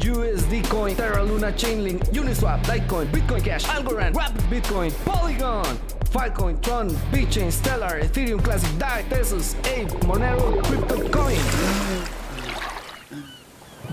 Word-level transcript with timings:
USD 0.00 0.66
Coin, 0.68 0.96
Terra 0.96 1.22
Luna, 1.22 1.52
Chainlink, 1.52 2.00
Uniswap, 2.12 2.66
Litecoin, 2.66 3.06
Bitcoin 3.12 3.42
Cash, 3.44 3.68
Algorand, 3.68 4.16
Rapid 4.16 4.42
Bitcoin, 4.48 4.92
Polygon, 5.04 5.78
Filecoin, 6.10 6.58
Tron, 6.62 6.88
BitChain, 7.12 7.52
Stellar, 7.52 8.00
Ethereum 8.00 8.42
Classic, 8.42 8.70
DAI, 8.78 9.04
Tesos, 9.10 9.54
Ape, 9.60 10.06
Monero, 10.06 10.56
CryptoCoin. 10.62 11.38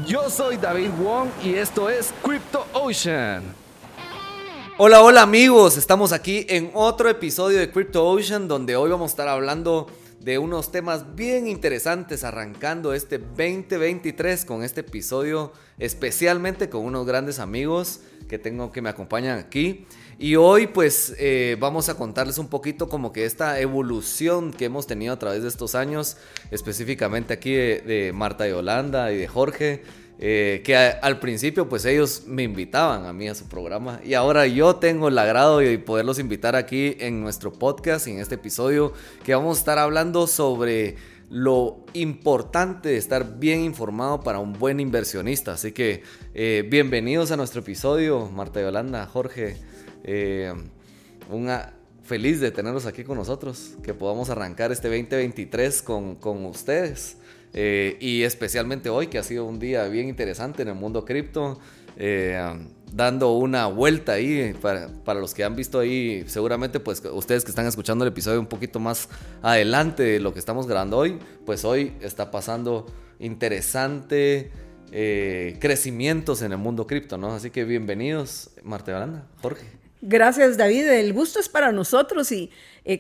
Yo 0.05 0.29
soy 0.29 0.55
David 0.57 0.91
Wong 0.99 1.29
y 1.43 1.55
esto 1.55 1.89
es 1.89 2.13
Crypto 2.23 2.65
Ocean. 2.73 3.43
Hola, 4.77 5.01
hola 5.01 5.23
amigos, 5.23 5.76
estamos 5.76 6.13
aquí 6.13 6.45
en 6.48 6.71
otro 6.73 7.09
episodio 7.09 7.59
de 7.59 7.70
Crypto 7.70 8.07
Ocean 8.07 8.48
donde 8.48 8.77
hoy 8.77 8.89
vamos 8.89 9.12
a 9.12 9.13
estar 9.13 9.27
hablando 9.27 9.87
de 10.27 10.40
unos 10.40 10.73
temas 10.73 11.16
bien 11.16 11.48
interesantes 11.48 12.26
arrancando 12.26 12.94
este 12.94 13.18
2023 13.18 14.44
con 14.44 14.62
este 14.62 14.81
episodio 14.81 15.54
especialmente 15.79 16.70
con 16.70 16.84
unos 16.84 17.07
grandes 17.07 17.40
amigos 17.40 18.01
que 18.27 18.38
tengo 18.38 18.74
que 18.74 18.82
me 18.82 18.90
acompañan 18.90 19.40
aquí. 19.40 19.85
Y 20.20 20.35
hoy 20.35 20.68
pues 20.68 21.16
eh, 21.18 21.55
vamos 21.62 21.88
a 21.88 21.96
contarles 21.96 22.40
un 22.40 22.49
poquito 22.49 22.90
como 22.90 23.13
que 23.13 23.24
esta 23.24 23.62
evolución 23.62 24.51
que 24.51 24.66
hemos 24.66 24.85
tenido 24.85 25.13
a 25.13 25.20
través 25.20 25.43
de 25.43 25.48
estos 25.48 25.76
años, 25.76 26.18
específicamente 26.51 27.34
aquí 27.34 27.54
de, 27.54 27.79
de 27.79 28.12
Marta 28.12 28.49
y 28.49 28.51
Holanda 28.51 29.13
y 29.13 29.18
de 29.18 29.27
Jorge 29.29 29.84
eh, 30.20 30.62
que 30.63 30.76
al 30.76 31.20
principio 31.20 31.70
pues 31.70 31.85
ellos 31.85 32.23
me 32.26 32.43
invitaban 32.43 33.05
a 33.05 33.13
mí 33.13 33.27
a 33.27 33.35
su 33.35 33.48
programa 33.48 33.99
y 34.04 34.15
ahora 34.15 34.48
yo 34.48 34.77
tengo 34.77 35.10
el 35.10 35.18
agrado 35.18 35.60
de 35.60 35.77
poderlos 35.77 36.18
invitar 36.18 36.55
aquí 36.55 36.98
en 36.99 37.21
nuestro 37.21 37.54
podcast, 37.54 38.07
en 38.07 38.20
este 38.20 38.35
episodio, 38.35 38.93
que 39.23 39.35
vamos 39.35 39.57
a 39.57 39.60
estar 39.60 39.77
hablando 39.77 40.26
sobre 40.26 40.95
lo 41.29 41.85
importante 41.93 42.90
de 42.90 42.98
estar 42.98 43.38
bien 43.38 43.62
informado 43.62 44.21
para 44.21 44.40
un 44.40 44.54
buen 44.54 44.79
inversionista. 44.79 45.54
Así 45.54 45.71
que 45.71 46.01
eh, 46.34 46.65
bienvenidos 46.70 47.32
a 47.32 47.38
nuestro 47.38 47.62
episodio, 47.62 48.29
Marta 48.29 48.62
Yolanda, 48.62 49.05
Jorge. 49.05 49.57
Eh, 50.04 50.54
una, 51.29 51.73
feliz 52.07 52.40
de 52.40 52.51
tenerlos 52.51 52.85
aquí 52.85 53.04
con 53.04 53.18
nosotros, 53.18 53.73
que 53.84 53.93
podamos 53.93 54.29
arrancar 54.29 54.71
este 54.71 54.88
2023 54.88 55.82
con, 55.82 56.15
con 56.15 56.45
ustedes. 56.45 57.18
Eh, 57.53 57.98
y 57.99 58.23
especialmente 58.23 58.90
hoy, 58.90 59.07
que 59.07 59.17
ha 59.17 59.23
sido 59.23 59.45
un 59.45 59.59
día 59.59 59.87
bien 59.87 60.07
interesante 60.09 60.62
en 60.62 60.67
el 60.70 60.76
mundo 60.76 61.05
cripto, 61.05 61.59
eh, 61.98 62.39
dando 62.91 63.34
una 63.34 63.67
vuelta 63.67 64.13
ahí 64.13 64.53
para, 64.62 64.88
para, 65.03 65.19
los 65.19 65.34
que 65.34 65.44
han 65.44 65.56
visto 65.56 65.79
ahí, 65.79 66.23
seguramente 66.28 66.79
pues 66.79 67.01
ustedes 67.12 67.44
que 67.44 67.50
están 67.50 67.66
escuchando 67.66 68.06
el 68.06 68.12
episodio 68.12 68.39
un 68.39 68.45
poquito 68.45 68.79
más 68.79 69.09
adelante 69.41 70.03
de 70.03 70.19
lo 70.19 70.34
que 70.34 70.39
estamos 70.39 70.67
grabando 70.67 70.97
hoy, 70.97 71.17
pues 71.45 71.66
hoy 71.66 71.94
está 72.01 72.29
pasando 72.29 72.85
interesante 73.19 74.51
eh, 74.91 75.57
crecimientos 75.59 76.41
en 76.41 76.51
el 76.51 76.57
mundo 76.59 76.88
cripto, 76.88 77.17
¿no? 77.17 77.34
Así 77.34 77.50
que 77.50 77.66
bienvenidos, 77.66 78.51
Marta 78.63 78.91
Yolanda, 78.91 79.27
Jorge. 79.41 79.66
Gracias, 80.01 80.57
David. 80.57 80.88
El 80.88 81.11
gusto 81.11 81.39
es 81.39 81.49
para 81.49 81.72
nosotros 81.72 82.31
y 82.31 82.51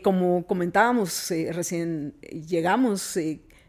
como 0.03 0.45
comentábamos, 0.47 1.31
recién 1.51 2.15
llegamos 2.21 3.15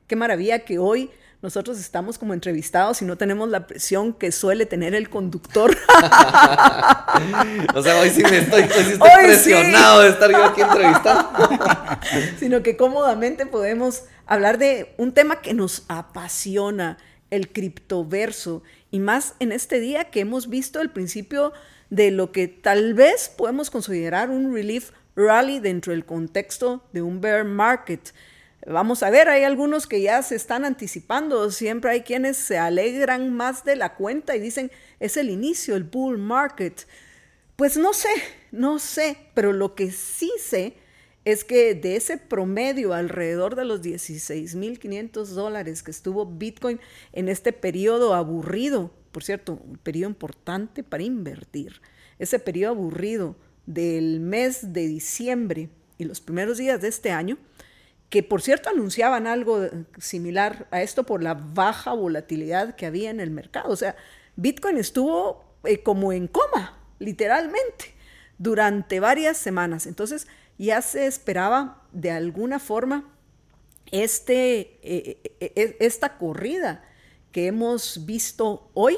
Qué 0.08 0.16
maravilla 0.16 0.60
que 0.60 0.78
hoy 0.78 1.10
nosotros 1.42 1.78
estamos 1.78 2.18
como 2.18 2.32
entrevistados 2.32 3.02
y 3.02 3.04
no 3.04 3.18
tenemos 3.18 3.50
la 3.50 3.66
presión 3.66 4.14
que 4.14 4.32
suele 4.32 4.64
tener 4.64 4.94
el 4.94 5.10
conductor. 5.10 5.70
o 7.74 7.82
sea, 7.82 8.00
hoy 8.00 8.08
sí 8.08 8.22
me 8.22 8.38
estoy, 8.38 8.64
presionado 9.22 10.00
de 10.00 10.08
estar 10.08 10.30
yo 10.30 10.44
aquí 10.44 10.62
entrevistando. 10.62 11.28
Sino 12.40 12.62
que 12.62 12.78
cómodamente 12.78 13.44
podemos 13.44 14.04
hablar 14.24 14.56
de 14.56 14.94
un 14.96 15.12
tema 15.12 15.42
que 15.42 15.52
nos 15.52 15.84
apasiona, 15.88 16.96
el 17.30 17.52
criptoverso, 17.52 18.62
y 18.90 19.00
más 19.00 19.34
en 19.40 19.52
este 19.52 19.78
día 19.78 20.04
que 20.04 20.20
hemos 20.20 20.48
visto 20.48 20.80
el 20.80 20.88
principio 20.88 21.52
de 21.90 22.10
lo 22.10 22.32
que 22.32 22.48
tal 22.48 22.94
vez 22.94 23.28
podemos 23.28 23.68
considerar 23.68 24.30
un 24.30 24.54
relief 24.54 24.92
rally 25.14 25.60
dentro 25.60 25.92
del 25.92 26.06
contexto 26.06 26.82
de 26.94 27.02
un 27.02 27.20
bear 27.20 27.44
market. 27.44 28.14
Vamos 28.70 29.02
a 29.02 29.08
ver, 29.08 29.30
hay 29.30 29.44
algunos 29.44 29.86
que 29.86 30.02
ya 30.02 30.22
se 30.22 30.36
están 30.36 30.66
anticipando, 30.66 31.50
siempre 31.50 31.90
hay 31.90 32.02
quienes 32.02 32.36
se 32.36 32.58
alegran 32.58 33.32
más 33.32 33.64
de 33.64 33.76
la 33.76 33.94
cuenta 33.94 34.36
y 34.36 34.40
dicen, 34.40 34.70
es 35.00 35.16
el 35.16 35.30
inicio, 35.30 35.74
el 35.74 35.84
bull 35.84 36.18
market. 36.18 36.86
Pues 37.56 37.78
no 37.78 37.94
sé, 37.94 38.10
no 38.52 38.78
sé, 38.78 39.16
pero 39.32 39.54
lo 39.54 39.74
que 39.74 39.90
sí 39.90 40.30
sé 40.38 40.74
es 41.24 41.44
que 41.44 41.74
de 41.74 41.96
ese 41.96 42.18
promedio 42.18 42.92
alrededor 42.92 43.56
de 43.56 43.64
los 43.64 43.80
16.500 43.80 45.24
dólares 45.28 45.82
que 45.82 45.90
estuvo 45.90 46.26
Bitcoin 46.26 46.78
en 47.14 47.30
este 47.30 47.54
periodo 47.54 48.12
aburrido, 48.12 48.92
por 49.12 49.24
cierto, 49.24 49.62
un 49.64 49.78
periodo 49.78 50.10
importante 50.10 50.82
para 50.82 51.02
invertir, 51.04 51.80
ese 52.18 52.38
periodo 52.38 52.72
aburrido 52.72 53.34
del 53.64 54.20
mes 54.20 54.74
de 54.74 54.88
diciembre 54.88 55.70
y 55.96 56.04
los 56.04 56.20
primeros 56.20 56.58
días 56.58 56.82
de 56.82 56.88
este 56.88 57.10
año, 57.12 57.38
que 58.08 58.22
por 58.22 58.40
cierto 58.40 58.70
anunciaban 58.70 59.26
algo 59.26 59.68
similar 59.98 60.66
a 60.70 60.82
esto 60.82 61.04
por 61.04 61.22
la 61.22 61.34
baja 61.34 61.92
volatilidad 61.92 62.74
que 62.74 62.86
había 62.86 63.10
en 63.10 63.20
el 63.20 63.30
mercado. 63.30 63.70
O 63.70 63.76
sea, 63.76 63.96
Bitcoin 64.36 64.78
estuvo 64.78 65.44
eh, 65.64 65.82
como 65.82 66.12
en 66.12 66.26
coma, 66.26 66.78
literalmente, 66.98 67.94
durante 68.38 69.00
varias 69.00 69.36
semanas. 69.36 69.86
Entonces 69.86 70.26
ya 70.56 70.80
se 70.80 71.06
esperaba 71.06 71.82
de 71.92 72.10
alguna 72.10 72.58
forma 72.58 73.12
este, 73.90 74.78
eh, 74.82 75.20
eh, 75.40 75.76
esta 75.80 76.18
corrida 76.18 76.84
que 77.32 77.46
hemos 77.46 78.06
visto 78.06 78.70
hoy, 78.74 78.96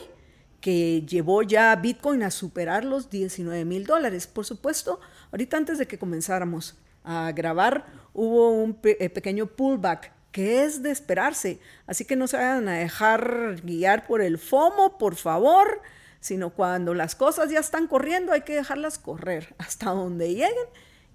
que 0.61 1.03
llevó 1.07 1.43
ya 1.43 1.73
a 1.73 1.77
Bitcoin 1.77 2.23
a 2.23 2.31
superar 2.31 2.85
los 2.85 3.11
19 3.11 3.65
mil 3.65 3.87
dólares. 3.87 4.27
Por 4.27 4.45
supuesto, 4.45 5.01
ahorita 5.33 5.57
antes 5.57 5.79
de 5.79 5.87
que 5.87 5.99
comenzáramos 5.99 6.77
a 7.05 7.33
grabar, 7.33 7.87
hubo 8.13 8.51
un 8.51 8.79
eh, 8.85 9.09
pequeño 9.11 9.47
pullback 9.47 10.13
que 10.33 10.65
es 10.65 10.83
de 10.83 10.91
esperarse. 10.91 11.59
Así 11.87 12.05
que 12.05 12.17
no 12.17 12.27
se 12.27 12.37
vayan 12.37 12.69
a 12.69 12.79
dejar 12.79 13.61
guiar 13.63 14.07
por 14.07 14.21
el 14.21 14.39
FOMO, 14.39 14.99
por 14.99 15.17
favor, 15.17 15.83
sino 16.21 16.51
cuando 16.51 16.95
las 16.95 17.15
cosas 17.15 17.51
ya 17.51 17.61
están 17.61 17.87
corriendo 17.87 18.33
hay 18.33 18.43
que 18.43 18.55
dejarlas 18.55 18.99
correr 18.99 19.55
hasta 19.59 19.91
donde 19.91 20.29
lleguen 20.29 20.69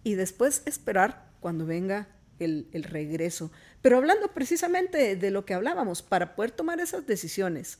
y 0.03 0.15
después 0.15 0.63
esperar 0.65 1.25
cuando 1.39 1.65
venga 1.65 2.07
el, 2.39 2.67
regreso. 2.83 3.51
Pero 3.81 3.97
hablando 3.97 4.29
precisamente 4.29 5.15
de 5.15 5.31
lo 5.31 5.45
que 5.45 5.53
hablábamos, 5.53 6.01
para 6.01 6.35
poder 6.35 6.51
tomar 6.51 6.79
esas 6.79 7.05
decisiones 7.05 7.79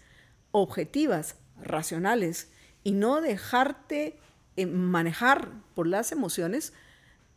objetivas, 0.51 1.35
racionales, 1.61 2.49
y 2.83 2.93
no 2.93 3.19
dejarte 3.19 4.17
eh, 4.55 4.65
manejar 4.65 5.51
por 5.73 5.87
las 5.87 6.11
emociones, 6.11 6.73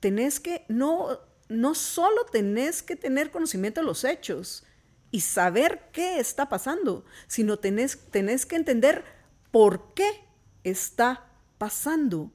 tenés 0.01 0.41
que 0.41 0.65
no 0.69 1.21
no 1.49 1.75
solo 1.75 2.25
tenés 2.31 2.83
que 2.83 2.97
tener 2.97 3.31
conocimiento 3.31 3.81
de 3.81 3.87
los 3.87 4.05
hechos 4.05 4.65
y 5.11 5.21
saber 5.21 5.89
qué 5.93 6.21
está 6.21 6.49
pasando, 6.49 7.05
sino 7.27 7.59
tenés, 7.59 7.99
tenés 8.11 8.45
que 8.45 8.57
entender 8.57 9.03
por 9.51 9.95
qué 9.95 10.09
está 10.65 11.25
pasando. 11.57 12.31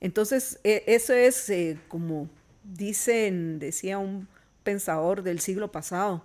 Entonces, 0.00 0.58
e, 0.64 0.82
eso 0.86 1.12
es 1.12 1.48
eh, 1.50 1.78
como 1.88 2.28
dicen, 2.64 3.60
decía 3.60 3.98
un 3.98 4.28
pensador 4.64 5.22
del 5.22 5.38
siglo 5.38 5.70
pasado, 5.70 6.24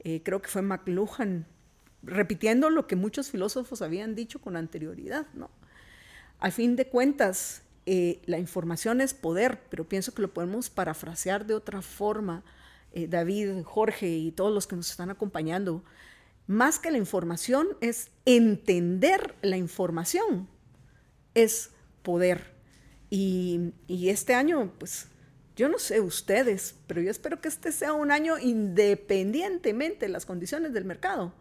eh, 0.00 0.22
creo 0.24 0.42
que 0.42 0.48
fue 0.48 0.62
McLuhan, 0.62 1.46
repitiendo 2.02 2.70
lo 2.70 2.86
que 2.88 2.96
muchos 2.96 3.30
filósofos 3.30 3.82
habían 3.82 4.16
dicho 4.16 4.40
con 4.40 4.56
anterioridad, 4.56 5.26
¿no? 5.34 5.50
Al 6.40 6.52
fin 6.52 6.74
de 6.74 6.88
cuentas, 6.88 7.62
eh, 7.92 8.22
la 8.26 8.38
información 8.38 9.00
es 9.00 9.14
poder, 9.14 9.64
pero 9.68 9.88
pienso 9.88 10.14
que 10.14 10.22
lo 10.22 10.32
podemos 10.32 10.70
parafrasear 10.70 11.44
de 11.44 11.54
otra 11.54 11.82
forma, 11.82 12.44
eh, 12.92 13.08
David, 13.08 13.64
Jorge 13.64 14.06
y 14.06 14.30
todos 14.30 14.54
los 14.54 14.68
que 14.68 14.76
nos 14.76 14.88
están 14.88 15.10
acompañando. 15.10 15.82
Más 16.46 16.78
que 16.78 16.92
la 16.92 16.98
información 16.98 17.66
es 17.80 18.12
entender 18.26 19.34
la 19.42 19.56
información, 19.56 20.48
es 21.34 21.70
poder. 22.04 22.54
Y, 23.10 23.72
y 23.88 24.10
este 24.10 24.34
año, 24.34 24.72
pues, 24.78 25.08
yo 25.56 25.68
no 25.68 25.80
sé 25.80 26.00
ustedes, 26.00 26.76
pero 26.86 27.00
yo 27.00 27.10
espero 27.10 27.40
que 27.40 27.48
este 27.48 27.72
sea 27.72 27.92
un 27.92 28.12
año 28.12 28.38
independientemente 28.38 30.06
de 30.06 30.12
las 30.12 30.26
condiciones 30.26 30.72
del 30.72 30.84
mercado. 30.84 31.32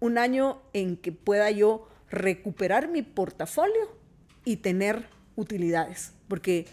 Un 0.00 0.18
año 0.18 0.62
en 0.72 0.96
que 0.96 1.12
pueda 1.12 1.48
yo 1.52 1.88
recuperar 2.10 2.88
mi 2.88 3.02
portafolio 3.02 3.96
y 4.44 4.56
tener 4.56 5.14
utilidades, 5.36 6.12
porque 6.28 6.66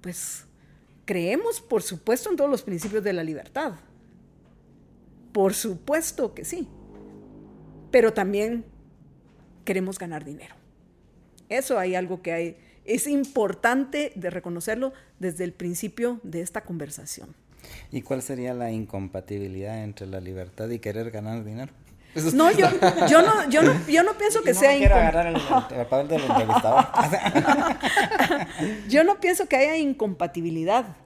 pues 0.00 0.44
creemos, 1.04 1.60
por 1.60 1.82
supuesto, 1.82 2.30
en 2.30 2.36
todos 2.36 2.50
los 2.50 2.62
principios 2.62 3.02
de 3.02 3.12
la 3.12 3.24
libertad. 3.24 3.72
Por 5.32 5.54
supuesto 5.54 6.34
que 6.34 6.44
sí. 6.44 6.68
Pero 7.90 8.12
también 8.12 8.64
queremos 9.64 9.98
ganar 9.98 10.24
dinero. 10.24 10.54
Eso 11.48 11.78
hay 11.78 11.94
algo 11.94 12.22
que 12.22 12.32
hay, 12.32 12.56
es 12.84 13.06
importante 13.06 14.12
de 14.14 14.30
reconocerlo 14.30 14.92
desde 15.18 15.44
el 15.44 15.52
principio 15.52 16.20
de 16.22 16.40
esta 16.40 16.62
conversación. 16.62 17.34
¿Y 17.90 18.02
cuál 18.02 18.22
sería 18.22 18.54
la 18.54 18.70
incompatibilidad 18.70 19.82
entre 19.82 20.06
la 20.06 20.20
libertad 20.20 20.68
y 20.70 20.78
querer 20.78 21.10
ganar 21.10 21.44
dinero? 21.44 21.72
No, 22.32 22.50
yo, 22.50 22.66
yo, 23.08 23.22
no, 23.22 23.48
yo, 23.50 23.62
no, 23.62 23.74
yo 23.86 24.02
no 24.02 24.14
pienso 24.14 24.42
que 24.42 24.54
sea 24.54 24.76
incompatible. 24.76 25.40
yo 28.88 29.04
no 29.04 29.20
pienso 29.20 29.46
que 29.46 29.56
haya 29.56 29.76
incompatibilidad, 29.76 30.96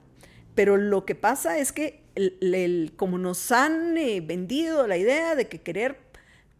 pero 0.55 0.77
lo 0.77 1.05
que 1.05 1.15
pasa 1.15 1.57
es 1.57 1.71
que 1.71 2.03
el, 2.15 2.93
como 2.95 3.17
nos 3.17 3.51
han 3.51 3.97
eh, 3.97 4.21
vendido 4.21 4.87
la 4.87 4.97
idea 4.97 5.35
de 5.35 5.47
que 5.47 5.61
querer 5.61 5.99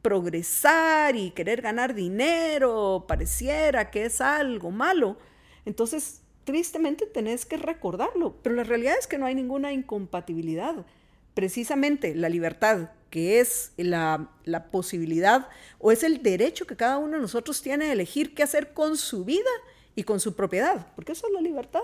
progresar 0.01 1.15
y 1.15 1.31
querer 1.31 1.61
ganar 1.61 1.93
dinero 1.93 3.05
pareciera 3.07 3.89
que 3.91 4.05
es 4.05 4.19
algo 4.19 4.71
malo, 4.71 5.17
entonces 5.65 6.21
tristemente 6.43 7.05
tenés 7.05 7.45
que 7.45 7.57
recordarlo, 7.57 8.35
pero 8.41 8.55
la 8.55 8.63
realidad 8.63 8.95
es 8.99 9.07
que 9.07 9.17
no 9.17 9.25
hay 9.25 9.35
ninguna 9.35 9.71
incompatibilidad. 9.71 10.85
Precisamente 11.33 12.15
la 12.15 12.29
libertad 12.29 12.89
que 13.11 13.41
es 13.41 13.73
la, 13.77 14.31
posibilidad 14.71 15.49
o 15.77 15.91
es 15.91 16.01
el 16.01 16.23
derecho 16.23 16.65
que 16.65 16.77
cada 16.77 16.97
uno 16.97 17.17
de 17.17 17.21
nosotros 17.21 17.61
tiene 17.61 17.85
de 17.85 17.91
elegir 17.91 18.33
qué 18.33 18.41
hacer 18.41 18.73
con 18.73 18.97
su 18.97 19.25
vida 19.25 19.49
y 19.95 20.03
con 20.03 20.19
su 20.19 20.33
propiedad, 20.35 20.87
porque 20.95 21.11
eso 21.11 21.27
es 21.27 21.33
la 21.33 21.41
libertad, 21.41 21.83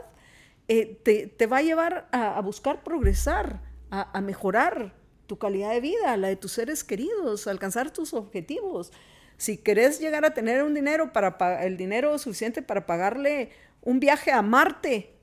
eh, 0.70 1.30
te, 1.38 1.46
va 1.46 1.58
a 1.58 1.62
llevar 1.62 2.08
a, 2.12 2.42
buscar 2.42 2.84
progresar, 2.84 3.62
a, 3.92 4.20
mejorar 4.22 4.96
tu 5.28 5.38
calidad 5.38 5.72
de 5.72 5.82
vida, 5.82 6.18
la 6.18 6.30
de 6.30 6.38
tus 6.38 6.54
seres 6.54 6.84
queridos, 6.84 7.46
a 7.46 7.52
alcanzar 7.52 7.92
tus 7.92 8.14
objetivos. 8.14 8.92
Si 9.36 9.58
querés 9.58 10.00
llegar 10.00 10.26
a 10.26 10.34
tener 10.34 10.64
un 10.64 10.74
dinero 10.74 11.12
para 11.12 11.64
el 11.64 11.78
dinero 11.78 12.18
suficiente 12.18 12.62
para 12.62 12.86
pagarle 12.86 13.52
un 13.82 14.00
viaje 14.00 14.32
a 14.32 14.42
Marte, 14.42 15.14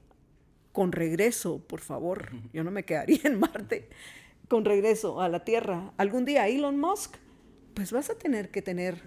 con 0.72 0.92
regreso, 0.92 1.58
por 1.66 1.80
favor, 1.80 2.30
yo 2.52 2.62
no 2.64 2.70
me 2.70 2.84
quedaría 2.84 3.20
en 3.24 3.38
Marte 3.38 3.88
con 4.48 4.64
regreso 4.64 5.20
a 5.20 5.28
la 5.28 5.44
Tierra 5.44 5.92
algún 5.96 6.24
día 6.24 6.48
Elon 6.48 6.78
Musk, 6.78 7.16
pues 7.74 7.92
vas 7.92 8.10
a 8.10 8.14
tener 8.14 8.50
que 8.50 8.62
tener 8.62 9.02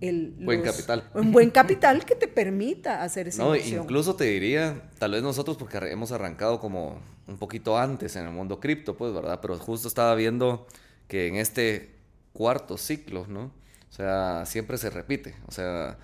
el 0.00 0.34
buen 0.40 0.62
capital. 0.62 1.08
Un 1.14 1.32
buen 1.32 1.50
capital 1.50 2.04
que 2.04 2.14
te 2.14 2.28
permita 2.28 3.02
hacer 3.02 3.28
esa 3.28 3.44
no, 3.44 3.56
Incluso 3.56 4.14
te 4.14 4.24
diría, 4.24 4.90
tal 4.98 5.12
vez 5.12 5.22
nosotros, 5.22 5.56
porque 5.56 5.78
hemos 5.90 6.12
arrancado 6.12 6.60
como 6.60 7.00
un 7.26 7.38
poquito 7.38 7.78
antes 7.78 8.14
en 8.16 8.26
el 8.26 8.32
mundo 8.32 8.60
cripto, 8.60 8.96
pues, 8.96 9.12
¿verdad? 9.14 9.40
Pero 9.40 9.56
justo 9.58 9.88
estaba 9.88 10.14
viendo 10.14 10.66
que 11.08 11.28
en 11.28 11.36
este 11.36 11.94
cuarto 12.32 12.76
ciclo, 12.76 13.26
¿no? 13.26 13.52
O 13.88 13.92
sea, 13.92 14.44
siempre 14.44 14.76
se 14.76 14.90
repite. 14.90 15.34
O 15.48 15.52
sea, 15.52 15.98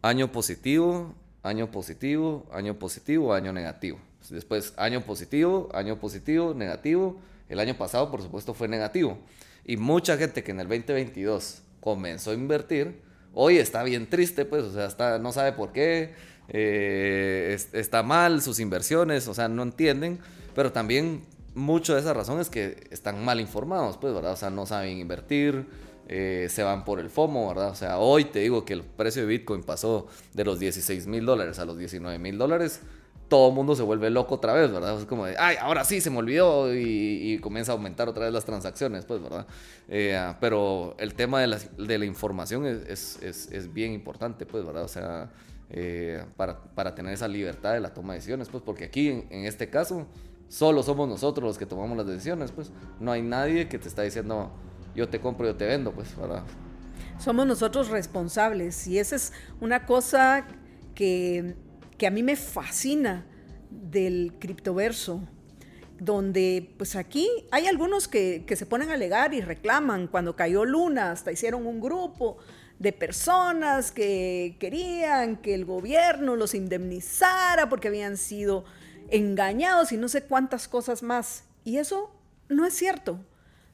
año 0.00 0.32
positivo, 0.32 1.14
año 1.42 1.70
positivo, 1.70 2.46
año 2.50 2.78
positivo, 2.78 3.34
año 3.34 3.52
negativo. 3.52 3.98
Después, 4.30 4.72
año 4.76 5.02
positivo, 5.02 5.68
año 5.74 5.98
positivo, 5.98 6.54
negativo 6.54 7.18
el 7.48 7.60
año 7.60 7.76
pasado, 7.76 8.10
por 8.10 8.22
supuesto, 8.22 8.54
fue 8.54 8.68
negativo. 8.68 9.18
Y 9.64 9.76
mucha 9.76 10.16
gente 10.16 10.42
que 10.42 10.50
en 10.50 10.60
el 10.60 10.68
2022 10.68 11.62
comenzó 11.80 12.30
a 12.30 12.34
invertir, 12.34 13.00
hoy 13.34 13.58
está 13.58 13.82
bien 13.82 14.08
triste, 14.08 14.44
pues, 14.44 14.64
o 14.64 14.72
sea, 14.72 14.86
está, 14.86 15.18
no 15.18 15.32
sabe 15.32 15.52
por 15.52 15.72
qué, 15.72 16.14
eh, 16.48 17.56
está 17.72 18.02
mal 18.02 18.42
sus 18.42 18.60
inversiones, 18.60 19.28
o 19.28 19.34
sea, 19.34 19.48
no 19.48 19.62
entienden, 19.62 20.18
pero 20.54 20.72
también 20.72 21.22
mucho 21.54 21.94
de 21.94 22.00
esa 22.00 22.14
razón 22.14 22.40
es 22.40 22.48
que 22.48 22.86
están 22.90 23.24
mal 23.24 23.40
informados, 23.40 23.98
pues, 23.98 24.14
¿verdad? 24.14 24.32
O 24.32 24.36
sea, 24.36 24.50
no 24.50 24.66
saben 24.66 24.98
invertir, 24.98 25.66
eh, 26.08 26.48
se 26.50 26.62
van 26.62 26.84
por 26.84 27.00
el 27.00 27.10
FOMO, 27.10 27.48
¿verdad? 27.48 27.70
O 27.70 27.74
sea, 27.74 27.98
hoy 27.98 28.24
te 28.24 28.38
digo 28.38 28.64
que 28.64 28.72
el 28.72 28.82
precio 28.82 29.22
de 29.22 29.28
Bitcoin 29.28 29.62
pasó 29.62 30.06
de 30.32 30.44
los 30.44 30.58
16 30.58 31.06
mil 31.06 31.26
dólares 31.26 31.58
a 31.58 31.66
los 31.66 31.76
19 31.76 32.18
mil 32.18 32.38
dólares 32.38 32.80
todo 33.28 33.50
el 33.50 33.54
mundo 33.54 33.76
se 33.76 33.82
vuelve 33.82 34.10
loco 34.10 34.36
otra 34.36 34.54
vez, 34.54 34.72
¿verdad? 34.72 34.98
Es 34.98 35.04
como 35.04 35.26
de, 35.26 35.36
ay, 35.38 35.56
ahora 35.60 35.84
sí 35.84 36.00
se 36.00 36.10
me 36.10 36.18
olvidó 36.18 36.74
y, 36.74 37.38
comienza 37.40 37.72
a 37.72 37.74
aumentar 37.74 38.08
otra 38.08 38.24
vez 38.24 38.32
las 38.32 38.44
transacciones, 38.44 39.04
pues, 39.04 39.22
¿verdad? 39.22 39.46
Eh, 39.88 40.34
pero 40.40 40.96
el 40.98 41.14
tema 41.14 41.40
de 41.40 41.46
la, 41.46 41.58
de 41.58 41.98
la 41.98 42.04
información 42.06 42.66
es, 42.66 43.18
es, 43.22 43.52
es, 43.52 43.72
bien 43.72 43.92
importante, 43.92 44.46
pues, 44.46 44.64
¿verdad? 44.64 44.84
O 44.84 44.88
sea, 44.88 45.30
eh, 45.70 46.24
para, 46.36 46.58
para, 46.74 46.94
tener 46.94 47.12
esa 47.12 47.28
libertad 47.28 47.74
de 47.74 47.80
la 47.80 47.92
toma 47.92 48.14
de 48.14 48.18
decisiones, 48.18 48.48
pues, 48.48 48.62
porque 48.62 48.84
aquí, 48.84 49.08
en, 49.08 49.26
en, 49.30 49.44
este 49.44 49.68
caso, 49.68 50.06
solo 50.48 50.82
somos 50.82 51.06
nosotros 51.06 51.46
los 51.46 51.58
que 51.58 51.66
tomamos 51.66 51.96
las 51.98 52.06
decisiones, 52.06 52.50
pues, 52.50 52.72
no 52.98 53.12
hay 53.12 53.20
nadie 53.20 53.68
que 53.68 53.78
te 53.78 53.88
está 53.88 54.02
diciendo, 54.02 54.50
yo 54.94 55.08
te 55.08 55.20
compro, 55.20 55.46
yo 55.46 55.54
te 55.54 55.66
vendo, 55.66 55.92
pues, 55.92 56.16
¿verdad? 56.16 56.44
Somos 57.18 57.46
nosotros 57.46 57.88
responsables 57.88 58.86
y 58.86 58.98
esa 58.98 59.16
es 59.16 59.32
una 59.60 59.84
cosa 59.84 60.46
que 60.94 61.56
que 61.98 62.06
a 62.06 62.10
mí 62.10 62.22
me 62.22 62.36
fascina 62.36 63.26
del 63.70 64.34
criptoverso, 64.38 65.20
donde 65.98 66.72
pues 66.78 66.94
aquí 66.96 67.28
hay 67.50 67.66
algunos 67.66 68.06
que, 68.06 68.44
se 68.48 68.66
ponen 68.66 68.90
a 68.90 68.94
alegar 68.94 69.34
y 69.34 69.40
reclaman 69.40 70.06
cuando 70.06 70.36
cayó 70.36 70.64
Luna, 70.64 71.10
hasta 71.10 71.32
hicieron 71.32 71.66
un 71.66 71.80
grupo 71.80 72.38
de 72.78 72.92
personas 72.92 73.90
que 73.90 74.56
querían 74.60 75.36
que 75.38 75.54
el 75.54 75.64
gobierno 75.64 76.36
los 76.36 76.54
indemnizara 76.54 77.68
porque 77.68 77.88
habían 77.88 78.16
sido 78.16 78.64
engañados 79.10 79.90
y 79.90 79.96
no 79.96 80.08
sé 80.08 80.22
cuántas 80.22 80.68
cosas 80.68 81.02
más. 81.02 81.44
Y 81.64 81.78
eso 81.78 82.14
no 82.48 82.64
es 82.64 82.74
cierto. 82.74 83.18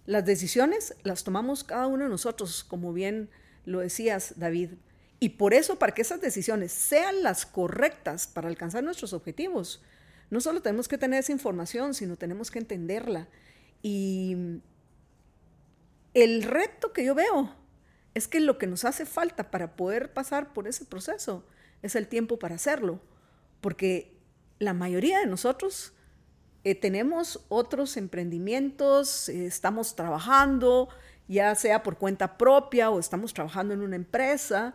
Las 0.06 0.24
decisiones 0.24 0.94
las 1.02 1.24
tomamos 1.24 1.64
cada 1.64 1.86
uno 1.86 2.04
de 2.04 2.10
nosotros, 2.10 2.64
como 2.64 2.94
bien 2.94 3.28
lo 3.66 3.80
decías, 3.80 4.34
David. 4.36 4.70
Y 5.24 5.30
por 5.30 5.54
eso, 5.54 5.78
para 5.78 5.94
que 5.94 6.02
esas 6.02 6.20
decisiones 6.20 6.70
sean 6.70 7.22
las 7.22 7.46
correctas 7.46 8.26
para 8.26 8.46
alcanzar 8.46 8.84
nuestros 8.84 9.14
objetivos, 9.14 9.82
no 10.28 10.38
solo 10.42 10.60
tenemos 10.60 10.86
que 10.86 10.98
tener 10.98 11.20
esa 11.20 11.32
información, 11.32 11.94
sino 11.94 12.16
tenemos 12.16 12.50
que 12.50 12.58
entenderla. 12.58 13.26
Y 13.80 14.60
el 16.12 16.42
reto 16.42 16.92
que 16.92 17.06
yo 17.06 17.14
veo 17.14 17.56
es 18.12 18.28
que 18.28 18.38
lo 18.38 18.58
que 18.58 18.66
nos 18.66 18.84
hace 18.84 19.06
falta 19.06 19.50
para 19.50 19.76
poder 19.76 20.12
pasar 20.12 20.52
por 20.52 20.68
ese 20.68 20.84
proceso 20.84 21.46
es 21.80 21.96
el 21.96 22.06
tiempo 22.06 22.38
para 22.38 22.56
hacerlo, 22.56 23.00
porque 23.62 24.18
la 24.58 24.74
mayoría 24.74 25.20
de 25.20 25.26
nosotros 25.26 25.94
eh, 26.64 26.74
tenemos 26.74 27.46
otros 27.48 27.96
emprendimientos, 27.96 29.30
eh, 29.30 29.46
estamos 29.46 29.96
trabajando, 29.96 30.90
ya 31.28 31.54
sea 31.54 31.82
por 31.82 31.96
cuenta 31.96 32.36
propia 32.36 32.90
o 32.90 33.00
estamos 33.00 33.32
trabajando 33.32 33.72
en 33.72 33.80
una 33.80 33.96
empresa, 33.96 34.74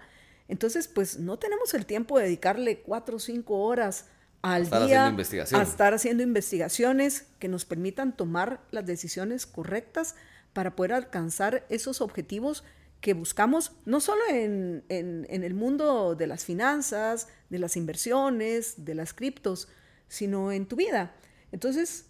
entonces, 0.50 0.88
pues 0.88 1.20
no 1.20 1.38
tenemos 1.38 1.76
el 1.76 1.86
tiempo 1.86 2.18
de 2.18 2.26
dedicarle 2.26 2.80
cuatro 2.80 3.18
o 3.18 3.20
cinco 3.20 3.60
horas 3.60 4.08
al 4.42 4.68
día 4.68 5.08
a 5.08 5.62
estar 5.62 5.94
haciendo 5.94 6.24
investigaciones 6.24 7.28
que 7.38 7.48
nos 7.48 7.66
permitan 7.66 8.18
tomar 8.18 8.60
las 8.72 8.86
decisiones 8.86 9.46
correctas 9.46 10.16
para 10.54 10.76
poder 10.76 10.94
alcanzar 10.94 11.66
esos 11.70 12.02
objetivos 12.02 12.64
que 13.00 13.14
buscamos, 13.14 13.74
no 13.86 14.00
solo 14.00 14.22
en, 14.30 14.84
en, 14.90 15.44
el 15.44 15.54
mundo 15.54 16.16
de 16.16 16.26
las 16.26 16.44
finanzas, 16.44 17.28
de 17.50 17.60
las 17.60 17.78
inversiones, 17.78 18.84
de 18.84 18.96
las 18.96 19.14
criptos, 19.14 19.70
sino 20.08 20.52
en 20.52 20.66
tu 20.66 20.76
vida. 20.76 21.16
Entonces, 21.52 22.08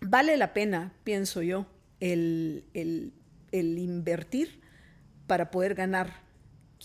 vale 0.00 0.36
la 0.36 0.54
pena, 0.54 0.94
pienso 1.02 1.42
yo, 1.42 1.66
el, 1.98 2.64
el, 2.72 3.12
el 3.50 3.78
invertir 3.78 4.60
para 5.26 5.50
poder 5.50 5.74
ganar 5.74 6.27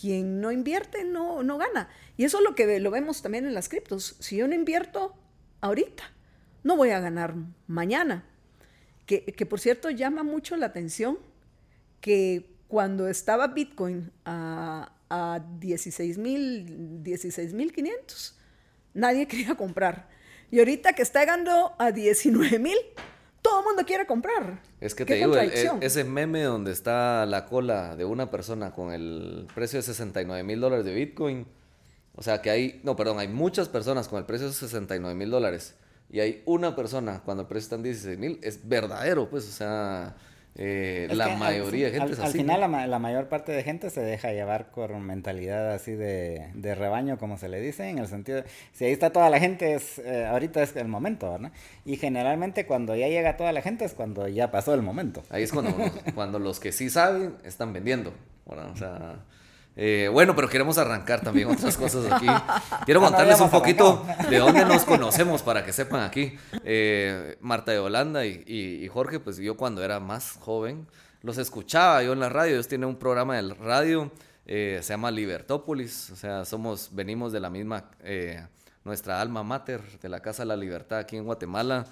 quien 0.04 0.40
no 0.42 0.52
invierte 0.52 1.02
no, 1.02 1.42
no 1.42 1.56
gana. 1.56 1.88
Y 2.18 2.24
eso 2.24 2.36
es 2.36 2.44
lo 2.44 2.54
que 2.54 2.78
lo 2.78 2.90
vemos 2.90 3.22
también 3.22 3.46
en 3.46 3.54
las 3.54 3.70
criptos. 3.70 4.16
Si 4.20 4.36
yo 4.36 4.46
no 4.46 4.54
invierto 4.54 5.14
ahorita, 5.62 6.04
no 6.62 6.76
voy 6.76 6.90
a 6.90 7.00
ganar 7.00 7.34
mañana. 7.66 8.26
Que, 9.06 9.24
que 9.24 9.46
por 9.46 9.60
cierto 9.60 9.88
llama 9.88 10.22
mucho 10.22 10.58
la 10.58 10.66
atención 10.66 11.18
que 12.02 12.54
cuando 12.68 13.08
estaba 13.08 13.46
Bitcoin 13.46 14.12
a, 14.26 14.92
a 15.08 15.40
16.500, 15.58 18.34
nadie 18.92 19.26
quería 19.30 19.54
comprar. 19.54 20.10
Y 20.50 20.58
ahorita 20.58 20.92
que 20.92 21.00
está 21.00 21.20
llegando 21.20 21.74
a 21.78 21.92
19.000, 21.92 22.76
todo 23.44 23.60
el 23.60 23.66
mundo 23.66 23.82
quiere 23.84 24.06
comprar. 24.06 24.58
Es 24.80 24.94
que 24.94 25.04
te 25.04 25.16
digo, 25.16 25.36
ese 25.36 26.04
meme 26.04 26.42
donde 26.44 26.72
está 26.72 27.26
la 27.26 27.44
cola 27.44 27.94
de 27.94 28.06
una 28.06 28.30
persona 28.30 28.70
con 28.72 28.90
el 28.90 29.46
precio 29.54 29.78
de 29.78 29.82
69 29.82 30.42
mil 30.42 30.60
dólares 30.60 30.86
de 30.86 30.94
Bitcoin. 30.94 31.46
O 32.16 32.22
sea 32.22 32.40
que 32.40 32.48
hay, 32.48 32.80
no, 32.84 32.96
perdón, 32.96 33.18
hay 33.18 33.28
muchas 33.28 33.68
personas 33.68 34.08
con 34.08 34.18
el 34.18 34.24
precio 34.24 34.46
de 34.46 34.54
69 34.54 35.14
mil 35.14 35.30
dólares. 35.30 35.74
Y 36.10 36.20
hay 36.20 36.42
una 36.46 36.74
persona 36.74 37.20
cuando 37.22 37.42
el 37.42 37.48
precio 37.48 37.64
está 37.64 37.76
en 37.76 37.82
16 37.82 38.18
mil. 38.18 38.38
Es 38.42 38.66
verdadero, 38.66 39.28
pues, 39.28 39.46
o 39.46 39.52
sea, 39.52 40.16
eh, 40.56 41.08
la 41.10 41.24
que 41.24 41.32
al 41.32 41.38
mayoría 41.38 41.86
de 41.86 41.92
gente 41.92 42.06
al, 42.06 42.12
es 42.12 42.18
al 42.20 42.26
así. 42.26 42.38
final 42.38 42.60
¿no? 42.60 42.68
la, 42.68 42.86
la 42.86 42.98
mayor 42.98 43.28
parte 43.28 43.52
de 43.52 43.62
gente 43.62 43.90
se 43.90 44.00
deja 44.00 44.32
llevar 44.32 44.70
con 44.70 45.02
mentalidad 45.02 45.72
así 45.72 45.92
de, 45.92 46.50
de 46.54 46.74
rebaño, 46.74 47.18
como 47.18 47.38
se 47.38 47.48
le 47.48 47.60
dice, 47.60 47.88
en 47.88 47.98
el 47.98 48.06
sentido, 48.08 48.42
de, 48.42 48.44
si 48.72 48.84
ahí 48.84 48.92
está 48.92 49.10
toda 49.10 49.30
la 49.30 49.40
gente, 49.40 49.74
es, 49.74 49.98
eh, 49.98 50.26
ahorita 50.26 50.62
es 50.62 50.76
el 50.76 50.88
momento, 50.88 51.30
¿verdad? 51.32 51.52
Y 51.84 51.96
generalmente 51.96 52.66
cuando 52.66 52.94
ya 52.94 53.08
llega 53.08 53.36
toda 53.36 53.52
la 53.52 53.62
gente 53.62 53.84
es 53.84 53.94
cuando 53.94 54.28
ya 54.28 54.50
pasó 54.50 54.74
el 54.74 54.82
momento. 54.82 55.22
Ahí 55.30 55.42
es 55.42 55.52
cuando, 55.52 55.74
cuando 56.14 56.38
los 56.38 56.60
que 56.60 56.72
sí 56.72 56.90
saben 56.90 57.34
están 57.44 57.72
vendiendo. 57.72 58.12
¿verdad? 58.46 58.70
O 58.72 58.76
sea, 58.76 59.16
eh, 59.76 60.08
bueno, 60.12 60.34
pero 60.36 60.48
queremos 60.48 60.78
arrancar 60.78 61.20
también 61.20 61.48
otras 61.48 61.76
cosas 61.76 62.10
aquí. 62.12 62.26
Quiero 62.84 63.00
no, 63.00 63.06
contarles 63.08 63.40
un 63.40 63.50
poquito 63.50 64.06
de 64.30 64.38
dónde 64.38 64.64
nos 64.64 64.84
conocemos 64.86 65.42
para 65.42 65.64
que 65.64 65.72
sepan 65.72 66.02
aquí. 66.02 66.36
Eh, 66.64 67.36
Marta 67.40 67.72
de 67.72 67.78
Holanda 67.78 68.24
y, 68.24 68.42
y- 68.46 68.84
y 68.84 68.88
Jorge, 68.88 69.18
pues 69.20 69.36
yo 69.38 69.56
cuando 69.56 69.82
era 69.84 69.98
más 70.00 70.32
joven 70.40 70.86
los 71.22 71.38
escuchaba 71.38 72.02
yo 72.02 72.12
en 72.12 72.20
la 72.20 72.28
radio. 72.28 72.54
Ellos 72.54 72.68
tienen 72.68 72.88
un 72.88 72.96
programa 72.96 73.34
de 73.40 73.54
radio, 73.54 74.12
eh, 74.46 74.78
se 74.82 74.92
llama 74.92 75.10
Libertópolis. 75.10 76.10
O 76.10 76.16
sea, 76.16 76.44
somos, 76.44 76.90
venimos 76.92 77.32
de 77.32 77.40
la 77.40 77.48
misma, 77.50 77.90
eh, 78.02 78.46
nuestra 78.84 79.20
alma 79.20 79.42
mater 79.42 79.80
de 80.00 80.08
la 80.10 80.20
Casa 80.20 80.42
de 80.42 80.48
la 80.48 80.56
Libertad 80.56 80.98
aquí 80.98 81.16
en 81.16 81.24
Guatemala. 81.24 81.86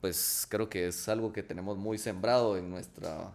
Pues 0.00 0.46
creo 0.48 0.68
que 0.68 0.88
es 0.88 1.08
algo 1.08 1.32
que 1.32 1.42
tenemos 1.42 1.76
muy 1.78 1.98
sembrado 1.98 2.56
en 2.56 2.70
nuestra 2.70 3.30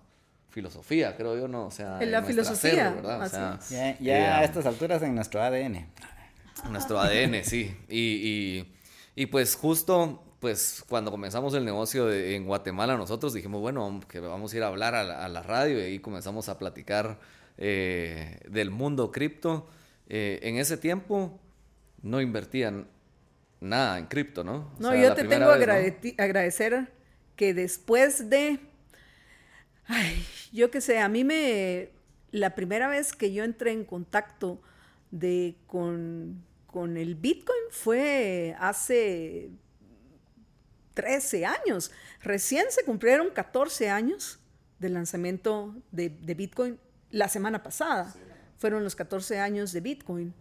filosofía, 0.50 1.16
creo 1.16 1.38
yo, 1.38 1.48
¿no? 1.48 1.68
O 1.68 1.72
sea, 1.72 2.02
En 2.02 2.12
la 2.12 2.24
filosofía, 2.24 2.92
¿verdad? 2.92 3.22
O 3.22 3.30
sea. 3.30 3.60
Ya, 3.70 3.98
ya 4.00 4.18
eh, 4.18 4.26
a 4.28 4.44
estas 4.44 4.66
alturas 4.66 5.02
en 5.04 5.16
nuestro 5.16 5.42
ADN. 5.42 5.86
nuestro 6.72 7.00
ADN, 7.00 7.44
sí. 7.44 7.76
Y, 7.88 8.00
y- 8.00 8.76
y, 9.16 9.26
pues 9.28 9.56
justo, 9.56 10.24
pues 10.40 10.84
cuando 10.88 11.12
comenzamos 11.12 11.54
el 11.54 11.66
negocio 11.66 12.06
de- 12.06 12.36
en 12.36 12.46
Guatemala, 12.46 12.96
nosotros 12.98 13.34
dijimos, 13.34 13.60
bueno, 13.62 14.00
que 14.08 14.20
vamos 14.20 14.54
a 14.54 14.58
ir 14.58 14.64
a 14.64 14.68
hablar 14.68 14.96
a 14.96 15.04
la, 15.04 15.26
a 15.26 15.30
la 15.30 15.42
radio 15.44 15.80
y 15.80 15.84
ahí 15.84 16.00
comenzamos 16.00 16.48
a 16.50 16.58
platicar 16.58 17.20
eh, 17.58 18.40
del 18.50 18.72
mundo 18.72 19.12
cripto. 19.12 19.68
Eh, 20.08 20.40
en 20.44 20.58
ese 20.58 20.78
tiempo 20.78 21.40
no 22.02 22.22
invertían 22.22 22.88
nada 23.60 23.98
en 24.00 24.06
cripto, 24.06 24.44
¿no? 24.46 24.56
O 24.56 24.72
No, 24.80 24.92
sea, 24.92 25.02
yo 25.02 25.14
te 25.14 25.26
tengo 25.26 25.52
agradeti- 25.52 26.16
agradecer 26.18 26.94
que 27.36 27.54
después 27.54 28.30
de, 28.30 28.60
ay, 29.90 30.24
yo 30.54 30.72
qué 30.72 30.80
sé, 30.80 31.00
a 31.00 31.10
mí 31.10 31.24
me, 31.24 31.90
la 32.32 32.56
primera 32.56 32.88
vez 32.88 33.12
que 33.14 33.34
yo 33.34 33.44
entré 33.44 33.72
en 33.72 33.84
contacto 33.84 34.62
de, 35.12 35.58
con, 35.68 36.44
con 36.68 36.96
el 36.96 37.16
Bitcoin 37.16 37.60
fue 37.72 38.56
hace 38.60 39.50
13 40.94 41.46
años. 41.46 41.92
Recién 42.22 42.66
se 42.70 42.86
cumplieron 42.86 43.32
14 43.32 43.90
años 43.90 44.40
del 44.78 44.94
lanzamiento 44.94 45.76
de, 45.92 46.10
de 46.10 46.34
Bitcoin 46.36 46.80
la 47.10 47.28
semana 47.28 47.64
pasada. 47.64 48.14
Fueron 48.58 48.84
los 48.84 48.96
14 48.96 49.40
años 49.40 49.72
de 49.74 49.82
Bitcoin. 49.82 50.34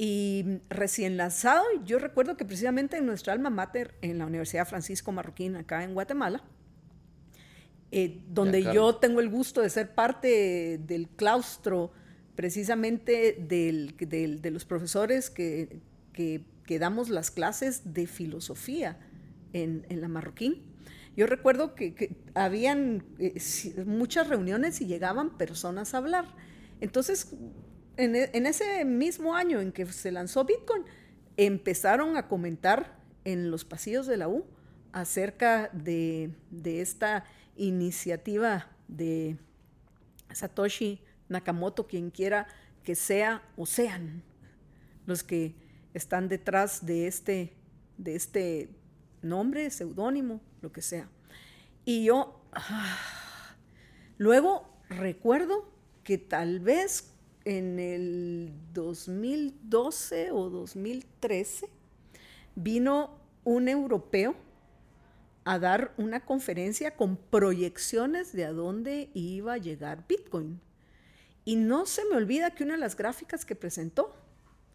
Y 0.00 0.60
recién 0.70 1.16
lanzado, 1.16 1.64
yo 1.84 1.98
recuerdo 1.98 2.36
que 2.36 2.44
precisamente 2.44 2.96
en 2.96 3.06
nuestra 3.06 3.32
alma 3.32 3.50
mater, 3.50 3.96
en 4.00 4.18
la 4.18 4.26
Universidad 4.26 4.66
Francisco 4.66 5.10
Marroquín, 5.10 5.56
acá 5.56 5.82
en 5.82 5.92
Guatemala, 5.92 6.44
eh, 7.90 8.20
donde 8.28 8.62
Ya, 8.62 8.72
yo 8.74 8.96
tengo 8.96 9.20
el 9.20 9.28
gusto 9.30 9.60
de 9.62 9.70
ser 9.70 9.94
parte 9.94 10.78
del 10.86 11.08
claustro 11.08 11.92
precisamente 12.34 13.36
del- 13.48 13.96
del- 13.98 14.40
de 14.42 14.50
los 14.50 14.64
profesores 14.64 15.30
que, 15.30 15.80
que- 16.12 16.44
que 16.64 16.78
damos 16.78 17.08
las 17.08 17.30
clases 17.30 17.94
de 17.94 18.06
filosofía 18.06 18.98
en, 19.52 19.86
en 19.88 20.00
la 20.00 20.08
Marroquín. 20.08 20.62
Yo 21.16 21.26
recuerdo 21.26 21.74
que, 21.74 21.94
que 21.94 22.14
habían 22.34 23.02
eh, 23.18 23.34
muchas 23.86 24.28
reuniones 24.28 24.80
y 24.80 24.86
llegaban 24.86 25.36
personas 25.36 25.94
a 25.94 25.98
hablar. 25.98 26.26
Entonces, 26.80 27.34
en, 27.96 28.14
e- 28.14 28.30
en 28.34 28.46
ese 28.46 28.84
mismo 28.84 29.34
año 29.34 29.60
en 29.60 29.72
que 29.72 29.84
se 29.86 30.12
lanzó 30.12 30.44
Bitcoin, 30.44 30.84
empezaron 31.36 32.16
a 32.16 32.28
comentar 32.28 32.98
en 33.24 33.50
los 33.50 33.64
pasillos 33.64 34.06
de 34.06 34.16
la 34.16 34.28
U 34.28 34.44
acerca 34.92 35.70
de, 35.72 36.30
de 36.50 36.80
esta 36.82 37.24
iniciativa 37.58 38.68
de 38.88 39.36
Satoshi 40.32 41.00
Nakamoto, 41.28 41.86
quien 41.86 42.10
quiera 42.10 42.46
que 42.82 42.94
sea 42.94 43.42
o 43.56 43.66
sean 43.66 44.22
los 45.06 45.22
que 45.22 45.54
están 45.94 46.28
detrás 46.28 46.86
de 46.86 47.06
este, 47.06 47.52
de 47.98 48.14
este 48.14 48.70
nombre, 49.22 49.70
seudónimo, 49.70 50.40
lo 50.62 50.72
que 50.72 50.82
sea. 50.82 51.08
Y 51.84 52.04
yo, 52.04 52.40
luego 54.18 54.68
recuerdo 54.88 55.70
que 56.04 56.18
tal 56.18 56.60
vez 56.60 57.12
en 57.44 57.78
el 57.78 58.52
2012 58.72 60.30
o 60.32 60.50
2013 60.50 61.68
vino 62.54 63.18
un 63.44 63.68
europeo 63.68 64.34
a 65.48 65.58
dar 65.58 65.94
una 65.96 66.20
conferencia 66.20 66.94
con 66.94 67.16
proyecciones 67.16 68.34
de 68.34 68.44
a 68.44 68.52
dónde 68.52 69.08
iba 69.14 69.54
a 69.54 69.56
llegar 69.56 70.04
Bitcoin. 70.06 70.60
Y 71.46 71.56
no 71.56 71.86
se 71.86 72.04
me 72.04 72.16
olvida 72.16 72.50
que 72.50 72.64
una 72.64 72.74
de 72.74 72.80
las 72.80 72.96
gráficas 72.96 73.46
que 73.46 73.56
presentó, 73.56 74.14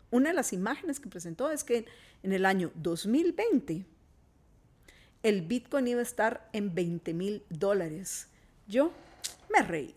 una 0.09 0.29
de 0.29 0.35
las 0.35 0.51
imágenes 0.51 0.99
que 0.99 1.09
presentó 1.09 1.51
es 1.51 1.63
que 1.63 1.85
en 2.23 2.33
el 2.33 2.43
año 2.43 2.71
2020 2.73 3.85
el 5.21 5.43
Bitcoin 5.43 5.89
iba 5.89 5.99
a 5.99 6.01
estar 6.01 6.49
en 6.53 6.73
20 6.73 7.13
mil 7.13 7.43
dólares. 7.49 8.29
Yo 8.67 8.91
me 9.55 9.61
reí. 9.61 9.93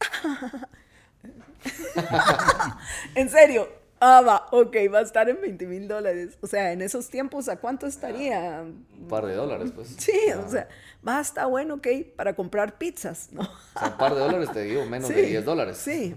en 3.14 3.30
serio. 3.30 3.83
Ah, 4.06 4.20
va, 4.20 4.46
ok, 4.50 4.76
va 4.92 4.98
a 4.98 5.02
estar 5.02 5.30
en 5.30 5.40
20 5.40 5.66
mil 5.66 5.88
dólares. 5.88 6.36
O 6.42 6.46
sea, 6.46 6.72
en 6.72 6.82
esos 6.82 7.08
tiempos, 7.08 7.48
¿a 7.48 7.56
cuánto 7.56 7.86
estaría? 7.86 8.60
Un 8.60 9.08
par 9.08 9.24
de 9.24 9.34
dólares, 9.34 9.72
pues. 9.74 9.96
Sí, 9.96 10.12
o 10.36 10.46
sea, 10.46 10.68
va 11.06 11.16
a 11.16 11.20
estar 11.22 11.48
bueno, 11.48 11.76
ok, 11.76 11.88
para 12.14 12.36
comprar 12.36 12.76
pizzas, 12.76 13.32
¿no? 13.32 13.40
O 13.40 13.78
sea, 13.78 13.88
un 13.88 13.96
par 13.96 14.12
de 14.12 14.20
dólares 14.20 14.52
te 14.52 14.62
digo, 14.64 14.84
menos 14.84 15.08
Sí, 15.08 15.14
de 15.14 15.22
10 15.22 15.44
dólares. 15.46 15.78
Sí. 15.78 16.14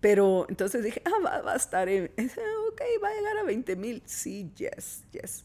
Pero 0.00 0.46
entonces 0.48 0.82
dije, 0.82 1.00
ah, 1.04 1.22
va, 1.24 1.40
va 1.42 1.52
a 1.52 1.56
estar 1.56 1.88
en, 1.88 2.06
ok, 2.16 2.82
va 3.00 3.08
a 3.10 3.14
llegar 3.14 3.38
a 3.38 3.44
20 3.44 3.76
mil. 3.76 4.02
Sí, 4.04 4.50
yes, 4.56 5.04
yes. 5.12 5.44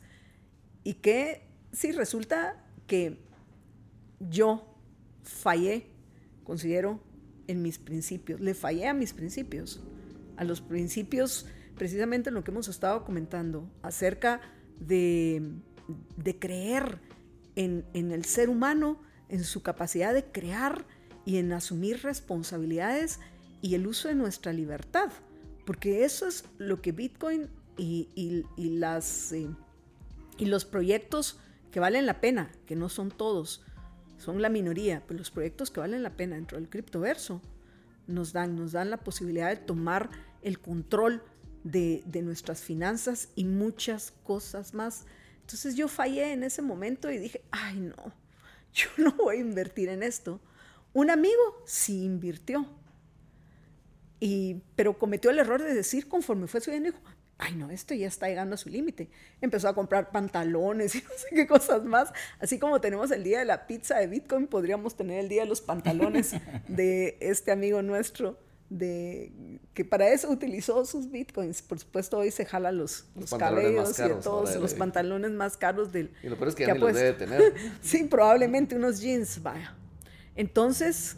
Y 0.84 0.96
que 0.96 1.48
sí, 1.72 1.92
resulta 1.92 2.66
que 2.88 3.20
yo 4.20 4.76
fallé, 5.22 5.86
considero, 6.46 7.00
en 7.46 7.62
mis 7.62 7.78
principios. 7.78 8.40
Le 8.42 8.56
fallé 8.56 8.88
a 8.88 8.96
mis 8.96 9.14
principios. 9.14 9.84
A 10.38 10.44
los 10.44 10.62
principios, 10.62 11.46
precisamente 11.76 12.30
en 12.30 12.36
lo 12.36 12.44
que 12.44 12.52
hemos 12.52 12.68
estado 12.68 13.04
comentando, 13.06 13.70
acerca 13.82 14.42
de, 14.80 15.52
de 16.18 16.40
creer 16.40 17.00
en, 17.56 17.86
en 17.94 18.12
el 18.12 18.26
ser 18.26 18.50
humano, 18.50 19.00
en 19.30 19.44
su 19.44 19.62
capacidad 19.62 20.14
de 20.14 20.26
crear 20.26 20.86
y 21.26 21.38
en 21.38 21.52
asumir 21.54 22.02
responsabilidades 22.04 23.20
y 23.62 23.76
el 23.76 23.88
uso 23.88 24.08
de 24.08 24.16
nuestra 24.16 24.54
libertad. 24.54 25.12
Porque 25.66 26.04
eso 26.04 26.28
es 26.28 26.46
lo 26.58 26.82
que 26.82 26.92
Bitcoin 26.92 27.48
y, 27.78 28.10
y- 28.16 28.46
y 28.58 28.78
las, 28.78 29.32
eh, 29.32 29.48
y 30.38 30.46
los 30.46 30.66
proyectos 30.66 31.40
que 31.72 31.80
valen 31.80 32.06
la 32.06 32.20
pena, 32.20 32.52
que 32.66 32.76
no 32.76 32.90
son 32.90 33.10
todos, 33.10 33.64
son 34.18 34.42
la 34.42 34.50
minoría, 34.50 35.04
pero 35.08 35.20
los 35.20 35.32
proyectos 35.32 35.72
que 35.72 35.80
valen 35.80 36.04
la 36.04 36.16
pena 36.16 36.36
dentro 36.36 36.58
del 36.60 36.70
criptoverso 36.70 37.42
nos 38.08 38.34
dan, 38.34 38.56
nos 38.56 38.72
dan 38.72 38.90
la 38.90 38.98
posibilidad 38.98 39.50
de 39.50 39.58
tomar 39.58 40.10
el 40.42 40.60
control 40.60 41.24
de, 41.64 42.04
de 42.06 42.22
nuestras 42.22 42.62
finanzas 42.62 43.30
y 43.36 43.46
muchas 43.46 44.12
cosas 44.24 44.74
más. 44.74 45.06
Entonces 45.42 45.76
yo 45.76 45.88
fallé 45.88 46.32
en 46.34 46.44
ese 46.44 46.62
momento 46.62 47.12
y 47.12 47.18
dije, 47.18 47.42
ay 47.52 47.80
no, 47.80 48.14
yo 48.74 48.88
no 48.98 49.12
voy 49.14 49.38
a 49.38 49.40
invertir 49.40 49.90
en 49.90 50.04
esto. 50.04 50.40
Un 50.94 51.10
amigo 51.10 51.64
sí 51.66 52.04
invirtió, 52.04 52.68
y, 54.20 54.62
pero 54.76 54.98
cometió 54.98 55.32
el 55.32 55.40
error 55.40 55.62
de 55.62 55.74
decir 55.74 56.08
conforme 56.08 56.48
fue 56.48 56.62
subiendo, 56.62 56.92
dijo, 56.92 57.04
ay 57.44 57.56
no, 57.56 57.70
esto 57.70 57.94
ya 57.94 58.08
está 58.08 58.28
llegando 58.28 58.56
a 58.56 58.58
su 58.58 58.70
límite. 58.70 59.10
Empezó 59.42 59.68
a 59.68 59.76
comprar 59.76 60.12
pantalones 60.12 60.96
y 60.96 61.00
no 61.04 61.10
sé 61.18 61.36
qué 61.36 61.46
cosas 61.46 61.84
más. 61.84 62.12
Así 62.40 62.58
como 62.58 62.80
tenemos 62.80 63.12
el 63.12 63.24
día 63.24 63.40
de 63.40 63.46
la 63.46 63.68
pizza 63.68 63.98
de 63.98 64.08
Bitcoin, 64.08 64.48
podríamos 64.48 64.96
tener 64.96 65.20
el 65.20 65.30
día 65.30 65.44
de 65.44 65.50
los 65.50 65.62
pantalones 65.62 66.34
de 66.68 67.18
este 67.20 67.52
amigo 67.52 67.82
nuestro, 67.82 68.40
de, 68.70 69.60
que 69.74 69.84
para 69.84 70.08
eso 70.10 70.30
utilizó 70.30 70.86
sus 70.86 71.12
Bitcoins. 71.12 71.62
Por 71.62 71.80
supuesto, 71.80 72.18
hoy 72.18 72.32
se 72.32 72.46
jala 72.46 72.72
los, 72.72 73.06
Los 73.16 73.32
los 73.32 73.40
cabellos 73.40 74.00
y 74.00 74.24
todos 74.24 74.56
los 74.56 74.74
pantalones 74.74 75.32
más 75.32 75.58
caros 75.58 75.92
del... 75.92 76.12
Y 76.24 76.30
lo 76.30 76.38
peor 76.38 76.48
es 76.48 76.56
que 76.56 76.64
que 76.64 76.68
ya 76.68 76.74
ni 76.74 76.80
los 76.80 76.94
debe 76.94 77.14
tener. 77.14 77.54
Sí, 77.82 78.06
probablemente 78.06 78.76
unos 78.76 79.02
jeans, 79.02 79.44
vaya. 79.44 79.76
Entonces, 80.36 81.18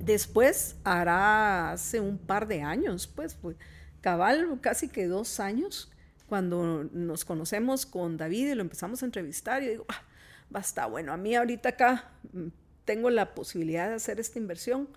después 0.00 0.76
hará 0.84 1.72
hace 1.72 2.00
un 2.00 2.18
par 2.18 2.46
de 2.46 2.62
años, 2.62 3.06
pues, 3.06 3.34
pues, 3.34 3.56
cabal, 4.04 4.58
casi 4.60 4.88
que 4.88 5.06
dos 5.06 5.40
años, 5.40 5.90
cuando 6.28 6.84
nos 6.92 7.24
conocemos 7.24 7.86
con 7.86 8.18
David 8.18 8.50
y 8.50 8.54
lo 8.54 8.60
empezamos 8.60 9.02
a 9.02 9.06
entrevistar, 9.06 9.62
y 9.62 9.68
digo, 9.68 9.86
"Ah, 9.88 10.02
basta, 10.50 10.84
bueno, 10.84 11.10
a 11.10 11.16
mí 11.16 11.34
ahorita 11.34 11.70
acá 11.70 12.10
mm, 12.34 12.48
tengo 12.84 13.08
la 13.08 13.34
posibilidad 13.34 13.88
de 13.88 13.94
hacer 13.94 14.20
esta 14.20 14.38
inversión, 14.38 14.90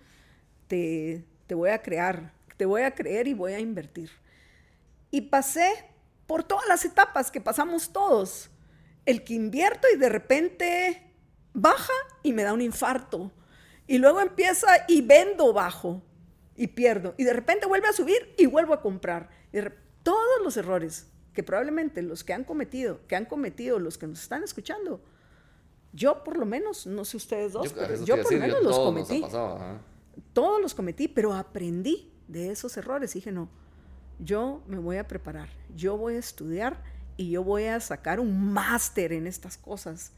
te, 0.67 1.23
te 1.47 1.55
voy 1.55 1.69
a 1.69 1.81
crear, 1.81 2.33
te 2.57 2.65
voy 2.65 2.81
a 2.81 2.93
creer 2.95 3.29
y 3.29 3.33
voy 3.33 3.53
a 3.53 3.61
invertir. 3.61 4.11
Y 5.09 5.21
pasé 5.21 5.69
por 6.25 6.43
todas 6.43 6.67
las 6.67 6.83
etapas 6.83 7.31
que 7.31 7.39
pasamos 7.39 7.93
todos. 7.93 8.49
El 9.05 9.23
que 9.23 9.35
invierto 9.35 9.87
y 9.93 9.97
de 9.97 10.09
repente 10.09 11.13
baja 11.53 11.93
y 12.23 12.33
me 12.33 12.43
da 12.43 12.51
un 12.51 12.59
infarto. 12.59 13.31
Y 13.87 13.99
luego 13.99 14.19
empieza 14.19 14.67
y 14.89 15.01
vendo 15.01 15.53
bajo 15.53 16.03
y 16.57 16.67
pierdo. 16.67 17.13
Y 17.17 17.23
de 17.23 17.33
repente 17.33 17.67
vuelve 17.67 17.87
a 17.87 17.93
subir 17.93 18.33
y 18.37 18.47
vuelvo 18.47 18.73
a 18.73 18.81
comprar. 18.81 19.29
todos 20.03 20.41
los 20.43 20.57
errores 20.57 21.07
que 21.33 21.43
probablemente 21.43 22.01
los 22.01 22.23
que 22.23 22.33
han 22.33 22.43
cometido, 22.43 22.99
que 23.07 23.15
han 23.15 23.25
cometido 23.25 23.77
los 23.77 23.97
que 23.97 24.07
nos 24.07 24.21
están 24.21 24.43
escuchando, 24.43 25.01
yo 25.93 26.23
por 26.23 26.37
lo 26.37 26.45
menos, 26.45 26.87
no 26.87 27.05
sé 27.05 27.17
ustedes 27.17 27.53
dos, 27.53 27.69
yo, 27.69 27.75
pero 27.75 28.03
yo 28.03 28.21
por 28.23 28.33
lo 28.33 28.39
menos 28.39 28.63
los 28.63 28.79
cometí. 28.79 29.23
Todos 30.33 30.61
los 30.61 30.73
cometí, 30.73 31.07
pero 31.07 31.33
aprendí 31.33 32.11
de 32.27 32.51
esos 32.51 32.75
errores. 32.77 33.13
dije, 33.13 33.31
no, 33.31 33.49
yo 34.19 34.63
me 34.67 34.79
voy 34.79 34.97
a 34.97 35.07
preparar, 35.07 35.49
yo 35.75 35.95
voy 35.95 36.15
a 36.15 36.19
estudiar 36.19 36.81
y 37.17 37.31
yo 37.31 37.43
voy 37.43 37.65
a 37.65 37.79
sacar 37.79 38.19
un 38.19 38.51
máster 38.51 39.13
en 39.13 39.27
estas 39.27 39.57
cosas. 39.57 40.11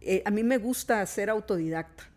Eh, 0.00 0.22
a 0.26 0.30
mí 0.30 0.42
me 0.42 0.58
gusta 0.58 1.04
ser 1.06 1.30
autodidacta. 1.30 2.11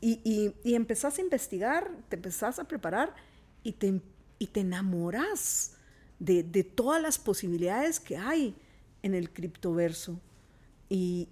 Y, 0.00 0.52
y, 0.62 0.74
empezás 0.74 1.18
a 1.18 1.22
investigar, 1.22 1.90
te 2.08 2.16
empezás 2.16 2.58
a 2.58 2.64
preparar 2.64 3.14
y 3.62 3.72
te, 3.72 4.00
y 4.38 4.46
te 4.46 4.60
enamoras 4.60 5.76
de, 6.18 6.42
de, 6.42 6.64
todas 6.64 7.00
las 7.00 7.18
posibilidades 7.18 7.98
que 7.98 8.16
hay 8.16 8.54
en 9.02 9.14
el 9.14 9.30
criptoverso. 9.32 10.20
Y 10.88 11.28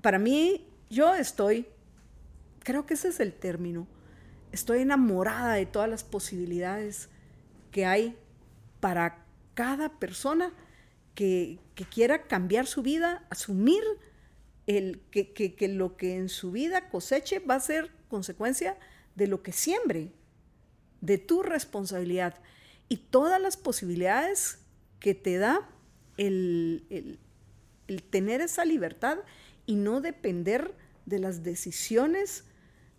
para 0.00 0.18
mí, 0.18 0.66
yo 0.90 1.14
estoy, 1.14 1.66
creo 2.60 2.86
que 2.86 2.94
ese 2.94 3.08
es 3.08 3.20
el 3.20 3.32
término, 3.32 3.86
estoy 4.52 4.80
enamorada 4.80 5.54
de 5.54 5.66
todas 5.66 5.88
las 5.88 6.04
posibilidades 6.04 7.08
que 7.70 7.86
hay 7.86 8.16
para 8.80 9.24
cada 9.54 9.88
persona 9.88 10.52
que, 11.14 11.58
quiera 11.90 12.22
cambiar 12.22 12.66
su 12.66 12.80
vida, 12.80 13.24
asumir 13.28 13.82
el, 14.66 15.00
que, 15.10 15.32
que, 15.32 15.68
lo 15.68 15.96
que 15.96 16.16
en 16.16 16.28
su 16.28 16.52
vida 16.52 16.88
coseche 16.88 17.38
va 17.40 17.56
a 17.56 17.60
ser 17.60 17.90
consecuencia 18.08 18.76
de 19.14 19.26
lo 19.26 19.42
que 19.42 19.52
siembre, 19.52 20.12
de 21.00 21.18
tu 21.18 21.42
responsabilidad. 21.42 22.40
Y 22.88 22.98
todas 22.98 23.40
las 23.40 23.56
posibilidades 23.56 24.58
que 25.00 25.14
te 25.14 25.38
da 25.38 25.68
el, 26.16 26.84
el, 26.90 27.18
el 27.88 28.02
tener 28.02 28.40
esa 28.40 28.64
libertad 28.64 29.18
y 29.66 29.76
no 29.76 30.00
depender 30.00 30.74
de 31.06 31.18
las 31.18 31.42
decisiones 31.42 32.44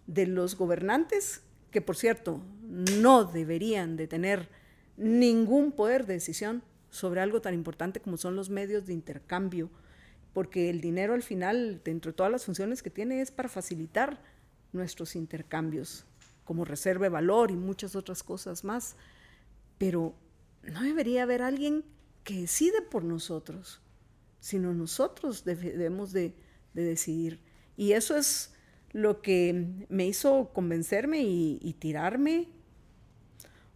de 0.08 0.27
los 0.27 0.58
gobernantes, 0.58 1.41
que 1.72 1.82
por 1.82 1.96
cierto 1.96 2.41
no 2.62 3.24
deberían 3.24 3.96
de 3.96 4.08
tener 4.08 4.50
ningún 4.98 5.72
poder 5.72 6.05
de 6.05 6.13
decisión 6.13 6.63
sobre 6.89 7.22
algo 7.22 7.41
tan 7.41 7.53
importante 7.53 8.00
como 8.00 8.17
son 8.17 8.36
los 8.36 8.50
medios 8.50 8.86
de 8.86 8.93
intercambio, 8.93 9.70
porque 10.34 10.70
el 10.70 10.82
dinero 10.82 11.13
al 11.13 11.24
final, 11.24 11.82
dentro 11.84 12.12
de 12.12 12.16
todas 12.16 12.32
las 12.32 12.46
funciones 12.46 12.82
que 12.84 12.90
tiene, 12.90 13.22
es 13.22 13.32
para 13.32 13.50
facilitar 13.50 14.22
nuestros 14.72 15.16
intercambios, 15.16 16.06
como 16.44 16.66
reserva 16.66 17.06
de 17.06 17.10
valor 17.10 17.52
y 17.52 17.56
muchas 17.56 17.96
otras 17.96 18.24
cosas 18.24 18.63
más. 18.63 18.96
Pero 19.78 20.16
no 20.63 20.82
debería 20.82 21.24
haber 21.24 21.42
alguien 21.42 21.86
que 22.24 22.42
decide 22.42 22.82
por 22.82 23.04
nosotros, 23.04 23.82
sino 24.40 24.74
nosotros 24.74 25.46
debemos 25.46 26.12
de, 26.12 26.36
decidir. 26.74 27.40
Y 27.78 27.92
eso 27.92 28.18
es 28.18 28.54
lo 28.92 29.22
que 29.22 29.86
me 29.90 30.08
hizo 30.08 30.52
convencerme 30.54 31.22
y 31.22 31.76
tirarme 31.80 32.48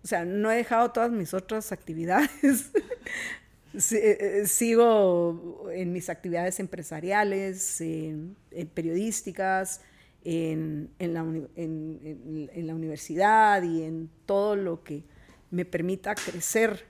o 0.08 0.10
sea, 0.10 0.24
no 0.24 0.50
he 0.50 0.56
dejado 0.56 0.92
todas 0.92 1.12
mis 1.12 1.34
otras 1.34 1.74
actividades. 1.74 2.72
Eh, 3.78 4.40
eh, 4.42 4.48
sigo 4.48 5.68
en 5.72 5.94
mis 5.94 6.10
actividades 6.10 6.60
empresariales, 6.60 7.80
en, 7.82 8.36
periodísticas, 8.74 9.82
en, 10.24 10.90
la 11.00 12.76
universidad 12.76 13.62
y 13.62 13.84
en 13.84 14.10
todo 14.26 14.56
lo 14.56 14.84
que 14.84 15.04
me 15.52 15.64
permita 15.64 16.16
crecer 16.16 16.86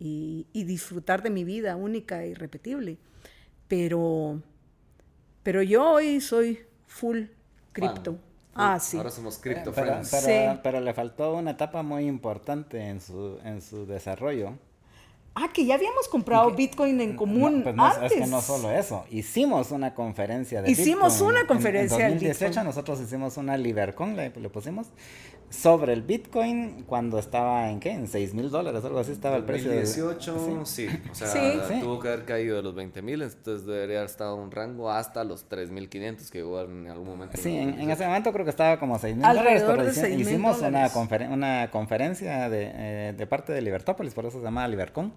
y, 0.00 0.46
disfrutar 0.52 1.22
de 1.22 1.30
mi 1.30 1.44
vida 1.44 1.76
única 1.76 2.24
e 2.24 2.30
irrepetible. 2.30 2.98
Pero, 3.68 4.42
pero 5.44 5.62
yo 5.62 5.92
hoy 5.92 6.20
soy 6.20 6.58
full 6.86 7.24
cripto. 7.72 8.18
Ah, 8.54 8.80
sí. 8.80 8.96
Ahora 8.96 9.10
somos 9.10 9.38
crypto 9.38 9.72
pero, 9.72 10.02
friends. 10.04 10.60
Pero, 10.62 10.80
le 10.80 10.92
faltó 10.92 11.34
una 11.36 11.52
etapa 11.52 11.82
muy 11.82 12.06
importante 12.06 12.80
en 12.80 13.00
su, 13.00 13.38
en 13.44 13.62
su 13.62 13.86
desarrollo. 13.86 14.58
Ah, 15.34 15.48
que 15.52 15.64
ya 15.64 15.76
habíamos 15.76 16.08
comprado 16.08 16.50
Bitcoin 16.50 17.00
en 17.00 17.16
común 17.16 17.64
no, 17.64 17.74
pues 17.74 17.96
antes. 17.96 18.12
Es 18.12 18.24
que 18.24 18.26
no 18.26 18.42
solo 18.42 18.70
eso, 18.70 19.06
hicimos 19.10 19.70
una 19.70 19.94
conferencia 19.94 20.60
de 20.60 20.70
Hicimos 20.70 21.22
una 21.22 21.46
conferencia 21.46 21.96
en, 22.06 22.12
en 22.12 22.18
2018 22.18 22.64
nosotros 22.64 23.00
hicimos 23.00 23.38
una 23.38 23.56
LiberCon, 23.56 24.14
le, 24.14 24.28
le, 24.28 24.48
pusimos, 24.50 24.88
sobre 25.52 25.92
el 25.92 26.02
Bitcoin 26.02 26.84
cuando 26.86 27.18
estaba 27.18 27.70
en 27.70 27.78
qué, 27.78 27.90
en 27.90 28.08
6 28.08 28.32
mil 28.32 28.50
dólares, 28.50 28.82
algo 28.84 28.98
así 28.98 29.12
estaba 29.12 29.36
el 29.36 29.44
precio. 29.44 29.70
En 29.70 29.80
2018, 29.80 30.64
sí. 30.64 30.88
o 31.10 31.14
sea, 31.14 31.68
tuvo 31.80 32.00
que 32.00 32.08
haber 32.08 32.24
caído 32.24 32.56
de 32.56 32.62
los 32.62 32.74
20 32.74 33.02
mil, 33.02 33.20
entonces 33.20 33.66
debería 33.66 33.98
haber 33.98 34.10
estado 34.10 34.34
un 34.36 34.50
rango 34.50 34.90
hasta 34.90 35.24
los 35.24 35.48
3.500 35.48 36.30
que 36.30 36.38
igual 36.38 36.70
en 36.70 36.90
algún 36.90 37.06
momento. 37.06 37.36
Sí, 37.36 37.54
en, 37.54 37.90
ese 37.90 38.06
momento 38.06 38.32
creo 38.32 38.44
que 38.44 38.50
estaba 38.50 38.78
como 38.78 38.98
6 38.98 39.14
mil 39.14 39.26
dólares, 39.26 39.62
pero 39.66 39.88
hicimos 39.88 40.60
una, 40.62 40.90
una 41.30 41.70
conferencia 41.70 42.48
de, 42.48 42.70
eh, 42.74 43.14
de 43.16 43.26
parte 43.26 43.52
de 43.52 43.60
Libertópolis, 43.60 44.14
por 44.14 44.24
eso 44.24 44.38
se 44.38 44.44
llama 44.44 44.66
LiberCon 44.66 45.12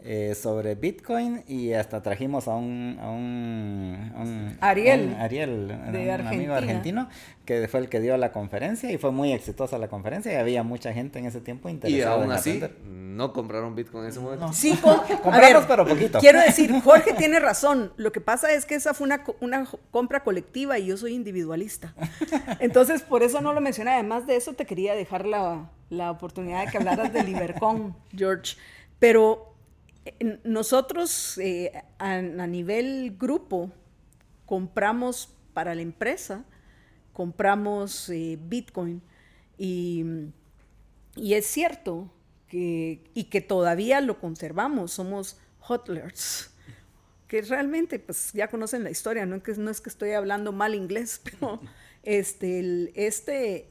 eh, 0.00 0.36
sobre 0.40 0.76
Bitcoin 0.76 1.42
y 1.48 1.72
hasta 1.72 2.02
trajimos 2.02 2.46
a 2.46 2.54
un, 2.54 2.98
a 3.00 3.10
un, 3.10 4.56
Ariel, 4.60 5.16
Ariel 5.18 5.76
un, 5.88 6.26
amigo 6.26 6.54
argentino 6.54 7.08
que 7.44 7.66
fue 7.66 7.80
el 7.80 7.88
que 7.88 7.98
dio 7.98 8.16
la 8.16 8.30
conferencia 8.30 8.92
y 8.92 8.98
fue 8.98 9.10
muy 9.10 9.32
exitosa 9.32 9.76
la 9.76 9.88
conferencia 9.88 10.32
y 10.32 10.36
había 10.36 10.62
mucha 10.62 10.92
gente 10.92 11.18
en 11.18 11.26
ese 11.26 11.40
tiempo 11.40 11.68
interesada. 11.68 12.16
Y 12.16 12.22
aún 12.22 12.30
así, 12.30 12.62
no 12.86 13.32
compraron 13.32 13.74
Bitcoin 13.74 14.04
en 14.04 14.10
ese 14.10 14.20
momento. 14.20 14.52
Sí, 14.52 14.78
compramos 15.22 15.64
pero 15.66 15.84
poquito. 15.84 16.20
Quiero 16.20 16.40
decir, 16.40 16.72
Jorge 16.84 17.14
tiene 17.14 17.40
razón. 17.40 17.92
Lo 17.96 18.12
que 18.12 18.20
pasa 18.20 18.52
es 18.52 18.66
que 18.66 18.76
esa 18.76 18.94
fue 18.94 19.06
una, 19.06 19.24
una 19.40 19.66
compra 19.90 20.22
colectiva 20.22 20.78
y 20.78 20.86
yo 20.86 20.96
soy 20.96 21.14
individualista. 21.14 21.92
Entonces, 22.60 23.02
por 23.02 23.24
eso 23.24 23.40
no 23.40 23.52
lo 23.52 23.60
mencioné. 23.60 23.90
Además 23.90 24.28
de 24.28 24.36
eso, 24.36 24.52
te 24.52 24.64
quería 24.64 24.94
dejar 24.94 25.26
la, 25.26 25.70
la 25.90 26.12
oportunidad 26.12 26.64
de 26.64 26.70
que 26.70 26.78
hablaras 26.78 27.12
de 27.12 27.24
Libercon, 27.24 27.96
George. 28.14 28.56
Pero 29.00 29.47
nosotros 30.44 31.38
eh, 31.38 31.72
a, 31.98 32.20
nivel 32.20 33.16
grupo 33.18 33.70
compramos 34.46 35.34
para 35.52 35.74
la 35.74 35.82
empresa, 35.82 36.44
compramos 37.12 38.08
eh, 38.10 38.38
Bitcoin 38.40 39.02
y, 39.56 40.04
es 41.16 41.46
cierto 41.46 42.10
que, 42.46 43.02
y 43.14 43.24
que 43.24 43.40
todavía 43.40 44.00
lo 44.00 44.20
conservamos, 44.20 44.92
somos 44.92 45.38
hotlers, 45.60 46.50
que 47.26 47.42
realmente 47.42 47.98
pues 47.98 48.32
ya 48.32 48.48
conocen 48.48 48.84
la 48.84 48.90
historia, 48.90 49.26
no 49.26 49.36
es 49.36 49.42
que, 49.42 49.54
no 49.54 49.70
es 49.70 49.80
que 49.80 49.90
estoy 49.90 50.12
hablando 50.12 50.52
mal 50.52 50.74
inglés, 50.74 51.20
pero 51.24 51.60
este, 52.02 52.92
este, 52.94 53.68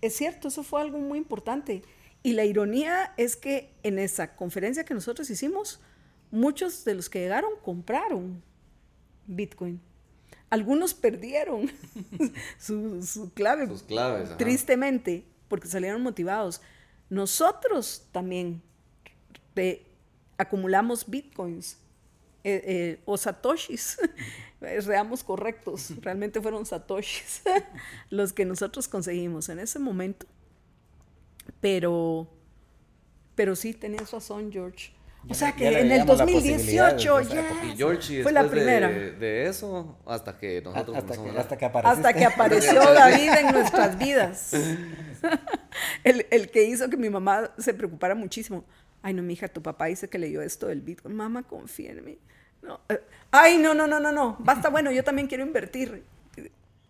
es 0.00 0.16
cierto, 0.16 0.48
eso 0.48 0.62
fue 0.62 0.80
algo 0.80 0.98
muy 0.98 1.18
importante. 1.18 1.82
Y 2.26 2.32
la 2.32 2.44
ironía 2.44 3.14
es 3.16 3.36
que 3.36 3.70
en 3.84 4.00
esa 4.00 4.34
conferencia 4.34 4.84
que 4.84 4.94
nosotros 4.94 5.30
hicimos, 5.30 5.78
muchos 6.32 6.84
de 6.84 6.94
los 6.94 7.08
que 7.08 7.20
llegaron 7.20 7.52
compraron 7.62 8.42
Bitcoin. 9.28 9.80
Algunos 10.50 10.92
perdieron 10.92 11.70
su, 12.58 13.30
clave. 13.32 13.68
Sus 13.68 13.84
claves. 13.84 14.36
Tristemente, 14.38 15.24
porque 15.46 15.68
salieron 15.68 16.02
motivados. 16.02 16.60
Nosotros 17.10 18.08
también 18.10 18.60
acumulamos 20.36 21.08
bitcoins 21.08 21.78
eh, 22.42 22.60
eh, 22.66 23.02
o 23.04 23.16
satoshis. 23.16 23.98
Seamos 24.80 25.22
correctos, 25.22 25.92
realmente 26.02 26.40
fueron 26.40 26.66
satoshis 26.66 27.42
los 28.10 28.32
que 28.32 28.44
nosotros 28.44 28.88
conseguimos 28.88 29.48
en 29.48 29.60
ese 29.60 29.78
momento. 29.78 30.26
Pero, 31.60 32.28
pero 33.34 33.56
sí, 33.56 33.72
tenías 33.74 34.10
razón, 34.10 34.50
George. 34.52 34.92
O 35.28 35.34
sea 35.34 35.52
que 35.52 35.80
en 35.80 35.90
el 35.90 36.06
2018 36.06 37.20
ya. 37.22 37.44
Y 37.64 37.76
George, 37.76 38.22
fue 38.22 38.32
la 38.32 38.48
primera. 38.48 38.88
De, 38.88 39.46
eso, 39.46 39.98
hasta 40.06 40.38
que 40.38 40.62
nosotros 40.62 40.96
hasta, 40.96 41.16
que, 41.16 41.30
hasta, 41.30 41.56
que 41.56 41.66
hasta 41.66 42.12
que 42.12 42.24
apareció 42.32 42.80
David 42.80 43.30
en 43.38 43.52
nuestras 43.52 43.98
vidas. 43.98 44.54
el, 46.04 46.26
el, 46.30 46.50
que 46.50 46.64
hizo 46.64 46.88
que 46.88 46.96
mi 46.96 47.10
mamá 47.10 47.50
se 47.58 47.74
preocupara 47.74 48.14
muchísimo. 48.14 48.64
Ay, 49.02 49.14
no, 49.14 49.22
mija, 49.22 49.48
tu 49.48 49.62
papá 49.62 49.86
dice 49.86 50.08
que 50.08 50.18
leyó 50.18 50.42
esto 50.42 50.68
del 50.68 50.80
Bitcoin. 50.80 51.14
Mamá, 51.14 51.42
confía 51.42 51.90
en 51.90 52.04
mí. 52.04 52.18
No, 52.62 52.80
eh, 52.88 53.00
ay, 53.30 53.58
no, 53.58 53.74
no, 53.74 53.86
no, 53.86 54.00
no, 54.00 54.12
no. 54.12 54.36
Basta, 54.38 54.68
bueno, 54.68 54.90
yo 54.92 55.02
también 55.02 55.28
quiero 55.28 55.44
invertir. 55.44 56.04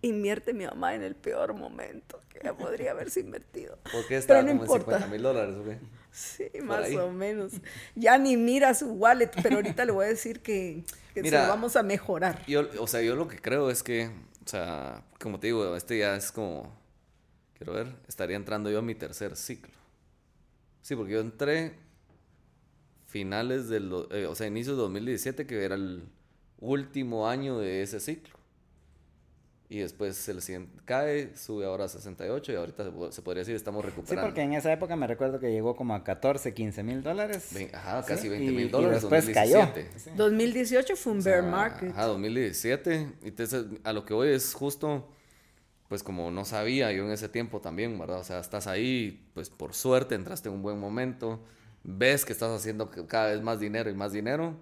Invierte 0.06 0.52
mi 0.52 0.64
mamá 0.66 0.94
en 0.94 1.02
el 1.02 1.14
peor 1.14 1.54
momento 1.54 2.20
que 2.28 2.40
podría 2.54 2.92
haberse 2.92 3.20
invertido. 3.20 3.78
¿Por 3.92 4.02
qué 4.06 4.08
Pero 4.08 4.18
está 4.20 4.34
no 4.42 4.48
como 4.48 4.50
en 4.50 4.60
importa. 4.60 4.84
50 4.98 5.06
mil 5.08 5.22
dólares? 5.22 5.56
güey? 5.64 5.78
Sí, 6.12 6.44
Por 6.52 6.64
más 6.64 6.84
ahí. 6.84 6.96
o 6.96 7.10
menos. 7.10 7.52
Ya 7.94 8.16
ni 8.18 8.36
mira 8.36 8.74
su 8.74 8.86
wallet, 8.92 9.30
pero 9.42 9.56
ahorita 9.56 9.84
le 9.84 9.92
voy 9.92 10.06
a 10.06 10.08
decir 10.08 10.40
que, 10.40 10.84
que 11.14 11.22
se 11.22 11.30
lo 11.30 11.48
vamos 11.48 11.76
a 11.76 11.82
mejorar. 11.82 12.44
Yo, 12.46 12.68
o 12.80 12.86
sea, 12.86 13.02
yo 13.02 13.16
lo 13.16 13.28
que 13.28 13.38
creo 13.38 13.70
es 13.70 13.82
que, 13.82 14.06
o 14.44 14.48
sea, 14.48 15.04
como 15.20 15.38
te 15.40 15.48
digo, 15.48 15.76
este 15.76 15.98
ya 15.98 16.16
es 16.16 16.32
como, 16.32 16.72
quiero 17.54 17.74
ver, 17.74 17.94
estaría 18.08 18.36
entrando 18.36 18.70
yo 18.70 18.78
a 18.78 18.82
mi 18.82 18.94
tercer 18.94 19.36
ciclo. 19.36 19.74
Sí, 20.80 20.94
porque 20.96 21.12
yo 21.14 21.20
entré 21.20 21.74
finales 23.06 23.68
del, 23.68 23.92
eh, 24.10 24.26
o 24.26 24.34
sea, 24.34 24.46
inicios 24.46 24.76
de 24.76 24.82
2017, 24.82 25.46
que 25.46 25.64
era 25.64 25.74
el 25.74 26.04
último 26.60 27.28
año 27.28 27.58
de 27.58 27.82
ese 27.82 28.00
ciclo. 28.00 28.35
Y 29.68 29.80
después 29.80 30.28
el 30.28 30.40
siguiente 30.42 30.78
cae, 30.84 31.36
sube 31.36 31.66
ahora 31.66 31.86
a 31.86 31.88
68 31.88 32.52
y 32.52 32.54
ahorita 32.54 32.84
se, 32.84 32.90
po- 32.92 33.10
se 33.10 33.20
podría 33.20 33.40
decir 33.40 33.56
estamos 33.56 33.82
Sí, 33.82 33.90
recuperando. 33.90 34.28
porque 34.28 34.42
en 34.42 34.52
esa 34.52 34.72
época 34.72 34.94
me 34.94 35.08
recuerdo 35.08 35.40
que 35.40 35.50
llegó 35.50 35.74
como 35.74 35.92
a 35.94 36.04
14, 36.04 36.54
15 36.54 36.84
mil 36.84 37.02
dólares. 37.02 37.50
Ajá, 37.74 38.04
casi 38.04 38.22
Sí, 38.22 38.28
20 38.28 38.52
y- 38.52 38.54
mil 38.54 38.66
y 38.66 38.68
dólares. 38.68 39.00
después 39.02 39.28
cayó. 39.30 39.58
2017. 39.58 39.98
Sí. 39.98 40.10
2018 40.16 40.94
fue 40.96 41.12
un 41.14 41.18
O 41.18 41.22
bear 41.24 41.40
sea, 41.42 41.50
market. 41.50 41.90
Ajá, 41.90 42.04
2017. 42.06 43.08
Entonces, 43.22 43.64
a 43.82 43.92
lo 43.92 44.04
que 44.04 44.14
voy 44.14 44.28
es 44.28 44.54
justo, 44.54 45.08
pues 45.88 46.04
como 46.04 46.30
no 46.30 46.44
sabía 46.44 46.92
yo 46.92 47.04
en 47.04 47.10
ese 47.10 47.28
tiempo 47.28 47.60
también, 47.60 47.98
¿verdad? 47.98 48.20
O 48.20 48.24
sea, 48.24 48.38
estás 48.38 48.68
ahí, 48.68 49.28
pues 49.34 49.50
por 49.50 49.74
suerte 49.74 50.14
entraste 50.14 50.48
en 50.48 50.54
un 50.54 50.62
buen 50.62 50.78
momento, 50.78 51.40
ves 51.82 52.24
que 52.24 52.32
estás 52.32 52.50
haciendo 52.52 52.88
cada 53.08 53.32
vez 53.32 53.42
más 53.42 53.58
dinero 53.58 53.90
y 53.90 53.94
más 53.94 54.12
dinero, 54.12 54.54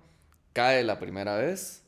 cae 0.54 0.82
la 0.82 0.98
primera 0.98 1.36
vez, 1.36 1.82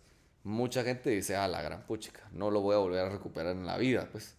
mucha 0.46 0.84
gente 0.84 1.10
dice, 1.10 1.34
ah, 1.34 1.48
la 1.48 1.60
gran 1.60 1.82
puchica, 1.82 2.20
no 2.32 2.52
lo 2.52 2.60
voy 2.60 2.76
a 2.76 2.78
volver 2.78 3.00
a 3.00 3.08
recuperar 3.08 3.56
en 3.56 3.66
la 3.66 3.76
vida, 3.76 4.08
pues. 4.12 4.36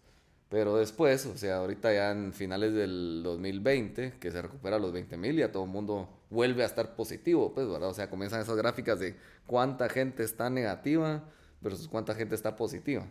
Pero 0.50 0.78
después, 0.78 1.26
o 1.26 1.38
sea, 1.38 1.58
ahorita 1.58 1.93
ya 1.93 2.12
en 2.12 2.32
finales 2.32 2.74
del 2.74 3.22
2020, 3.24 4.13
que 4.17 4.32
se 4.32 4.41
recupera 4.41 4.80
los 4.80 4.93
20 4.93 5.17
mil, 5.17 5.36
ya 5.36 5.52
todo 5.52 5.65
el 5.65 5.70
mundo 5.70 6.08
vuelve 6.30 6.63
a 6.63 6.65
estar 6.65 6.96
positivo, 6.96 7.54
pues, 7.54 7.67
¿verdad? 7.67 7.89
O 7.89 7.93
sea, 7.93 8.10
comienzan 8.10 8.39
esas 8.39 8.56
gráficas 8.56 9.00
de 9.02 9.17
cuánta 9.46 9.89
gente 9.89 10.24
está 10.24 10.50
negativa 10.50 11.26
versus 11.60 11.89
cuánta 11.89 12.15
gente 12.15 12.36
está 12.36 12.56
positiva. 12.56 13.06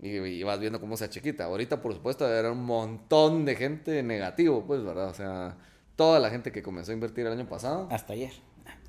Y, 0.00 0.16
y 0.16 0.42
vas 0.42 0.58
viendo 0.58 0.80
cómo 0.80 0.96
se 0.96 1.04
achiquita. 1.04 1.44
Ahorita, 1.44 1.80
por 1.80 1.94
supuesto, 1.94 2.28
era 2.28 2.50
un 2.50 2.64
montón 2.64 3.44
de 3.44 3.54
gente 3.54 4.02
negativo, 4.02 4.66
pues, 4.66 4.82
¿verdad? 4.82 5.10
O 5.10 5.14
sea, 5.14 5.56
toda 5.94 6.18
la 6.18 6.30
gente 6.30 6.50
que 6.50 6.64
comenzó 6.64 6.90
a 6.90 6.94
invertir 6.94 7.24
el 7.24 7.32
año 7.32 7.48
pasado, 7.48 7.86
Hasta 7.92 8.14
ayer. 8.14 8.32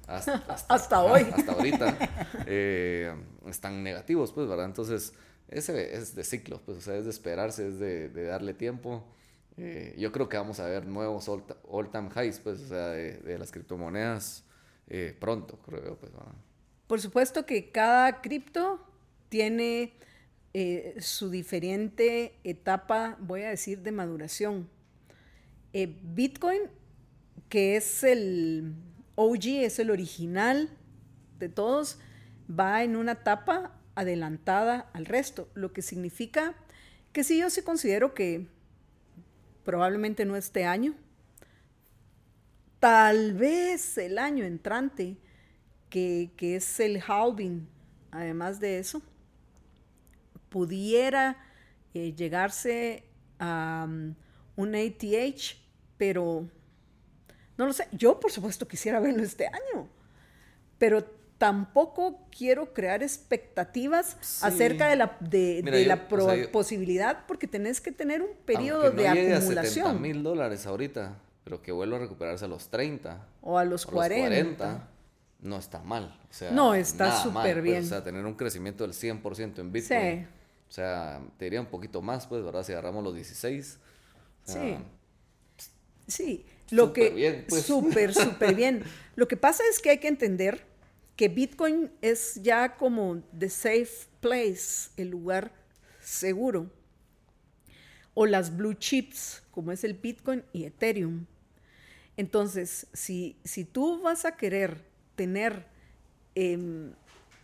hasta, 0.48 0.74
Hasta 0.74 1.04
hoy. 1.04 1.22
hasta 1.34 1.52
ahorita, 1.52 1.98
eh, 2.48 3.14
están 3.48 3.84
negativos, 3.84 4.32
pues, 4.32 4.48
¿verdad? 4.48 4.66
Entonces, 4.66 5.14
ese 5.50 5.96
es 5.96 6.16
de 6.16 6.24
ciclo, 6.24 6.62
pues, 6.66 6.78
o 6.78 6.82
sea, 6.82 6.96
es 6.96 7.06
de 7.06 7.12
esperarse, 7.12 7.68
es 7.68 7.80
de, 7.80 8.10
de 8.10 8.24
darle 8.26 8.54
tiempo. 8.54 9.04
Eh, 9.58 9.96
yo 9.98 10.12
creo 10.12 10.30
que 10.30 10.38
vamos 10.38 10.60
a 10.60 10.66
ver 10.68 10.86
nuevos 10.86 11.28
all- 11.30 11.44
all-time 11.68 12.10
highs, 12.16 12.40
pues, 12.40 12.60
o 12.62 12.68
sea, 12.68 12.90
de, 12.90 13.18
de 13.18 13.38
las 13.40 13.52
criptomonedas 13.52 14.44
eh, 14.88 15.16
pronto, 15.20 15.58
creo 15.66 15.98
pues, 15.98 16.12
¿verdad? 16.12 16.34
Por 16.88 17.02
supuesto 17.02 17.46
que 17.46 17.72
cada 17.72 18.22
cripto 18.22 18.80
tiene 19.30 19.94
eh, 20.54 20.96
su 21.00 21.30
diferente 21.30 22.40
etapa, 22.44 23.18
voy 23.20 23.42
a 23.44 23.50
decir, 23.50 23.82
de 23.82 23.92
maduración. 23.92 24.70
Bitcoin, 25.74 26.62
que 27.50 27.76
es 27.76 28.04
el 28.04 28.74
OG, 29.20 29.46
es 29.64 29.80
el 29.80 29.90
original 29.90 30.70
de 31.40 31.50
todos, 31.50 31.98
va 32.48 32.84
en 32.84 32.96
una 32.96 33.14
etapa 33.14 33.72
adelantada 33.96 34.92
al 34.94 35.08
resto, 35.08 35.50
lo 35.56 35.74
que 35.74 35.82
significa 35.82 36.54
que 37.12 37.24
sí, 37.24 37.40
yo 37.40 37.50
sí 37.50 37.64
considero 37.64 38.14
que 38.14 38.48
probablemente 39.66 40.24
no 40.24 40.36
este 40.36 40.66
año, 40.66 40.94
tal 42.80 43.34
vez 43.34 43.98
el 43.98 44.20
año 44.20 44.46
entrante, 44.46 45.18
que, 45.90 46.30
que 46.38 46.58
es 46.58 46.80
el 46.80 47.02
halving, 47.02 47.68
además 48.12 48.60
de 48.60 48.78
eso, 48.78 49.02
pudiera 50.50 51.38
eh, 51.96 52.14
llegarse 52.14 53.04
a 53.40 53.88
um, 53.88 54.14
un 54.56 54.76
ATH, 54.76 55.58
pero 55.98 56.48
no 57.58 57.66
lo 57.66 57.74
sé. 57.74 57.88
Yo, 57.92 58.20
por 58.20 58.32
supuesto, 58.32 58.68
quisiera 58.68 59.00
verlo 59.00 59.24
este 59.24 59.48
año, 59.48 59.88
pero 60.78 61.04
tampoco 61.38 62.26
quiero 62.36 62.74
crear 62.74 63.04
expectativas 63.04 64.18
Sí. 64.22 64.40
acerca 64.46 64.88
de 64.90 64.96
la, 64.96 65.18
de, 65.20 65.62
Mira, 65.64 65.78
de 65.78 65.84
yo- 65.84 65.88
la 65.90 65.96
o 65.96 66.08
pro- 66.08 66.26
sea, 66.26 66.36
yo- 66.36 66.52
posibilidad, 66.52 67.26
porque 67.28 67.48
tenés 67.48 67.80
que 67.82 67.92
tener 67.92 68.22
un 68.22 68.30
periodo 68.46 68.90
de 68.92 69.08
acumulación. 69.08 69.86
70 69.86 69.94
mil 69.94 70.24
dólares 70.24 70.66
ahorita, 70.66 71.16
pero 71.44 71.62
que 71.62 71.72
vuelva 71.72 71.98
a 71.98 72.00
recuperarse 72.00 72.46
a 72.46 72.48
los 72.48 72.70
30 72.70 73.28
o 73.42 73.58
a 73.58 73.66
los 73.66 73.86
o 73.86 73.92
40. 73.92 74.88
no 75.40 75.58
está 75.58 75.80
mal. 75.84 76.20
O 76.30 76.34
sea, 76.34 76.50
No, 76.52 76.74
está 76.74 77.22
súper 77.22 77.54
pues, 77.54 77.64
bien. 77.64 77.84
o 77.84 77.88
sea, 77.88 78.04
tener 78.04 78.26
un 78.26 78.34
crecimiento 78.34 78.84
del 78.84 78.94
100% 78.94 79.62
en 79.62 79.72
Bitcoin. 79.72 80.00
Sí. 80.22 80.28
O 80.68 80.72
sea, 80.72 81.22
te 81.38 81.46
diría 81.46 81.62
un 81.62 81.68
poquito 81.68 82.02
más, 82.02 82.26
pues, 82.26 82.44
¿verdad? 82.44 82.64
Si 82.64 82.72
agarramos 82.74 83.04
los 83.04 83.14
16. 83.14 83.78
o 84.46 84.52
sea, 84.52 84.62
Sí. 84.64 84.78
Sí, 86.08 86.46
lo 86.72 86.94
que 86.94 87.10
bien, 87.10 87.46
pues. 87.48 87.64
súper 87.64 88.14
súper 88.14 88.56
bien. 88.56 88.84
Lo 89.16 89.28
que 89.28 89.38
pasa 89.38 89.64
es 89.70 89.80
que 89.80 89.90
hay 89.92 89.98
que 90.00 90.08
entender 90.08 90.66
que 91.16 91.30
Bitcoin 91.30 91.92
es 92.02 92.36
ya 92.44 92.76
como 92.78 93.22
the 93.38 93.50
safe 93.50 94.08
place, 94.22 94.90
el 94.98 95.10
lugar 95.10 95.52
seguro. 96.02 96.70
O 98.14 98.26
las 98.26 98.56
blue 98.56 98.74
chips, 98.74 99.44
como 99.52 99.72
es 99.72 99.84
el 99.84 99.94
Bitcoin 99.94 100.44
y 100.54 100.66
Ethereum. 100.66 101.26
Entonces, 102.16 102.88
si, 102.94 103.38
si 103.44 103.64
tú 103.64 104.02
vas 104.02 104.26
a 104.26 104.36
querer 104.36 104.84
tener 105.16 105.66
em, 106.34 106.94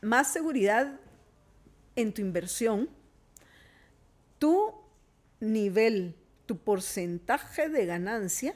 más 0.02 0.34
seguridad 0.34 1.00
en 1.96 2.14
tu 2.14 2.22
inversión, 2.22 2.90
tu 4.40 4.74
nivel, 5.40 6.16
tu 6.46 6.58
porcentaje 6.58 7.70
de 7.70 7.86
ganancia, 7.86 8.56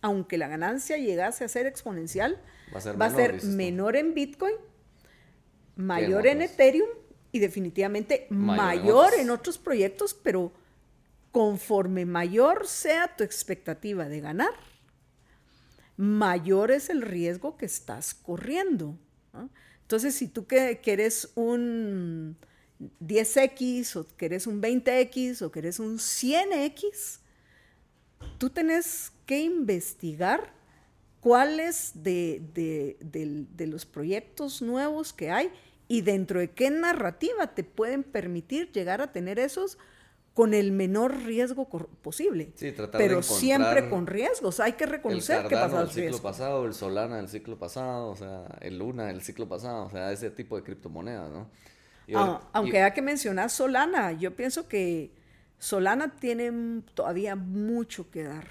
aunque 0.00 0.38
la 0.38 0.48
ganancia 0.48 0.96
llegase 0.96 1.44
a 1.44 1.48
ser 1.48 1.66
exponencial, 1.66 2.40
Va 2.74 2.78
a 2.78 2.80
ser 2.80 3.00
va 3.00 3.06
a 3.06 3.10
menor, 3.42 3.94
ser 3.94 4.04
en 4.04 4.14
Bitcoin, 4.14 4.54
mayor 5.76 6.26
en. 6.26 6.42
Ethereum 6.42 6.88
y 7.32 7.38
definitivamente 7.38 8.26
Mayor 8.30 8.38
en 8.40 8.56
mayor 8.56 9.06
otros. 9.06 9.20
en 9.20 9.30
otros 9.30 9.58
proyectos, 9.58 10.14
pero 10.14 10.52
conforme 11.32 12.06
mayor 12.06 12.66
sea 12.66 13.16
tu 13.16 13.24
expectativa 13.24 14.08
de 14.08 14.20
ganar, 14.20 14.52
mayor 15.96 16.70
es 16.70 16.90
el 16.90 17.02
riesgo 17.02 17.56
que 17.56 17.66
estás 17.66 18.14
corriendo. 18.14 18.96
¿no? 19.32 19.50
Entonces, 19.82 20.14
si 20.14 20.28
tú 20.28 20.46
que, 20.46 20.80
que 20.80 20.92
eres 20.92 21.30
un 21.34 22.36
10X 23.00 23.96
o 23.96 24.06
que 24.16 24.26
eres 24.26 24.46
un 24.46 24.62
20X 24.62 25.42
o 25.42 25.50
que 25.50 25.58
eres 25.58 25.78
un 25.78 25.98
100X, 25.98 27.18
tú 28.40 28.48
tenés 28.48 29.12
que 29.26 29.40
investigar 29.40 30.52
cuáles 31.20 31.92
de, 32.02 32.40
de- 33.02 33.66
los 33.66 33.84
proyectos 33.84 34.62
nuevos 34.62 35.12
que 35.12 35.30
hay 35.30 35.50
y 35.88 36.00
dentro 36.00 36.40
de 36.40 36.50
qué 36.50 36.70
narrativa 36.70 37.48
te 37.54 37.62
pueden 37.64 38.02
permitir 38.02 38.72
llegar 38.72 39.02
a 39.02 39.12
tener 39.12 39.38
esos 39.38 39.76
con 40.32 40.54
el 40.54 40.72
menor 40.72 41.24
riesgo 41.24 41.68
posible. 42.00 42.52
Sí, 42.54 42.72
tratar 42.72 42.98
de 43.00 43.06
Pero 43.06 43.22
siempre 43.22 43.90
con 43.90 44.06
riesgos. 44.06 44.58
Hay 44.60 44.72
que 44.72 44.86
reconocer 44.86 45.46
que 45.46 45.56
pasa 45.56 45.82
el 45.82 45.88
ciclo 45.88 46.02
riesgo. 46.02 46.22
pasado, 46.22 46.64
el 46.64 46.72
Solana 46.72 47.16
del 47.18 47.28
ciclo 47.28 47.58
pasado, 47.58 48.08
o 48.08 48.16
sea, 48.16 48.46
el 48.62 48.78
Luna 48.78 49.08
del 49.08 49.20
ciclo 49.20 49.46
pasado, 49.48 49.84
o 49.86 49.90
sea, 49.90 50.10
ese 50.12 50.30
tipo 50.30 50.56
de 50.56 50.62
criptomonedas, 50.62 51.30
¿no? 51.30 51.50
Y 52.06 52.14
Ah, 52.16 52.40
aunque 52.54 52.78
y- 52.78 52.80
hay 52.80 52.92
que 52.92 53.02
mencionar 53.02 53.50
Solana, 53.50 54.12
yo 54.12 54.34
pienso 54.34 54.66
que 54.68 55.12
Solana 55.60 56.16
tiene 56.16 56.82
todavía 56.94 57.36
mucho 57.36 58.10
que 58.10 58.24
dar. 58.24 58.48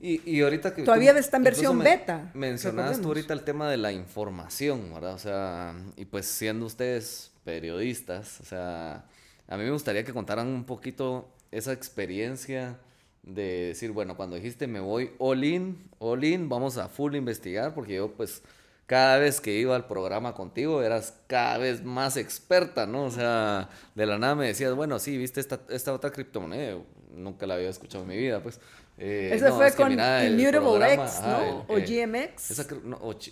Y, 0.00 0.20
y 0.30 0.40
ahorita 0.42 0.74
que... 0.74 0.82
Todavía 0.82 1.12
tú- 1.12 1.18
está 1.18 1.36
en 1.36 1.44
versión 1.44 1.78
beta, 1.78 2.30
Mencionabas 2.34 3.00
tú 3.00 3.08
ahorita 3.08 3.32
el 3.32 3.44
tema 3.44 3.70
de 3.70 3.76
la 3.76 3.92
información, 3.92 4.92
¿verdad? 4.92 5.14
O 5.14 5.18
sea, 5.18 5.74
y 5.96 6.04
pues 6.06 6.26
siendo 6.26 6.66
ustedes 6.66 7.30
periodistas, 7.44 8.40
o 8.40 8.44
sea, 8.44 9.04
a 9.46 9.56
mí 9.56 9.64
me 9.64 9.70
gustaría 9.70 10.02
que 10.04 10.12
contaran 10.12 10.48
un 10.48 10.64
poquito 10.64 11.28
esa 11.52 11.72
experiencia 11.72 12.78
de 13.22 13.68
decir, 13.68 13.92
bueno, 13.92 14.16
cuando 14.16 14.36
dijiste 14.36 14.66
me 14.66 14.80
voy 14.80 15.10
all 15.18 15.44
in, 15.44 15.88
all 15.98 16.22
in, 16.24 16.48
vamos 16.48 16.76
a 16.78 16.88
full 16.88 17.14
investigar, 17.14 17.74
porque 17.74 17.94
yo 17.94 18.12
pues 18.12 18.42
cada 18.86 19.18
vez 19.18 19.40
que 19.40 19.52
iba 19.58 19.74
al 19.74 19.86
programa 19.86 20.34
contigo 20.34 20.82
eras 20.82 21.14
cada 21.26 21.58
vez 21.58 21.84
más 21.84 22.16
experta, 22.16 22.86
¿no? 22.86 23.04
O 23.04 23.10
sea, 23.10 23.68
de 23.94 24.06
la 24.06 24.18
nada 24.18 24.36
me 24.36 24.46
decías, 24.46 24.74
bueno, 24.74 24.98
sí, 25.00 25.18
viste 25.18 25.40
esta, 25.40 25.60
esta 25.68 25.92
otra 25.92 26.12
criptomoneda, 26.12 26.78
nunca 27.12 27.46
la 27.46 27.54
había 27.54 27.68
escuchado 27.68 28.04
en 28.04 28.08
mi 28.08 28.16
vida, 28.16 28.40
pues. 28.40 28.60
Eh, 28.98 29.32
Eso 29.34 29.54
fue 29.54 29.72
con 29.72 29.92
Immutable 29.92 30.94
X, 30.94 31.20
¿no? 31.22 31.66
o 31.68 31.74
GMX. 31.74 32.66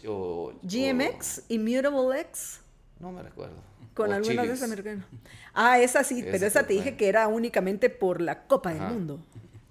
o, 0.06 0.52
GMX, 0.62 1.42
Immutable 1.48 2.20
X. 2.20 2.60
No 2.98 3.12
me 3.12 3.22
recuerdo. 3.22 3.54
Con 3.94 4.12
alguna 4.12 4.42
de 4.42 4.48
esas 4.52 4.64
americanas. 4.64 5.06
Ah, 5.54 5.78
esa 5.78 6.02
sí, 6.02 6.24
pero 6.28 6.46
esa 6.46 6.66
te 6.66 6.74
dije 6.74 6.96
que 6.96 7.08
era 7.08 7.28
únicamente 7.28 7.90
por 7.90 8.20
la 8.20 8.46
Copa 8.46 8.74
del 8.74 8.82
Mundo. 8.82 9.20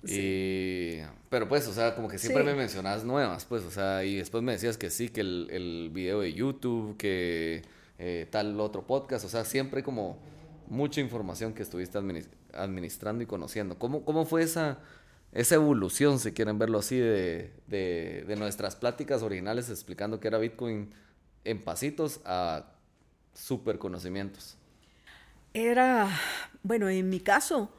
Y, 0.06 1.00
pero 1.34 1.48
pues, 1.50 1.68
o 1.68 1.74
sea, 1.74 1.96
como 1.96 2.10
que 2.10 2.20
siempre 2.20 2.44
me 2.44 2.54
mencionabas 2.54 3.04
nuevas, 3.04 3.46
pues, 3.46 3.64
o 3.64 3.72
sea, 3.72 4.04
y 4.04 4.18
después 4.18 4.44
me 4.44 4.52
decías 4.52 4.78
que 4.78 4.92
sí, 4.92 5.10
que 5.10 5.22
el, 5.22 5.48
el 5.50 5.90
video 5.92 6.20
de 6.22 6.32
YouTube, 6.32 6.96
que 6.96 7.64
eh, 7.98 8.28
tal 8.30 8.60
otro 8.60 8.86
podcast, 8.86 9.26
o 9.26 9.30
sea, 9.30 9.44
siempre 9.44 9.82
como 9.82 10.20
mucha 10.68 11.02
información 11.02 11.56
que 11.56 11.64
estuviste 11.64 11.98
administrando 12.54 13.24
y 13.24 13.26
conociendo. 13.26 13.80
¿Cómo, 13.80 14.06
cómo 14.06 14.28
fue 14.28 14.44
esa, 14.44 14.78
esa 15.32 15.56
evolución, 15.56 16.20
si 16.20 16.34
quieren 16.34 16.60
verlo 16.60 16.78
así, 16.78 17.00
de, 17.00 17.52
de, 17.66 18.26
de 18.28 18.36
nuestras 18.36 18.76
pláticas 18.76 19.24
originales 19.24 19.72
explicando 19.72 20.20
qué 20.20 20.28
era 20.28 20.38
Bitcoin 20.38 20.94
en 21.46 21.64
pasitos 21.64 22.22
a 22.26 22.76
super 23.34 23.80
conocimientos? 23.80 24.56
Era, 25.56 26.16
bueno, 26.62 26.90
en 26.90 27.10
mi 27.10 27.22
caso, 27.22 27.72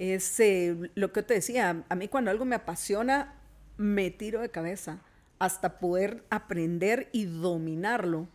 es 0.00 0.40
eh, 0.40 0.90
lo 0.94 1.12
que 1.12 1.22
te 1.22 1.34
decía, 1.34 1.84
a 1.86 1.94
mí 1.94 2.08
cuando 2.08 2.30
algo 2.30 2.46
me 2.46 2.56
apasiona, 2.56 3.34
me 3.76 4.10
tiro 4.10 4.40
de 4.40 4.48
cabeza 4.48 5.02
hasta 5.38 5.78
poder 5.78 6.24
aprender 6.30 7.10
y 7.12 7.26
dominarlo. 7.26 8.26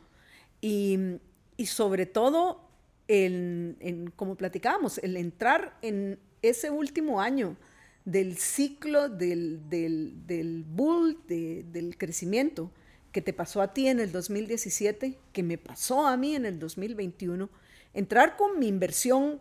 Y, 0.61 1.19
sobre 1.65 2.05
todo, 2.05 2.69
en, 3.07 4.11
como 4.15 4.35
platicábamos, 4.35 4.99
el 4.99 5.17
entrar 5.17 5.75
en 5.81 6.19
ese 6.43 6.69
último 6.69 7.19
año 7.19 7.57
del 8.05 8.37
ciclo 8.37 9.09
del, 9.09 9.67
del, 9.67 10.65
bull, 10.67 11.19
del 11.27 11.95
crecimiento, 11.97 12.71
que 13.11 13.21
te 13.21 13.33
pasó 13.33 13.61
a 13.63 13.73
ti 13.73 13.87
en 13.87 13.99
el 13.99 14.11
2017, 14.11 15.17
que 15.33 15.43
me 15.43 15.57
pasó 15.57 16.05
a 16.05 16.15
mí 16.15 16.35
en 16.35 16.45
el 16.45 16.59
2021, 16.59 17.49
entrar 17.95 18.35
con 18.35 18.59
mi 18.59 18.67
inversión 18.67 19.39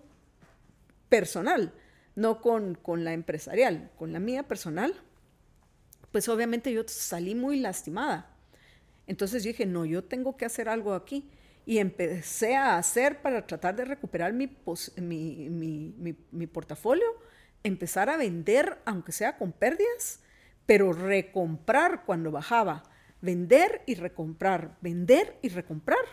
personal, 1.10 1.72
no 2.16 2.40
con, 2.40 2.74
con 2.74 3.04
la 3.04 3.12
empresarial, 3.12 3.90
con 3.96 4.12
la 4.12 4.20
mía 4.20 4.44
personal, 4.44 4.94
pues 6.12 6.28
obviamente 6.28 6.72
yo 6.72 6.82
salí 6.86 7.34
muy 7.34 7.58
lastimada. 7.58 8.30
Entonces 9.06 9.42
dije, 9.42 9.66
no, 9.66 9.84
yo 9.84 10.04
tengo 10.04 10.36
que 10.36 10.44
hacer 10.44 10.68
algo 10.68 10.94
aquí. 10.94 11.28
Y 11.66 11.78
empecé 11.78 12.56
a 12.56 12.76
hacer 12.76 13.22
para 13.22 13.46
tratar 13.46 13.74
de 13.74 13.86
recuperar 13.86 14.32
mi, 14.34 14.54
mi, 14.96 15.48
mi, 15.48 16.16
mi, 16.30 16.46
portafolio, 16.46 17.06
empezar 17.62 18.10
a 18.10 18.18
vender, 18.18 18.78
aunque 18.84 19.12
sea 19.12 19.38
con 19.38 19.52
pérdidas, 19.52 20.20
pero 20.66 20.92
recomprar 20.92 22.04
cuando 22.04 22.30
bajaba. 22.30 22.82
Vender 23.22 23.82
y 23.86 23.94
recomprar, 23.94 24.76
vender 24.82 25.38
y 25.40 25.48
recomprar. 25.48 26.04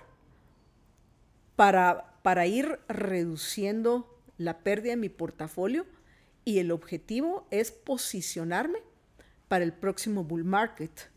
Para, 1.57 2.15
para 2.23 2.47
ir 2.47 2.79
reduciendo 2.87 4.20
la 4.41 4.59
pérdida 4.59 4.91
de 4.91 4.97
mi 4.97 5.09
portafolio 5.09 5.85
y 6.43 6.59
el 6.59 6.71
objetivo 6.71 7.47
es 7.51 7.71
posicionarme 7.71 8.79
para 9.47 9.63
el 9.63 9.73
próximo 9.73 10.23
bull 10.23 10.43
market. 10.43 11.09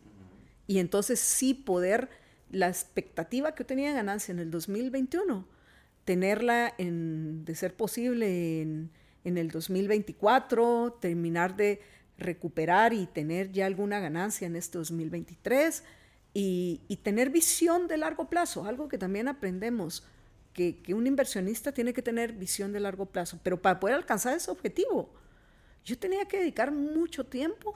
Y 0.66 0.78
entonces 0.78 1.20
sí 1.20 1.54
poder, 1.54 2.08
la 2.50 2.68
expectativa 2.68 3.54
que 3.54 3.64
tenía 3.64 3.88
de 3.88 3.94
ganancia 3.94 4.32
en 4.32 4.38
el 4.38 4.50
2021, 4.50 5.46
tenerla 6.04 6.74
en, 6.78 7.44
de 7.44 7.54
ser 7.54 7.74
posible 7.74 8.60
en, 8.60 8.90
en 9.24 9.38
el 9.38 9.50
2024, 9.50 10.98
terminar 11.00 11.56
de 11.56 11.80
recuperar 12.18 12.92
y 12.92 13.06
tener 13.06 13.50
ya 13.52 13.66
alguna 13.66 13.98
ganancia 14.00 14.46
en 14.46 14.56
este 14.56 14.78
2023 14.78 15.82
y, 16.32 16.80
y, 16.88 16.96
tener 16.96 17.30
visión 17.30 17.88
de 17.88 17.96
largo 17.96 18.28
plazo, 18.28 18.64
algo 18.66 18.88
que 18.88 18.98
también 18.98 19.28
aprendemos 19.28 20.04
que, 20.54 20.94
un 20.94 21.06
inversionista 21.06 21.72
tiene 21.72 21.92
que 21.92 22.00
tener 22.00 22.32
visión 22.32 22.72
de 22.72 22.80
largo 22.80 23.06
plazo, 23.06 23.38
pero 23.42 23.60
para 23.60 23.80
poder 23.80 23.96
alcanzar 23.96 24.36
ese 24.36 24.50
objetivo, 24.50 25.10
yo 25.84 25.98
tenía 25.98 26.24
que 26.26 26.38
dedicar 26.38 26.72
mucho 26.72 27.26
tiempo 27.26 27.74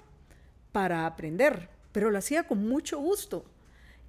para 0.73 1.05
aprender, 1.05 1.69
pero 1.93 2.11
lo 2.11 2.19
hacía 2.19 2.45
con 2.45 2.67
mucho 2.67 2.99
gusto. 2.99 3.45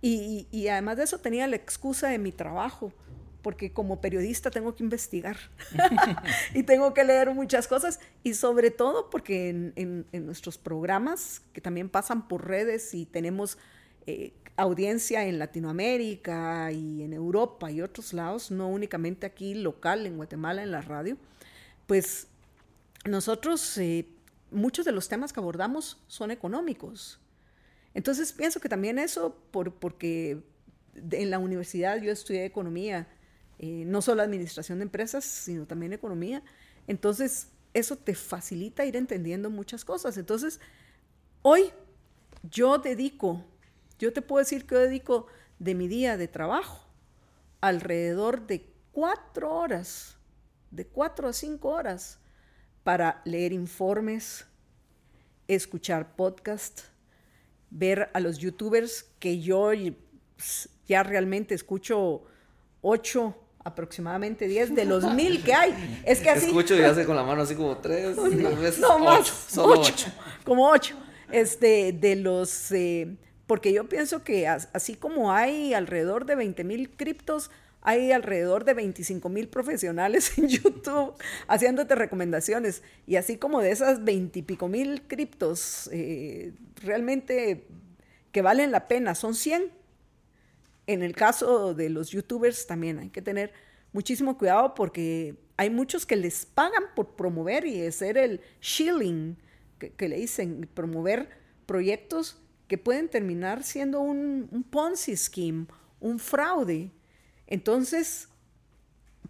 Y, 0.01 0.47
y, 0.51 0.69
además 0.69 0.95
de 0.95 1.03
eso 1.03 1.17
tenía 1.17 1.45
la 1.47 1.57
excusa 1.57 2.07
de 2.07 2.19
mi 2.19 2.31
trabajo, 2.31 2.93
porque 3.41 3.73
como 3.73 3.99
periodista 3.99 4.49
tengo 4.49 4.73
que 4.73 4.83
investigar 4.83 5.37
y 6.53 6.63
tengo 6.63 6.93
que 6.93 7.03
leer 7.03 7.33
muchas 7.33 7.67
cosas 7.67 7.99
y 8.23 8.33
sobre 8.33 8.71
todo 8.71 9.09
porque 9.09 9.49
en, 9.49 10.05
en, 10.11 10.25
nuestros 10.25 10.57
programas 10.57 11.41
que 11.53 11.59
también 11.59 11.89
pasan 11.89 12.27
por 12.27 12.47
redes 12.47 12.93
y 12.93 13.05
tenemos 13.05 13.57
eh, 14.07 14.33
audiencia 14.61 15.25
en 15.25 15.39
Latinoamérica 15.39 16.71
y 16.71 17.03
en 17.03 17.13
Europa 17.13 17.71
y 17.71 17.81
otros 17.81 18.13
lados, 18.13 18.51
no 18.51 18.67
únicamente 18.67 19.25
aquí 19.25 19.55
local 19.55 20.05
en 20.05 20.17
Guatemala 20.17 20.63
en 20.63 20.71
la 20.71 20.81
radio, 20.81 21.17
pues 21.87 22.27
nosotros, 23.05 23.77
eh, 23.77 24.07
muchos 24.51 24.85
de 24.85 24.91
los 24.91 25.07
temas 25.07 25.31
que 25.31 25.39
abordamos 25.39 26.01
son 26.07 26.31
económicos. 26.31 27.19
Entonces 27.93 28.33
pienso 28.33 28.59
que 28.59 28.69
también 28.69 28.99
eso, 28.99 29.35
por, 29.51 29.73
porque 29.73 30.43
en 31.11 31.29
la 31.29 31.39
universidad 31.39 32.01
yo 32.01 32.11
estudié 32.11 32.45
economía, 32.45 33.07
eh, 33.59 33.83
no 33.85 34.01
solo 34.01 34.21
administración 34.21 34.79
de 34.79 34.83
empresas, 34.83 35.23
sino 35.23 35.65
también 35.65 35.93
economía, 35.93 36.43
entonces 36.87 37.49
eso 37.73 37.95
te 37.95 38.15
facilita 38.15 38.85
ir 38.85 38.95
entendiendo 38.95 39.49
muchas 39.49 39.85
cosas. 39.85 40.17
Entonces, 40.17 40.59
hoy 41.43 41.71
yo 42.43 42.77
dedico 42.77 43.45
yo 43.99 44.13
te 44.13 44.21
puedo 44.21 44.39
decir 44.39 44.65
que 44.65 44.75
yo 44.75 44.81
dedico 44.81 45.27
de 45.59 45.75
mi 45.75 45.87
día 45.87 46.17
de 46.17 46.27
trabajo 46.27 46.87
alrededor 47.61 48.47
de 48.47 48.65
cuatro 48.91 49.53
horas, 49.53 50.17
de 50.71 50.87
cuatro 50.87 51.27
a 51.27 51.33
cinco 51.33 51.69
horas, 51.69 52.19
para 52.83 53.21
leer 53.25 53.51
informes, 53.51 54.45
escuchar 55.47 56.15
podcast, 56.15 56.81
ver 57.69 58.09
a 58.13 58.19
los 58.19 58.37
youtubers 58.37 59.03
que 59.19 59.41
yo 59.41 59.71
ya 60.87 61.03
realmente 61.03 61.53
escucho 61.53 62.23
ocho 62.81 63.35
aproximadamente 63.63 64.47
diez 64.47 64.73
de 64.73 64.85
los 64.85 65.03
mil 65.13 65.43
que 65.43 65.53
hay. 65.53 66.01
Es 66.05 66.21
que 66.21 66.29
así. 66.29 66.47
Escucho 66.47 66.75
y 66.75 66.81
hace 66.81 67.05
con 67.05 67.15
la 67.15 67.23
mano 67.23 67.41
así 67.41 67.55
como 67.55 67.77
tres, 67.77 68.15
veces 68.15 68.79
no, 68.79 68.95
ocho, 68.95 69.33
solo 69.47 69.81
ocho, 69.81 70.07
Como 70.45 70.69
ocho. 70.69 70.95
Este, 71.31 71.91
de 71.91 72.15
los 72.15 72.71
eh, 72.71 73.15
porque 73.49 73.73
yo 73.73 73.89
pienso 73.89 74.23
que 74.23 74.47
así 74.47 74.93
como 74.93 75.31
hay 75.31 75.73
alrededor 75.73 76.27
de 76.27 76.35
20 76.35 76.63
mil 76.63 76.91
criptos, 76.91 77.49
hay 77.81 78.11
alrededor 78.11 78.63
de 78.63 78.75
25 78.75 79.27
mil 79.27 79.47
profesionales 79.47 80.33
en 80.37 80.49
YouTube 80.49 81.15
haciéndote 81.47 81.95
recomendaciones. 81.95 82.83
Y 83.07 83.15
así 83.15 83.37
como 83.37 83.59
de 83.59 83.71
esas 83.71 84.03
20 84.03 84.37
y 84.37 84.41
pico 84.43 84.67
mil 84.67 85.01
criptos 85.07 85.89
eh, 85.91 86.53
realmente 86.75 87.65
que 88.31 88.43
valen 88.43 88.69
la 88.69 88.87
pena, 88.87 89.15
son 89.15 89.33
100. 89.33 89.71
En 90.85 91.01
el 91.01 91.15
caso 91.15 91.73
de 91.73 91.89
los 91.89 92.11
youtubers 92.11 92.67
también 92.67 92.99
hay 92.99 93.09
que 93.09 93.23
tener 93.23 93.51
muchísimo 93.93 94.37
cuidado 94.37 94.75
porque 94.75 95.39
hay 95.57 95.71
muchos 95.71 96.05
que 96.05 96.17
les 96.17 96.45
pagan 96.45 96.83
por 96.95 97.15
promover 97.15 97.65
y 97.65 97.83
hacer 97.83 98.15
el 98.19 98.41
shilling, 98.61 99.39
que, 99.79 99.89
que 99.89 100.07
le 100.07 100.17
dicen, 100.17 100.69
promover 100.75 101.29
proyectos 101.65 102.43
que 102.69 102.77
pueden 102.77 103.09
terminar 103.09 103.63
siendo 103.63 103.99
un, 103.99 104.65
Ponzi 104.69 105.17
scheme, 105.17 105.65
un 105.99 106.19
fraude. 106.19 106.91
Entonces, 107.47 108.29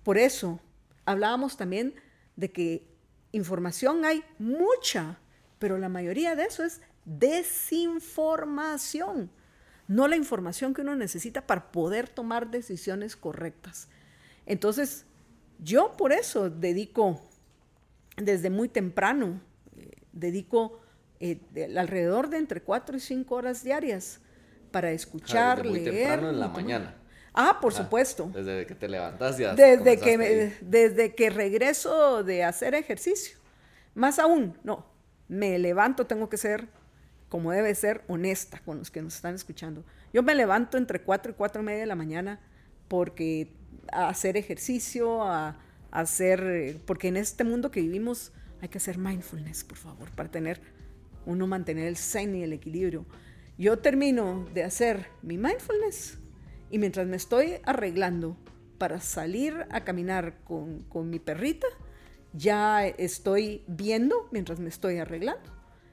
por 0.03 0.17
eso 0.17 0.59
hablábamos 1.05 1.55
también 1.55 1.95
de 2.35 2.51
que 2.51 2.85
información 3.31 4.03
hay 4.03 4.25
mucha, 4.39 5.19
pero 5.57 5.77
la 5.77 5.87
mayoría 5.87 6.35
de 6.35 6.43
eso 6.43 6.65
es 6.65 6.81
desinformación, 7.05 9.31
no 9.87 10.09
la 10.09 10.17
información 10.17 10.73
que 10.73 10.81
uno 10.81 10.97
necesita 10.97 11.47
para 11.47 11.71
poder 11.71 12.09
tomar 12.09 12.51
decisiones 12.51 13.15
correctas. 13.15 13.87
Entonces, 14.45 15.05
yo 15.59 15.95
por 15.95 16.11
eso 16.11 16.49
dedico 16.49 17.21
desde 18.17 18.49
muy 18.49 18.67
temprano, 18.67 19.39
eh, 19.77 19.91
dedico 20.11 20.81
eh, 21.19 21.39
alrededor 21.77 22.29
de 22.29 22.37
entre 22.37 22.61
cuatro 22.61 22.97
y 22.97 22.99
cinco 22.99 23.35
horas 23.35 23.63
diarias 23.63 24.19
para 24.71 24.91
escuchar, 24.91 25.65
muy 25.65 25.83
temprano 25.83 26.29
en 26.29 26.39
la 26.39 26.47
mañana. 26.47 26.95
Ah, 27.33 27.59
por 27.61 27.73
supuesto. 27.73 28.29
Desde 28.33 28.65
que 28.65 28.75
te 28.75 28.87
levantas 28.87 29.37
ya. 29.37 29.53
Desde 29.53 29.99
que, 29.99 30.53
desde 30.61 31.15
que 31.15 31.29
regreso 31.29 32.23
de 32.23 32.43
hacer 32.43 32.73
ejercicio. 32.73 33.37
Más 33.95 34.19
aún, 34.19 34.57
no, 34.63 34.85
me 35.27 35.57
levanto, 35.59 36.05
tengo 36.05 36.29
que 36.29 36.37
ser 36.37 36.67
como 37.29 37.51
debe 37.51 37.73
ser, 37.75 38.03
honesta 38.07 38.59
con 38.65 38.79
los 38.79 38.91
que 38.91 39.01
nos 39.01 39.15
están 39.15 39.35
escuchando. 39.35 39.85
Yo 40.11 40.23
me 40.23 40.35
levanto 40.35 40.77
entre 40.77 41.01
4 41.01 41.31
y 41.31 41.35
4 41.35 41.61
y 41.61 41.65
media 41.65 41.79
de 41.81 41.85
la 41.85 41.95
mañana 41.95 42.39
porque 42.87 43.53
a 43.91 44.09
hacer 44.09 44.35
ejercicio, 44.35 45.23
a, 45.23 45.49
a 45.91 45.99
hacer, 45.99 46.81
porque 46.85 47.07
en 47.07 47.17
este 47.17 47.43
mundo 47.43 47.69
que 47.71 47.81
vivimos 47.81 48.31
hay 48.61 48.67
que 48.67 48.79
hacer 48.79 48.97
mindfulness, 48.97 49.63
por 49.63 49.77
favor, 49.77 50.09
para 50.11 50.29
tener, 50.29 50.59
uno 51.29 51.47
mantener 51.47 51.87
el 51.87 51.95
zen 51.95 52.35
y 52.35 52.43
el 52.43 52.53
equilibrio. 52.53 53.05
Yo 53.57 53.79
termino 53.79 54.47
de 54.53 54.63
hacer 54.63 55.07
mi 55.21 55.37
mindfulness 55.37 56.17
y 56.71 56.79
mientras 56.79 57.07
me 57.07 57.17
estoy 57.17 57.57
arreglando 57.63 58.35
para 58.77 58.99
salir 58.99 59.67
a 59.69 59.83
caminar 59.83 60.39
con, 60.43 60.83
con 60.83 61.09
mi 61.09 61.19
perrita, 61.19 61.67
ya 62.33 62.87
estoy 62.87 63.63
viendo 63.67 64.27
mientras 64.31 64.59
me 64.59 64.69
estoy 64.69 64.97
arreglando. 64.97 65.51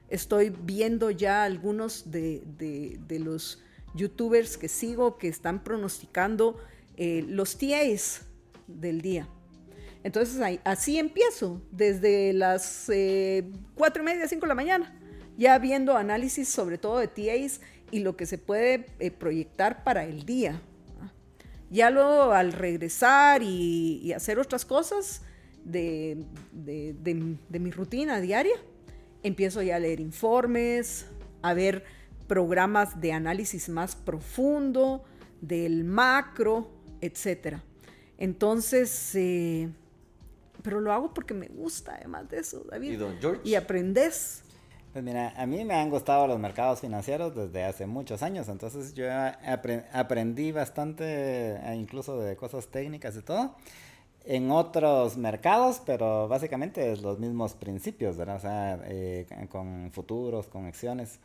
Estoy 0.09 0.49
viendo 0.49 1.11
ya 1.11 1.43
algunos 1.43 2.11
de, 2.11 2.41
de, 2.57 3.19
los 3.19 3.61
youtubers 3.93 4.57
que 4.57 4.69
sigo 4.69 5.17
que 5.17 5.27
están 5.27 5.63
pronosticando 5.63 6.57
eh, 6.95 7.25
los 7.27 7.57
TAs 7.57 8.21
del 8.67 9.01
día. 9.01 9.27
Entonces 10.03 10.39
ahí, 10.39 10.61
así 10.63 10.97
empiezo, 10.97 11.61
desde 11.71 12.31
las 12.31 12.87
eh, 12.89 13.51
cuatro 13.75 14.01
y 14.01 14.05
media, 14.05 14.27
5 14.27 14.39
de 14.41 14.47
la 14.47 14.55
mañana, 14.55 14.97
ya 15.37 15.57
viendo 15.59 15.95
análisis 15.95 16.49
sobre 16.49 16.77
todo 16.77 16.97
de 16.97 17.07
TAs 17.07 17.61
y 17.91 17.99
lo 17.99 18.17
que 18.17 18.25
se 18.25 18.37
puede 18.37 18.87
eh, 18.99 19.11
proyectar 19.11 19.83
para 19.83 20.03
el 20.03 20.25
día. 20.25 20.61
Ya 21.69 21.89
luego 21.89 22.31
al 22.31 22.53
regresar 22.53 23.43
y, 23.43 23.99
y 24.03 24.13
hacer 24.13 24.39
otras 24.39 24.65
cosas 24.65 25.21
de, 25.63 26.25
de, 26.51 26.95
de, 27.01 27.37
de 27.49 27.59
mi 27.59 27.71
rutina 27.71 28.21
diaria, 28.21 28.55
empiezo 29.23 29.61
ya 29.61 29.75
a 29.75 29.79
leer 29.79 29.99
informes, 29.99 31.07
a 31.41 31.53
ver 31.53 31.83
programas 32.27 32.99
de 32.99 33.11
análisis 33.13 33.69
más 33.69 33.95
profundo, 33.95 35.03
del 35.41 35.83
macro, 35.83 36.69
etc. 37.01 37.57
Entonces, 38.17 39.13
eh, 39.15 39.69
pero 40.63 40.79
lo 40.81 40.91
hago 40.91 41.13
porque 41.13 41.33
me 41.33 41.47
gusta 41.47 41.95
además 41.95 42.29
de 42.29 42.39
eso, 42.39 42.65
David. 42.69 42.93
¿Y 42.93 42.95
don 42.95 43.17
George? 43.19 43.41
Y 43.43 43.55
aprendes. 43.55 44.43
Pues 44.97 45.05
mira, 45.05 45.31
a 45.37 45.45
mí 45.45 45.63
me 45.63 45.75
han 45.75 45.91
gustado 45.91 46.25
los 46.25 46.39
mercados 46.39 46.79
financieros 46.79 47.35
desde 47.35 47.63
hace 47.63 47.85
muchos 47.85 48.23
años, 48.23 48.49
entonces 48.49 48.95
yo 48.95 49.05
apre 49.45 49.83
aprendí 49.93 50.51
bastante, 50.51 51.03
eh, 51.51 51.75
incluso 51.75 52.19
de 52.19 52.35
cosas 52.35 52.69
técnicas 52.69 53.15
y 53.15 53.21
todo, 53.21 53.53
en 54.25 54.49
otros 54.49 55.15
mercados, 55.15 55.83
pero 55.85 56.27
básicamente 56.27 56.91
es 56.91 57.03
los 57.03 57.19
mismos 57.19 57.53
principios, 57.53 58.17
¿verdad? 58.17 58.37
O 58.37 58.39
sea, 58.39 58.79
eh, 58.85 59.27
con 59.51 59.91
futuros, 59.91 60.47
con 60.47 60.65
acciones 60.65 61.19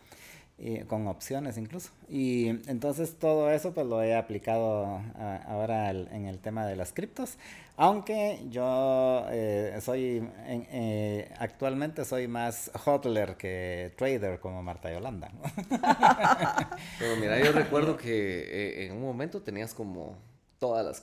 con 0.86 1.08
opciones 1.08 1.56
incluso. 1.58 1.90
Y 2.08 2.48
entonces 2.68 3.16
todo 3.18 3.50
eso 3.50 3.72
pues 3.72 3.86
lo 3.86 4.00
he 4.02 4.14
aplicado 4.14 4.84
a, 5.16 5.36
ahora 5.48 5.88
al, 5.88 6.08
en 6.12 6.26
el 6.26 6.38
tema 6.38 6.66
de 6.66 6.76
las 6.76 6.92
criptos, 6.92 7.36
aunque 7.76 8.40
yo 8.50 9.24
eh, 9.30 9.78
soy 9.80 10.18
en, 10.46 10.66
eh, 10.70 11.34
actualmente 11.38 12.04
soy 12.04 12.28
más 12.28 12.70
hodler 12.84 13.36
que 13.36 13.94
trader 13.96 14.40
como 14.40 14.62
Marta 14.62 14.92
Yolanda. 14.92 15.30
Pero 16.98 17.16
mira, 17.16 17.38
yo 17.38 17.52
recuerdo 17.52 17.96
que 17.98 18.82
eh, 18.82 18.86
en 18.86 18.92
un 18.92 19.02
momento 19.02 19.42
tenías 19.42 19.74
como 19.74 20.16
todas 20.58 20.84
las 20.84 21.02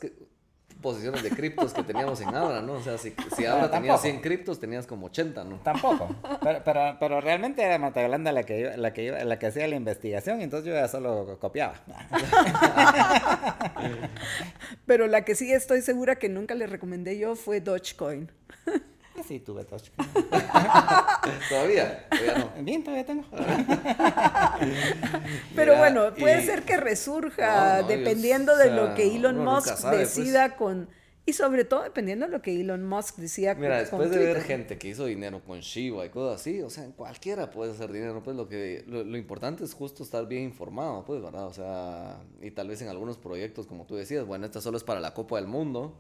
posiciones 0.82 1.24
de 1.24 1.30
criptos 1.30 1.74
que 1.74 1.84
teníamos 1.84 2.22
en 2.22 2.30
Abra, 2.30 2.62
¿no? 2.62 2.74
O 2.74 2.82
sea, 2.82 2.98
si, 2.98 3.14
si 3.36 3.46
Abra 3.46 3.70
tenía 3.70 3.98
100 3.98 4.22
criptos, 4.22 4.60
tenías 4.60 4.88
como 4.88 5.08
80, 5.08 5.44
¿no? 5.44 5.58
Tampoco. 5.58 6.16
Pero, 6.42 6.62
pero, 6.64 6.98
pero 7.00 7.22
realmente 7.22 7.62
era 7.62 7.78
Marta 7.78 8.02
Yolanda 8.02 8.32
la 8.32 8.44
que, 8.44 8.78
la, 8.78 8.94
que, 8.94 9.12
la 9.12 9.40
que 9.40 9.48
hacía 9.48 9.68
la 9.68 9.76
investigación, 9.76 10.42
entonces 10.42 10.68
yo 10.68 10.74
ya 10.74 10.88
solo 10.88 11.38
copiaba. 11.40 11.74
pero 14.86 15.08
la 15.08 15.26
que 15.26 15.36
sí 15.36 15.52
estoy 15.52 15.82
segura 15.82 16.16
que 16.16 16.30
nunca 16.30 16.56
le 16.56 16.66
recomendé 16.66 17.18
yo 17.18 17.36
fue 17.36 17.60
Dogecoin. 17.60 18.32
Sí, 19.28 19.40
tuve 19.40 19.64
Dogecoin. 19.66 20.10
¿Todavía? 21.50 22.08
Todavía 22.10 22.38
no. 22.56 22.64
Bien, 22.64 22.84
todavía 22.84 23.06
tengo. 23.06 23.24
Pero 25.56 25.74
Mira, 25.74 25.78
bueno, 25.78 26.14
puede 26.16 26.42
y- 26.42 26.46
ser 26.46 26.64
que 26.64 26.78
resurja 26.78 27.78
No, 27.78 27.82
no, 27.84 27.88
dependiendo 27.88 28.56
de 28.58 28.66
sea, 28.66 28.76
lo 28.76 28.96
que 28.96 29.16
Elon 29.16 29.38
Musk 29.44 29.76
sabe, 29.76 29.98
pues. 29.98 30.16
decida 30.16 30.56
con... 30.56 30.90
Y 31.26 31.34
sobre 31.34 31.64
todo 31.64 31.84
dependiendo 31.84 32.26
de 32.26 32.32
lo 32.32 32.42
que 32.42 32.60
Elon 32.60 32.84
Musk 32.88 33.18
decida 33.18 33.54
con- 33.54 33.62
Mira, 33.62 33.76
con 33.76 34.00
después 34.00 34.10
de 34.10 34.18
ver 34.18 34.42
gente 34.42 34.80
que 34.80 34.88
hizo 34.88 35.06
dinero 35.06 35.42
con 35.46 35.60
Shiba 35.60 36.04
y 36.06 36.10
cosas 36.10 36.42
así, 36.42 36.62
o 36.64 36.72
sea, 36.72 36.86
en 36.86 36.92
cualquiera 36.92 37.52
puede 37.52 37.72
hacer 37.72 37.92
dinero, 37.92 38.24
pues 38.24 38.36
lo 38.36 38.50
que 38.50 38.84
lo, 38.88 39.04
lo 39.04 39.16
importante 39.18 39.64
es 39.64 39.76
justo 39.76 40.02
estar 40.02 40.28
bien 40.28 40.42
informado, 40.44 41.06
pues, 41.06 41.22
¿verdad? 41.22 41.46
O 41.46 41.54
sea, 41.54 42.18
y 42.42 42.50
tal 42.50 42.68
vez 42.70 42.82
en 42.82 42.88
algunos 42.88 43.18
proyectos, 43.20 43.68
como 43.68 43.86
tú 43.86 43.96
decías, 43.96 44.26
bueno, 44.26 44.46
esta 44.48 44.60
solo 44.60 44.78
es 44.78 44.84
para 44.84 45.00
la 45.02 45.14
Copa 45.14 45.36
del 45.36 45.46
Mundo, 45.46 45.94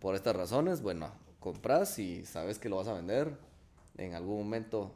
por 0.00 0.14
estas 0.16 0.36
razones, 0.36 0.82
bueno, 0.82 1.10
compras 1.44 1.98
y 1.98 2.24
sabes 2.24 2.58
que 2.58 2.70
lo 2.70 2.76
vas 2.76 2.88
a 2.88 2.94
vender 2.94 3.36
en 3.98 4.14
algún 4.14 4.38
momento 4.38 4.94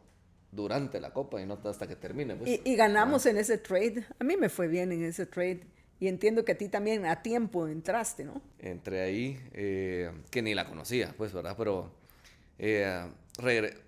durante 0.50 0.98
la 0.98 1.12
Copa 1.12 1.42
y 1.42 1.44
no 1.44 1.58
hasta 1.62 1.86
que 1.86 1.94
termine, 1.94 2.36
pues. 2.36 2.48
Y, 2.48 2.62
y 2.64 2.74
ganamos 2.74 3.26
en 3.26 3.36
ese 3.36 3.58
trade. 3.58 4.06
A 4.18 4.24
mí 4.24 4.38
me 4.38 4.48
fue 4.48 4.66
bien 4.66 4.90
en 4.90 5.04
ese 5.04 5.26
trade. 5.26 5.60
Y 6.00 6.08
entiendo 6.08 6.46
que 6.46 6.52
a 6.52 6.58
ti 6.58 6.68
también 6.68 7.04
a 7.04 7.22
tiempo 7.22 7.68
entraste, 7.68 8.24
¿no? 8.24 8.40
entre 8.60 9.02
ahí, 9.02 9.38
eh, 9.52 10.10
que 10.30 10.40
ni 10.40 10.54
la 10.54 10.66
conocía, 10.66 11.12
pues, 11.18 11.34
¿verdad? 11.34 11.54
Pero, 11.58 11.90
eh, 12.58 13.04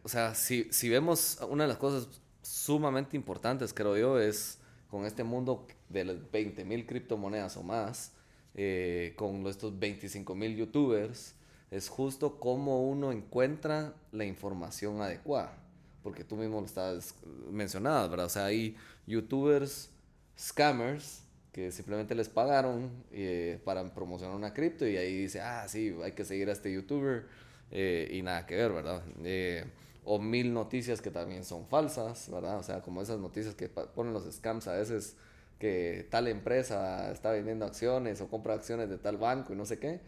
o 0.02 0.08
sea, 0.08 0.34
si, 0.34 0.68
si 0.70 0.88
vemos 0.90 1.38
una 1.48 1.64
de 1.64 1.68
las 1.68 1.78
cosas 1.78 2.20
sumamente 2.42 3.16
importantes, 3.16 3.72
creo 3.72 3.96
yo, 3.96 4.20
es 4.20 4.58
con 4.90 5.06
este 5.06 5.24
mundo 5.24 5.66
de 5.88 6.04
las 6.04 6.30
20 6.30 6.64
mil 6.64 6.84
criptomonedas 6.84 7.56
o 7.56 7.62
más, 7.62 8.12
eh, 8.54 9.14
con 9.16 9.46
estos 9.46 9.78
25 9.78 10.34
mil 10.34 10.56
youtubers, 10.56 11.36
es 11.70 11.88
justo 11.88 12.38
cómo 12.40 12.82
uno 12.82 13.12
encuentra 13.12 13.94
la 14.12 14.24
información 14.24 15.00
adecuada. 15.00 15.56
Porque 16.02 16.24
tú 16.24 16.36
mismo 16.36 16.60
lo 16.60 16.66
estabas 16.66 17.14
mencionando, 17.50 18.08
¿verdad? 18.08 18.26
O 18.26 18.30
sea, 18.30 18.46
hay 18.46 18.76
youtubers 19.06 19.90
scammers 20.38 21.22
que 21.52 21.70
simplemente 21.72 22.14
les 22.14 22.28
pagaron 22.28 22.90
eh, 23.12 23.60
para 23.64 23.84
promocionar 23.92 24.36
una 24.36 24.54
cripto 24.54 24.86
y 24.86 24.96
ahí 24.96 25.22
dice, 25.22 25.40
ah, 25.40 25.66
sí, 25.68 25.94
hay 26.02 26.12
que 26.12 26.24
seguir 26.24 26.48
a 26.48 26.52
este 26.52 26.72
youtuber 26.72 27.26
eh, 27.70 28.08
y 28.12 28.22
nada 28.22 28.46
que 28.46 28.56
ver, 28.56 28.72
¿verdad? 28.72 29.02
Eh, 29.24 29.64
o 30.04 30.18
mil 30.18 30.54
noticias 30.54 31.00
que 31.00 31.10
también 31.10 31.44
son 31.44 31.66
falsas, 31.66 32.30
¿verdad? 32.30 32.58
O 32.58 32.62
sea, 32.62 32.80
como 32.80 33.02
esas 33.02 33.18
noticias 33.18 33.54
que 33.54 33.68
ponen 33.68 34.12
los 34.12 34.24
scams 34.32 34.68
a 34.68 34.74
veces 34.74 35.16
que 35.58 36.06
tal 36.10 36.28
empresa 36.28 37.10
está 37.12 37.32
vendiendo 37.32 37.66
acciones 37.66 38.20
o 38.20 38.28
compra 38.28 38.54
acciones 38.54 38.88
de 38.88 38.96
tal 38.96 39.18
banco 39.18 39.52
y 39.52 39.56
no 39.56 39.66
sé 39.66 39.78
qué. 39.78 40.00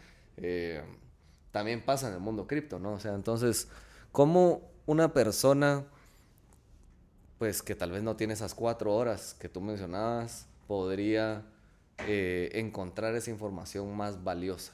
También 1.52 1.84
pasa 1.84 2.08
en 2.08 2.14
el 2.14 2.20
mundo 2.20 2.46
cripto, 2.46 2.78
¿no? 2.78 2.94
O 2.94 2.98
sea, 3.00 3.14
entonces, 3.14 3.68
¿cómo 4.10 4.62
una 4.86 5.12
persona 5.12 5.84
pues 7.38 7.60
que 7.60 7.74
tal 7.74 7.90
vez 7.90 8.04
no 8.04 8.14
tiene 8.14 8.34
esas 8.34 8.54
cuatro 8.54 8.94
horas 8.94 9.34
que 9.36 9.48
tú 9.48 9.60
mencionabas, 9.60 10.46
podría 10.68 11.42
eh, 12.06 12.50
encontrar 12.54 13.16
esa 13.16 13.30
información 13.30 13.96
más 13.96 14.22
valiosa. 14.22 14.72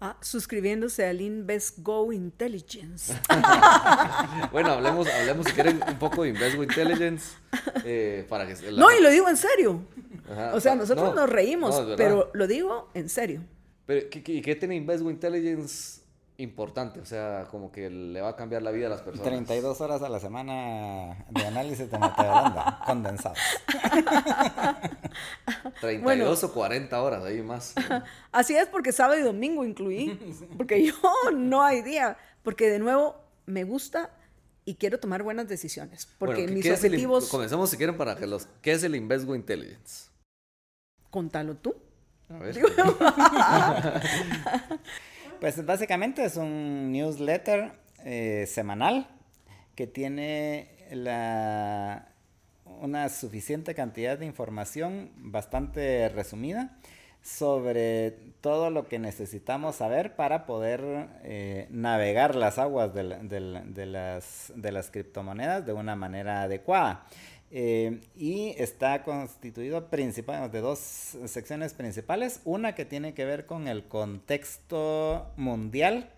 Ah, 0.00 0.16
suscribiéndose 0.20 1.04
al 1.04 1.20
InvestGo 1.20 2.12
Intelligence. 2.12 3.12
Bueno, 4.52 4.70
hablemos, 4.70 5.08
hablemos 5.08 5.46
si 5.46 5.52
quieren 5.54 5.80
un 5.88 5.98
poco 5.98 6.22
de 6.22 6.28
Invesgo 6.28 6.62
Intelligence 6.62 7.36
eh, 7.84 8.24
para 8.28 8.46
que... 8.46 8.54
la- 8.70 8.80
No, 8.80 8.96
y 8.96 9.02
lo 9.02 9.10
digo 9.10 9.28
en 9.28 9.36
serio. 9.36 9.80
Ajá, 10.30 10.54
O 10.54 10.60
sea, 10.60 10.76
nosotros 10.76 11.08
no, 11.16 11.22
nos 11.22 11.28
reímos, 11.28 11.80
no, 11.80 11.96
pero 11.96 12.30
lo 12.32 12.46
digo 12.46 12.90
en 12.94 13.08
serio. 13.08 13.42
Pero, 13.86 14.08
¿qué, 14.10 14.22
qué, 14.22 14.40
qué 14.42 14.54
tiene 14.56 14.76
Invesgo 14.76 15.10
Intelligence 15.10 16.00
importante? 16.38 17.00
O 17.00 17.04
sea, 17.04 17.46
como 17.50 17.70
que 17.70 17.90
le 17.90 18.20
va 18.20 18.30
a 18.30 18.36
cambiar 18.36 18.62
la 18.62 18.70
vida 18.70 18.86
a 18.86 18.90
las 18.90 19.02
personas. 19.02 19.26
32 19.28 19.80
horas 19.80 20.02
a 20.02 20.08
la 20.08 20.18
semana 20.20 21.26
de 21.30 21.46
análisis 21.46 21.90
de 21.90 21.98
Marta 21.98 22.24
Yolanda, 22.24 22.80
condensados. 22.86 23.38
32 25.80 26.44
o 26.44 26.52
40 26.52 27.02
horas, 27.02 27.24
ahí 27.24 27.42
más. 27.42 27.74
Así 28.32 28.56
es 28.56 28.68
porque 28.68 28.92
sábado 28.92 29.18
y 29.18 29.22
domingo 29.22 29.64
incluí, 29.64 30.18
porque 30.56 30.84
yo 30.84 30.94
no 31.34 31.62
hay 31.62 31.82
día, 31.82 32.16
porque 32.42 32.68
de 32.70 32.78
nuevo 32.78 33.16
me 33.46 33.64
gusta 33.64 34.10
y 34.64 34.76
quiero 34.76 34.98
tomar 34.98 35.22
buenas 35.22 35.46
decisiones, 35.48 36.08
porque 36.18 36.36
Bueno, 36.42 36.48
¿qué- 36.48 36.54
mis 36.54 36.66
es 36.66 36.84
el 36.84 36.90
objetivos, 36.92 37.28
comencemos 37.28 37.68
si 37.70 37.76
quieren 37.76 37.96
para 37.98 38.16
que 38.16 38.26
los... 38.26 38.48
¿Qué 38.62 38.72
es 38.72 38.82
el 38.82 38.94
Invesgo 38.96 39.34
Intelligence? 39.34 40.08
contalo 41.10 41.54
tú. 41.54 41.76
A 42.34 42.38
ver. 42.38 42.58
Pues 45.40 45.66
básicamente 45.66 46.24
es 46.24 46.36
un 46.36 46.90
newsletter 46.90 47.72
eh, 48.04 48.46
semanal 48.48 49.06
que 49.74 49.86
tiene 49.86 50.70
la, 50.90 52.08
una 52.80 53.10
suficiente 53.10 53.74
cantidad 53.74 54.16
de 54.16 54.24
información 54.24 55.10
bastante 55.16 56.08
resumida 56.08 56.78
sobre 57.24 58.10
todo 58.42 58.68
lo 58.68 58.86
que 58.86 58.98
necesitamos 58.98 59.76
saber 59.76 60.14
para 60.14 60.44
poder 60.44 61.08
eh, 61.22 61.66
navegar 61.70 62.34
las 62.34 62.58
aguas 62.58 62.92
de, 62.92 63.02
las, 63.02 64.52
de 64.54 64.72
las 64.72 64.90
criptomonedas 64.90 65.64
de 65.64 65.72
una 65.72 65.96
manera 65.96 66.42
adecuada. 66.42 67.06
Eh, 67.56 68.00
y 68.16 68.48
está 68.58 69.04
constituido 69.04 69.88
principal, 69.88 70.50
de 70.50 70.60
dos 70.60 70.78
secciones 71.26 71.72
principales. 71.72 72.40
Una 72.44 72.74
que 72.74 72.84
tiene 72.84 73.14
que 73.14 73.24
ver 73.24 73.46
con 73.46 73.68
el 73.68 73.84
contexto 73.84 75.30
mundial. 75.36 76.10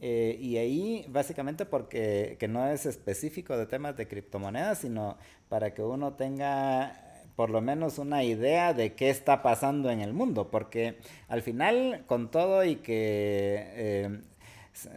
Eh, 0.00 0.36
y 0.40 0.56
ahí 0.56 1.06
básicamente 1.08 1.64
porque 1.66 2.36
que 2.40 2.48
no 2.48 2.66
es 2.66 2.86
específico 2.86 3.56
de 3.56 3.66
temas 3.66 3.96
de 3.96 4.08
criptomonedas, 4.08 4.78
sino 4.78 5.16
para 5.48 5.72
que 5.72 5.82
uno 5.82 6.14
tenga 6.14 7.12
por 7.36 7.50
lo 7.50 7.60
menos 7.60 7.98
una 7.98 8.24
idea 8.24 8.74
de 8.74 8.94
qué 8.94 9.10
está 9.10 9.40
pasando 9.40 9.88
en 9.88 10.00
el 10.00 10.12
mundo, 10.12 10.50
porque 10.50 10.98
al 11.28 11.42
final 11.42 12.02
con 12.08 12.32
todo 12.32 12.64
y 12.64 12.76
que 12.76 13.64
eh, 13.76 14.20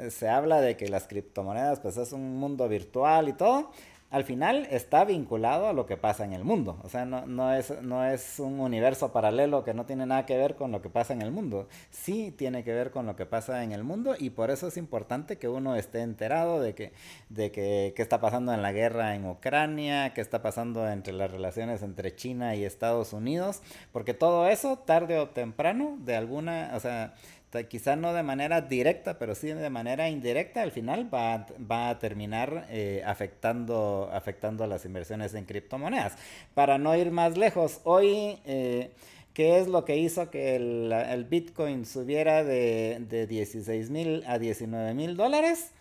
se, 0.09 0.27
habla 0.27 0.61
de 0.61 0.75
que 0.77 0.87
las 0.87 1.07
criptomonedas 1.07 1.79
pues 1.79 1.97
es 1.97 2.11
un 2.11 2.37
mundo 2.37 2.67
virtual 2.67 3.29
y 3.29 3.33
todo, 3.33 3.71
al 4.15 4.23
final 4.23 4.65
está 4.71 5.03
vinculado 5.03 5.67
a 5.67 5.73
lo 5.73 5.85
que 5.85 5.97
pasa 5.97 6.23
en 6.23 6.31
el 6.31 6.45
mundo. 6.45 6.79
O 6.83 6.87
sea, 6.87 7.03
no, 7.03 7.25
no, 7.25 7.53
es, 7.53 7.81
no 7.81 8.05
es 8.05 8.39
un 8.39 8.61
universo 8.61 9.11
paralelo 9.11 9.65
que 9.65 9.73
no 9.73 9.85
tiene 9.85 10.05
nada 10.05 10.25
que 10.25 10.37
ver 10.37 10.55
con 10.55 10.71
lo 10.71 10.81
que 10.81 10.89
pasa 10.89 11.11
en 11.11 11.21
el 11.21 11.31
mundo. 11.31 11.67
Sí 11.89 12.31
tiene 12.31 12.63
que 12.63 12.71
ver 12.71 12.91
con 12.91 13.05
lo 13.07 13.17
que 13.17 13.25
pasa 13.25 13.61
en 13.65 13.73
el 13.73 13.83
mundo 13.83 14.15
y 14.17 14.29
por 14.29 14.51
eso 14.51 14.69
es 14.69 14.77
importante 14.77 15.37
que 15.37 15.49
uno 15.49 15.75
esté 15.75 15.99
enterado 15.99 16.61
de 16.61 16.73
que, 16.75 16.93
de 17.27 17.51
que 17.51 17.91
qué 17.93 18.01
está 18.01 18.21
pasando 18.21 18.53
en 18.53 18.61
la 18.61 18.71
guerra 18.71 19.15
en 19.15 19.25
Ucrania, 19.25 20.13
qué 20.13 20.21
está 20.21 20.41
pasando 20.41 20.87
entre 20.87 21.11
las 21.11 21.29
relaciones 21.29 21.83
entre 21.83 22.15
China 22.15 22.55
y 22.55 22.63
Estados 22.63 23.11
Unidos, 23.11 23.63
porque 23.91 24.13
todo 24.13 24.47
eso 24.47 24.77
tarde 24.77 25.19
o 25.19 25.27
temprano 25.27 25.97
de 25.99 26.15
alguna, 26.15 26.71
o 26.73 26.79
sea, 26.79 27.15
quizá 27.63 27.95
no 27.95 28.13
de 28.13 28.23
manera 28.23 28.61
directa, 28.61 29.17
pero 29.17 29.35
sí 29.35 29.47
de 29.47 29.69
manera 29.69 30.09
indirecta, 30.09 30.61
al 30.61 30.71
final 30.71 31.13
va, 31.13 31.47
va 31.71 31.89
a 31.89 31.99
terminar 31.99 32.67
eh, 32.69 33.01
afectando, 33.05 34.09
afectando 34.11 34.67
las 34.67 34.85
inversiones 34.85 35.33
en 35.33 35.45
criptomonedas. 35.45 36.13
Para 36.53 36.77
no 36.77 36.95
ir 36.95 37.11
más 37.11 37.37
lejos, 37.37 37.81
hoy... 37.83 38.39
Eh, 38.45 38.91
¿Qué 39.33 39.59
es 39.59 39.67
lo 39.67 39.83
que 39.83 39.97
hizo 39.97 40.31
que 40.31 40.55
el, 40.55 41.25
Bitcoin 41.29 41.85
subiera 41.85 42.45
de, 42.45 43.03
de 43.09 43.27
16 43.27 43.89
mil 43.89 44.23
a 44.27 44.39
19 44.39 44.93
mil 44.93 45.17
dólares? 45.17 45.73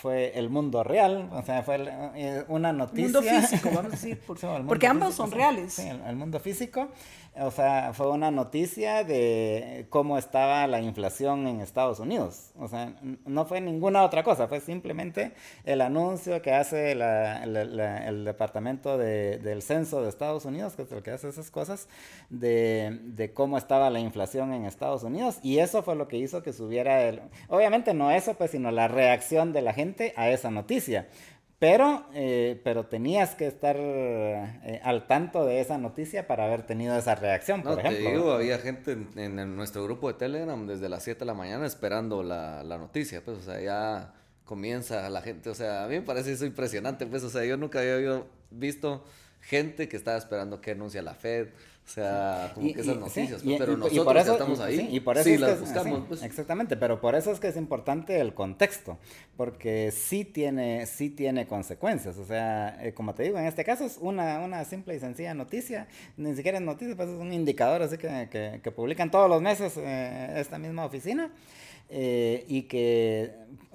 fue 0.00 0.38
el 0.38 0.48
mundo 0.48 0.82
real, 0.82 1.28
o 1.32 1.42
sea, 1.42 1.62
fue 1.62 1.76
eh, 2.14 2.44
una 2.48 2.72
noticia. 2.72 3.04
Mundo 3.04 3.22
físico, 3.22 3.70
vamos 3.74 3.84
a 3.84 3.88
decir, 3.96 4.20
porque 4.66 4.86
ambos 4.86 5.14
son 5.14 5.30
reales. 5.30 5.74
Sí, 5.74 5.88
el, 5.88 6.16
mundo 6.16 6.40
físico, 6.40 6.88
o 7.36 7.50
sea, 7.52 7.92
fue 7.94 8.10
una 8.10 8.30
noticia 8.32 9.04
de 9.04 9.86
cómo 9.88 10.18
estaba 10.18 10.66
la 10.66 10.80
inflación 10.80 11.46
en 11.46 11.60
Estados 11.60 12.00
Unidos. 12.00 12.50
O 12.58 12.66
sea, 12.66 12.92
no 13.24 13.44
fue 13.46 13.60
ninguna 13.60 14.02
otra 14.02 14.24
cosa, 14.24 14.48
fue 14.48 14.60
simplemente 14.60 15.32
el 15.64 15.80
anuncio 15.80 16.42
que 16.42 16.52
hace 16.52 16.92
el 16.92 18.24
Departamento 18.24 18.98
del 18.98 19.62
Censo 19.62 20.02
de 20.02 20.08
Estados 20.08 20.44
Unidos, 20.44 20.74
que 20.74 20.82
es 20.82 20.92
el 20.92 21.02
que 21.02 21.12
hace 21.12 21.28
esas 21.28 21.50
cosas, 21.52 21.88
de, 22.30 22.98
de, 23.04 23.32
cómo 23.32 23.58
estaba 23.58 23.90
la 23.90 24.00
inflación 24.00 24.52
en 24.52 24.64
Estados 24.64 25.04
Unidos. 25.04 25.38
Y 25.42 25.58
eso 25.58 25.84
fue 25.84 25.94
lo 25.94 26.08
que 26.08 26.16
hizo 26.16 26.42
que 26.42 26.52
subiera 26.52 27.02
el... 27.02 27.22
Obviamente 27.48 27.94
no 27.94 28.10
eso, 28.10 28.34
pues, 28.34 28.50
sino 28.50 28.72
la 28.72 28.88
reacción 28.88 29.52
de 29.52 29.62
la 29.62 29.72
gente 29.72 30.12
a 30.16 30.30
esa 30.30 30.50
noticia. 30.50 31.08
Pero, 31.60 32.06
eh, 32.14 32.58
pero 32.64 32.86
tenías 32.86 33.34
que 33.34 33.46
estar 33.46 33.76
eh, 33.78 34.80
al 34.82 35.06
tanto 35.06 35.44
de 35.44 35.60
esa 35.60 35.76
noticia 35.76 36.26
para 36.26 36.46
haber 36.46 36.62
tenido 36.62 36.96
esa 36.96 37.14
reacción, 37.14 37.62
por 37.62 37.78
ejemplo. 37.78 38.02
Te 38.02 38.10
digo, 38.12 38.32
había 38.32 38.58
gente 38.58 38.96
en, 39.16 39.56
nuestro 39.56 39.84
grupo 39.84 40.08
de 40.08 40.14
Telegram 40.14 40.66
desde 40.66 40.88
las 40.88 41.04
7 41.04 41.20
de 41.20 41.26
la 41.26 41.34
mañana 41.34 41.66
esperando 41.66 42.22
la, 42.22 42.64
la, 42.64 42.78
noticia. 42.78 43.22
Pues, 43.22 43.36
o 43.36 43.42
sea, 43.42 43.60
ya 43.60 44.14
comienza 44.46 45.10
la 45.10 45.20
gente. 45.20 45.50
O 45.50 45.54
sea, 45.54 45.84
a 45.84 45.88
mí 45.88 45.96
me 45.96 46.02
parece 46.02 46.32
eso 46.32 46.46
impresionante. 46.46 47.04
Pues, 47.06 47.22
o 47.24 47.28
sea, 47.28 47.44
yo 47.44 47.58
nunca 47.58 47.80
había 47.80 48.22
visto 48.50 49.04
gente 49.42 49.86
que 49.86 49.98
estaba 49.98 50.16
esperando 50.16 50.62
que 50.62 50.70
anuncie 50.70 51.02
la 51.02 51.14
Fed. 51.14 51.48
O 51.90 51.92
sea, 51.92 52.52
como 52.54 52.72
que 52.72 52.80
esas 52.80 52.98
noticias, 52.98 53.42
pues, 53.42 53.58
pero 53.58 53.76
nosotros 53.76 54.04
por 54.04 54.16
eso, 54.16 54.32
estamos 54.32 54.60
ahí, 54.60 54.88
y 54.92 55.00
por 55.00 55.18
eso 55.18 55.28
sí, 55.28 55.38
las 55.38 55.58
buscamos. 55.58 56.04
Pues. 56.06 56.22
Exactamente, 56.22 56.76
pero 56.76 57.00
por 57.00 57.16
eso 57.16 57.32
es 57.32 57.40
que 57.40 57.48
es 57.48 57.56
importante 57.56 58.20
el 58.20 58.32
contexto, 58.32 58.96
porque 59.36 59.90
sí 59.90 60.24
tiene, 60.24 60.86
sí 60.86 61.10
tiene 61.10 61.48
consecuencias. 61.48 62.16
O 62.16 62.24
sea, 62.24 62.78
eh, 62.80 62.94
como 62.94 63.12
te 63.14 63.24
digo, 63.24 63.38
en 63.38 63.46
este 63.46 63.64
caso 63.64 63.84
es 63.84 63.98
una, 64.00 64.38
una 64.38 64.64
simple 64.64 64.94
y 64.94 65.00
sencilla 65.00 65.34
noticia, 65.34 65.88
ni 66.16 66.36
siquiera 66.36 66.58
es 66.58 66.64
noticia, 66.64 66.94
pues 66.94 67.08
es 67.08 67.18
un 67.18 67.32
indicador 67.32 67.82
así 67.82 67.98
que, 67.98 68.28
que, 68.30 68.60
que 68.62 68.70
publican 68.70 69.10
todos 69.10 69.28
los 69.28 69.42
meses 69.42 69.76
eh, 69.76 70.34
esta 70.36 70.60
misma 70.60 70.84
oficina. 70.84 71.32
Eh, 71.92 72.44
y 72.46 72.62
que 72.62 73.34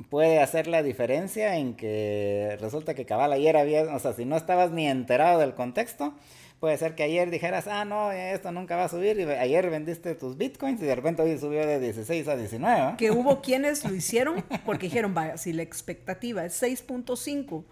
puede 0.10 0.40
hacer 0.40 0.68
la 0.68 0.82
diferencia 0.84 1.58
en 1.58 1.76
que 1.76 2.58
resulta 2.62 2.94
que 2.94 3.06
cabal 3.06 3.34
ayer 3.34 3.58
había, 3.58 3.94
o 3.94 4.00
sea, 4.00 4.14
si 4.14 4.24
no 4.24 4.38
estabas 4.38 4.72
ni 4.72 4.88
enterado 4.88 5.40
del 5.42 5.54
contexto, 5.54 6.14
puede 6.60 6.78
ser 6.78 6.96
que 6.96 7.04
ayer 7.04 7.30
dijeras, 7.30 7.68
ah, 7.68 7.86
no, 7.86 8.12
esto 8.12 8.52
nunca 8.52 8.76
va 8.76 8.86
a 8.86 8.90
subir, 8.90 9.20
y 9.20 9.24
ayer 9.24 9.70
vendiste 9.70 10.16
tus 10.16 10.38
bitcoins 10.38 10.82
y 10.82 10.86
de 10.86 10.96
repente 10.96 11.22
hoy 11.22 11.38
subió 11.38 11.66
de 11.66 11.80
16 11.80 12.28
a 12.28 12.36
19. 12.36 12.98
Que 12.98 13.12
hubo 13.12 13.42
quienes 13.42 13.84
lo 13.86 13.94
hicieron 13.94 14.44
porque 14.66 14.88
dijeron, 14.88 15.14
vaya, 15.14 15.38
si 15.38 15.54
la 15.54 15.64
expectativa 15.64 16.46
es 16.46 16.62
6.5 16.62 17.64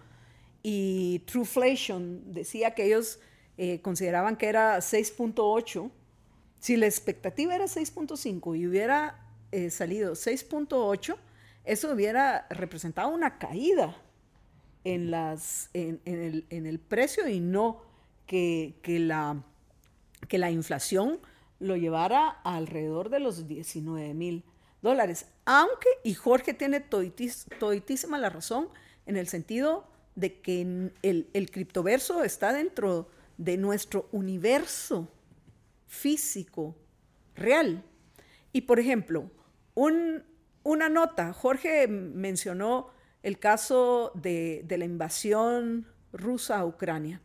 y 0.62 1.20
Trueflation 1.26 2.32
decía 2.32 2.72
que 2.72 2.86
ellos 2.86 3.20
eh, 3.58 3.80
consideraban 3.82 4.36
que 4.36 4.48
era 4.48 4.78
6.8, 4.78 5.90
si 6.58 6.76
la 6.76 6.86
expectativa 6.86 7.54
era 7.54 7.66
6.5 7.66 8.58
y 8.58 8.66
hubiera 8.66 9.20
eh, 9.52 9.70
salido 9.70 10.14
6.8, 10.14 11.16
eso 11.64 11.92
hubiera 11.92 12.46
representado 12.50 13.08
una 13.08 13.38
caída 13.38 13.96
en, 14.84 15.10
las, 15.10 15.70
en, 15.72 16.00
el, 16.04 16.78
precio 16.78 17.28
y 17.28 17.40
no 17.40 17.82
que, 18.26 18.74
la, 18.86 19.42
que 20.28 20.38
la 20.38 20.50
inflación 20.50 21.20
lo 21.60 21.76
llevara 21.76 22.28
alrededor 22.44 23.10
de 23.10 23.20
los 23.20 23.46
19 23.46 24.14
mil 24.14 24.44
dólares. 24.82 25.26
Aunque, 25.44 25.88
y 26.02 26.14
Jorge 26.14 26.54
tiene 26.54 26.80
toditísima 26.80 28.18
la 28.18 28.30
razón, 28.30 28.68
en 29.06 29.16
el 29.16 29.28
sentido 29.28 29.86
de 30.14 30.40
que 30.40 30.90
el, 31.02 31.28
el 31.32 31.50
criptoverso 31.50 32.24
está 32.24 32.52
dentro 32.52 33.08
de 33.36 33.56
nuestro 33.56 34.08
universo 34.12 35.08
físico, 35.86 36.74
real. 37.34 37.82
Y 38.52 38.62
por 38.62 38.78
ejemplo, 38.78 39.30
una 39.74 40.88
nota, 40.88 41.32
Jorge 41.32 41.88
mencionó 41.88 42.90
el 43.22 43.38
caso 43.38 44.12
de, 44.14 44.64
la 44.68 44.84
invasión 44.84 45.86
rusa 46.12 46.58
a 46.58 46.66
Ucrania, 46.66 47.20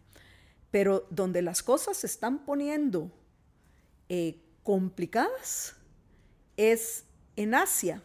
pero 0.72 1.07
donde 1.09 1.41
las 1.41 1.63
cosas 1.63 1.97
se 1.97 2.07
están 2.07 2.45
poniendo 2.45 3.11
eh, 4.07 4.41
complicadas 4.63 5.76
es 6.57 7.05
en 7.36 7.55
Asia, 7.55 8.03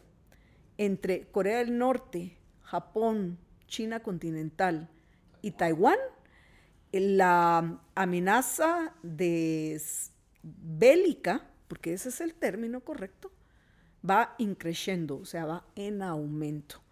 entre 0.78 1.26
Corea 1.28 1.58
del 1.58 1.76
Norte, 1.76 2.38
Japón, 2.62 3.38
China 3.66 4.00
continental 4.00 4.88
y 5.42 5.52
Taiwán, 5.52 5.98
la 6.92 7.80
amenaza 7.94 8.94
de 9.02 9.80
bélica, 10.42 11.50
porque 11.68 11.92
ese 11.92 12.10
es 12.10 12.20
el 12.20 12.34
término 12.34 12.80
correcto, 12.80 13.32
va 14.08 14.34
increciendo, 14.38 15.18
o 15.18 15.24
sea, 15.24 15.46
va 15.46 15.66
en 15.74 16.02
aumento. 16.02 16.82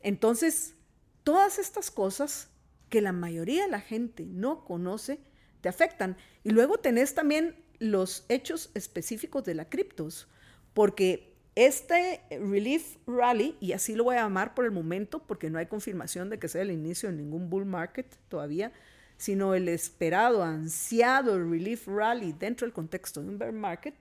Entonces, 0.00 0.76
todas 1.24 1.58
estas 1.58 1.90
cosas 1.90 2.49
que 2.90 3.00
la 3.00 3.12
mayoría 3.12 3.64
de 3.64 3.70
la 3.70 3.80
gente 3.80 4.26
no 4.26 4.64
conoce, 4.64 5.20
te 5.60 5.68
afectan. 5.68 6.16
Y 6.44 6.50
luego 6.50 6.78
tenés 6.78 7.14
también 7.14 7.56
los 7.78 8.26
hechos 8.28 8.70
específicos 8.74 9.44
de 9.44 9.54
la 9.54 9.68
criptos, 9.68 10.28
porque 10.74 11.34
este 11.54 12.20
Relief 12.30 12.96
Rally, 13.06 13.56
y 13.60 13.72
así 13.72 13.94
lo 13.94 14.04
voy 14.04 14.16
a 14.16 14.22
llamar 14.22 14.54
por 14.54 14.64
el 14.66 14.70
momento, 14.70 15.26
porque 15.26 15.48
no 15.48 15.58
hay 15.58 15.66
confirmación 15.66 16.28
de 16.28 16.38
que 16.38 16.48
sea 16.48 16.62
el 16.62 16.70
inicio 16.70 17.08
de 17.08 17.16
ningún 17.16 17.48
bull 17.48 17.64
market 17.64 18.06
todavía, 18.28 18.72
sino 19.16 19.54
el 19.54 19.68
esperado, 19.68 20.42
ansiado 20.42 21.38
Relief 21.38 21.86
Rally 21.86 22.32
dentro 22.32 22.66
del 22.66 22.74
contexto 22.74 23.22
de 23.22 23.28
un 23.28 23.38
bear 23.38 23.52
market, 23.52 23.94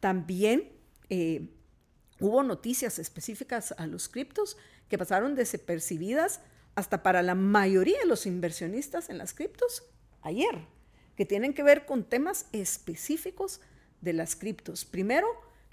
también 0.00 0.72
eh, 1.08 1.48
Hubo 2.20 2.42
noticias 2.42 2.98
específicas 2.98 3.74
a 3.76 3.86
los 3.86 4.08
criptos 4.08 4.56
que 4.88 4.98
pasaron 4.98 5.34
desapercibidas 5.34 6.40
hasta 6.74 7.02
para 7.02 7.22
la 7.22 7.34
mayoría 7.34 7.98
de 8.00 8.06
los 8.06 8.26
inversionistas 8.26 9.08
en 9.10 9.18
las 9.18 9.34
criptos 9.34 9.84
ayer, 10.22 10.66
que 11.16 11.26
tienen 11.26 11.54
que 11.54 11.62
ver 11.62 11.86
con 11.86 12.04
temas 12.04 12.46
específicos 12.52 13.60
de 14.00 14.12
las 14.12 14.36
criptos. 14.36 14.84
Primero, 14.84 15.26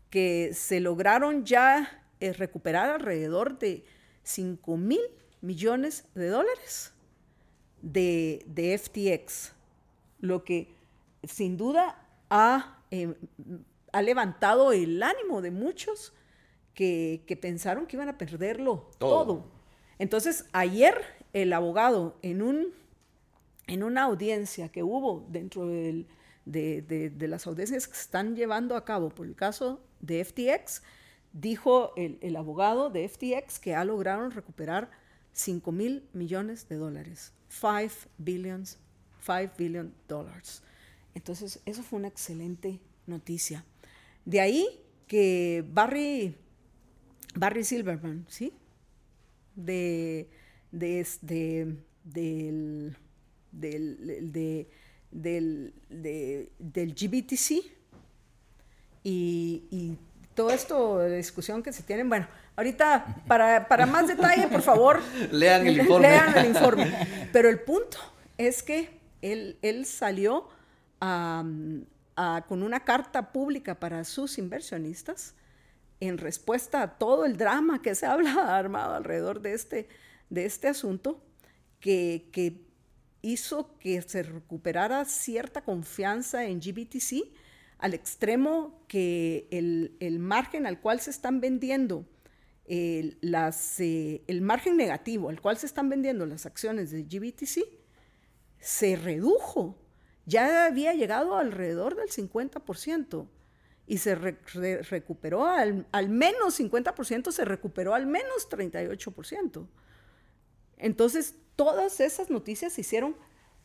que 0.10 0.52
se 0.54 0.80
lograron 0.80 1.46
ya 1.46 2.06
eh, 2.20 2.34
recuperar 2.34 2.90
alrededor 2.90 3.58
de 3.58 3.84
5 4.24 4.78
mil 4.78 5.02
millones 5.42 6.06
de 6.14 6.28
dólares 6.28 6.94
de, 7.82 8.80
FTX, 8.80 9.54
lo 10.20 10.44
que 10.44 10.76
sin 11.24 11.58
duda 11.58 12.08
ha, 12.30 12.84
eh, 12.92 13.16
ha 13.92 14.02
levantado 14.02 14.72
el 14.72 15.02
ánimo 15.02 15.42
de 15.42 15.52
muchos 15.52 16.14
que, 16.74 17.40
pensaron 17.42 17.88
que 17.88 17.96
iban 17.96 18.10
a 18.10 18.18
perderlo 18.18 18.90
todo. 18.98 19.61
Entonces, 20.02 20.46
ayer 20.52 20.96
el 21.32 21.54
abogado 21.54 22.18
en 22.24 22.42
un, 22.42 22.70
en 23.68 23.84
una 23.84 24.02
audiencia 24.02 24.70
que 24.70 24.82
hubo 24.82 25.28
dentro 25.30 25.68
de, 25.68 26.08
las 27.20 27.46
audiencias 27.46 27.88
que 27.88 27.94
se 27.94 28.02
están 28.02 28.36
llevando 28.36 28.76
a 28.76 28.84
cabo 28.84 29.10
por 29.10 29.28
el 29.28 29.36
caso 29.36 29.80
de 30.00 30.26
FTX, 30.26 30.82
dijo 31.34 31.94
el, 31.98 32.18
el 32.22 32.36
abogado 32.36 32.90
de 32.90 33.08
FTX 33.08 33.60
que 33.60 33.76
ha 33.76 33.86
logrado 33.86 34.28
recuperar 34.32 34.90
5 35.34 35.72
mil 35.72 36.10
millones 36.14 36.68
de 36.68 36.78
dólares. 36.78 37.32
5 37.50 38.10
billions, 38.18 38.80
5 39.24 39.54
billion 39.56 39.94
dollars. 40.08 40.64
Entonces, 41.14 41.62
eso 41.68 41.84
fue 41.84 42.00
una 42.00 42.08
excelente 42.08 42.80
noticia. 43.06 43.64
De 44.26 44.42
ahí 44.42 44.68
que 45.06 45.64
Barry, 45.72 46.36
Barry 47.36 47.64
Silverman, 47.64 48.26
¿sí? 48.30 48.52
De, 49.56 50.30
de, 50.72 51.08
de, 51.22 51.78
del, 52.04 52.98
del, 53.52 54.32
de, 54.32 54.70
del, 55.12 55.74
de, 55.90 56.52
del 56.60 56.94
GBTC 56.94 57.66
y, 59.04 59.64
y 59.72 59.98
todo 60.36 60.52
esto 60.52 61.00
de 61.00 61.18
discusión 61.18 61.62
que 61.62 61.74
se 61.74 61.84
tienen. 61.84 62.10
Bueno, 62.10 62.28
ahorita, 62.56 63.24
para, 63.28 63.68
para 63.68 63.86
más 63.86 64.08
detalle, 64.08 64.48
por 64.48 64.62
favor, 64.62 65.02
lean 65.32 65.68
el 65.68 65.80
informe. 65.80 66.08
Lean 66.08 66.38
el 66.38 66.46
informe. 66.48 67.30
Pero 67.32 67.50
el 67.50 67.60
punto 67.60 67.98
es 68.38 68.64
que 68.64 69.00
él, 69.22 69.58
él 69.62 69.86
salió 69.86 70.48
a, 71.00 71.44
a, 72.16 72.46
con 72.48 72.64
una 72.64 72.80
carta 72.82 73.32
pública 73.32 73.76
para 73.80 74.04
sus 74.04 74.38
inversionistas 74.38 75.36
en 76.02 76.18
respuesta 76.18 76.82
a 76.82 76.98
todo 76.98 77.24
el 77.26 77.38
drama 77.38 77.82
que 77.82 77.96
se 77.96 78.06
habla 78.08 78.58
armado 78.58 78.96
alrededor 78.96 79.42
de 79.42 79.54
este, 79.54 79.88
de 80.30 80.46
este 80.46 80.68
asunto, 80.68 81.24
que, 81.80 82.28
que 82.34 82.66
hizo 83.22 83.78
que 83.80 84.02
se 84.02 84.24
recuperara 84.24 85.06
cierta 85.06 85.64
confianza 85.64 86.46
en 86.46 86.60
GBTC 86.60 87.32
al 87.78 87.94
extremo 87.94 88.84
que 88.88 89.48
el, 89.52 89.96
el 90.00 90.20
margen 90.20 90.68
al 90.68 90.80
cual 90.82 91.00
se 91.00 91.10
están 91.10 91.40
vendiendo 91.40 92.06
eh, 92.66 93.18
las, 93.22 93.80
eh, 93.80 94.24
el 94.28 94.42
margen 94.42 94.78
negativo 94.78 95.30
al 95.30 95.42
cual 95.42 95.58
se 95.58 95.66
están 95.66 95.90
vendiendo 95.90 96.26
las 96.26 96.46
acciones 96.46 96.92
de 96.92 97.04
GBTC 97.04 97.64
se 98.60 98.96
redujo. 98.96 99.78
Ya 100.26 100.68
había 100.68 100.94
llegado 100.94 101.36
alrededor 101.36 101.96
del 101.96 102.10
50% 102.10 103.28
y 103.92 103.98
se 103.98 104.16
re, 104.16 104.38
re, 104.54 104.84
recuperó 104.84 105.46
al, 105.46 105.86
al, 105.92 106.08
menos 106.08 106.58
50%, 106.58 107.30
se 107.30 107.44
recuperó 107.44 107.94
al 107.94 108.08
menos 108.08 108.50
38%. 108.50 109.68
Entonces, 110.78 111.36
todas 111.58 112.00
esas 112.00 112.30
noticias 112.30 112.80
hicieron 112.80 113.18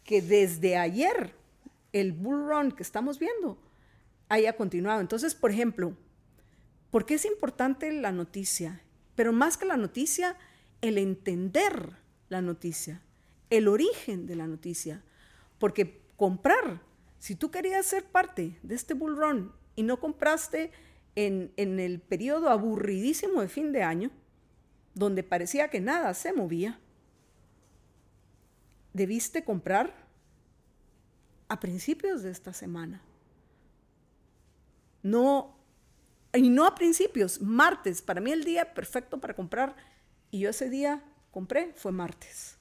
que 0.02 0.20
desde 0.22 0.78
ayer 0.78 1.32
el 1.92 2.10
bull 2.10 2.48
run 2.48 2.72
que 2.72 2.82
estamos 2.82 3.20
viendo 3.20 3.56
haya 4.28 4.56
continuado. 4.56 5.00
Entonces, 5.00 5.36
por 5.36 5.52
ejemplo, 5.52 5.96
¿por 6.90 7.06
qué 7.06 7.14
es 7.14 7.24
importante 7.24 7.92
la 7.92 8.10
noticia? 8.10 8.82
Pero 9.14 9.32
más 9.32 9.56
que 9.56 9.66
la 9.66 9.76
noticia, 9.76 10.36
el 10.80 10.98
entender 10.98 11.98
la 12.30 12.42
noticia, 12.42 13.00
el 13.48 13.68
origen 13.68 14.26
de 14.26 14.34
la 14.34 14.48
noticia. 14.48 15.04
Porque 15.60 16.00
comprar, 16.16 16.82
si 17.20 17.36
tú 17.36 17.52
querías 17.52 17.86
ser 17.86 18.02
parte 18.02 18.58
de 18.64 18.74
este 18.74 18.94
bull 18.94 19.16
run 19.16 19.52
y 19.76 19.82
no 19.82 20.00
compraste 20.00 20.72
en, 21.14 21.52
en 21.56 21.78
el 21.78 22.00
periodo 22.00 22.50
aburridísimo 22.50 23.40
de 23.40 23.48
fin 23.48 23.72
de 23.72 23.82
año, 23.82 24.10
donde 24.94 25.22
parecía 25.22 25.68
que 25.68 25.80
nada 25.80 26.12
se 26.14 26.32
movía, 26.32 26.80
debiste 28.92 29.44
comprar 29.44 29.94
a 31.48 31.60
principios 31.60 32.22
de 32.22 32.30
esta 32.30 32.52
semana. 32.52 33.02
No, 35.02 35.56
y 36.32 36.48
no 36.48 36.66
a 36.66 36.74
principios, 36.74 37.40
martes. 37.40 38.02
Para 38.02 38.20
mí 38.20 38.32
el 38.32 38.44
día 38.44 38.74
perfecto 38.74 39.20
para 39.20 39.34
comprar. 39.34 39.76
Y 40.30 40.40
yo 40.40 40.50
ese 40.50 40.68
día 40.68 41.04
compré, 41.30 41.72
fue 41.74 41.92
martes. 41.92 42.58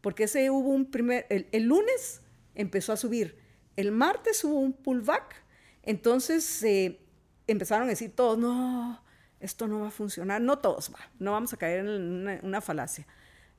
Porque 0.00 0.24
ese 0.24 0.50
hubo 0.50 0.68
un 0.68 0.90
primer, 0.90 1.26
el, 1.28 1.48
el 1.52 1.64
lunes 1.64 2.20
empezó 2.54 2.92
a 2.92 2.96
subir. 2.96 3.38
El 3.76 3.92
martes 3.92 4.44
hubo 4.44 4.58
un 4.58 4.72
pullback. 4.72 5.41
Entonces 5.82 6.62
eh, 6.62 7.00
empezaron 7.46 7.86
a 7.86 7.90
decir 7.90 8.14
todos, 8.14 8.38
no, 8.38 9.02
esto 9.40 9.66
no 9.66 9.80
va 9.80 9.88
a 9.88 9.90
funcionar. 9.90 10.40
No 10.40 10.58
todos, 10.58 10.92
va, 10.94 11.00
no 11.18 11.32
vamos 11.32 11.52
a 11.52 11.56
caer 11.56 11.80
en 11.80 11.88
una, 11.88 12.40
una 12.42 12.60
falacia. 12.60 13.06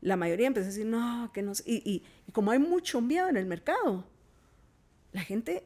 La 0.01 0.15
mayoría 0.17 0.47
empezó 0.47 0.65
a 0.65 0.69
decir, 0.69 0.86
no, 0.86 1.32
que 1.34 1.41
no. 1.41 1.53
Y, 1.65 1.76
y, 1.89 2.03
y 2.28 2.32
como 2.32 2.51
hay 2.51 2.59
mucho 2.59 3.01
miedo 3.01 3.30
en 3.30 3.38
el 3.38 3.45
mercado, 3.45 4.05
la 5.11 5.21
gente 5.21 5.65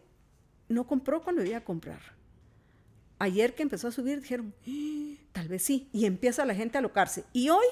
no 0.69 0.85
compró 0.85 1.23
cuando 1.23 1.41
debía 1.41 1.63
comprar 1.63 2.17
ayer 3.19 3.55
que 3.55 3.63
empezó 3.63 3.87
a 3.87 3.91
subir 3.91 4.21
dijeron, 4.21 4.53
¡Ah! 4.67 5.15
tal 5.31 5.47
vez 5.47 5.63
sí, 5.63 5.89
y 5.91 6.05
empieza 6.05 6.45
la 6.45 6.55
gente 6.55 6.77
a 6.77 6.79
alocarse. 6.79 7.23
Y 7.33 7.49
hoy, 7.49 7.65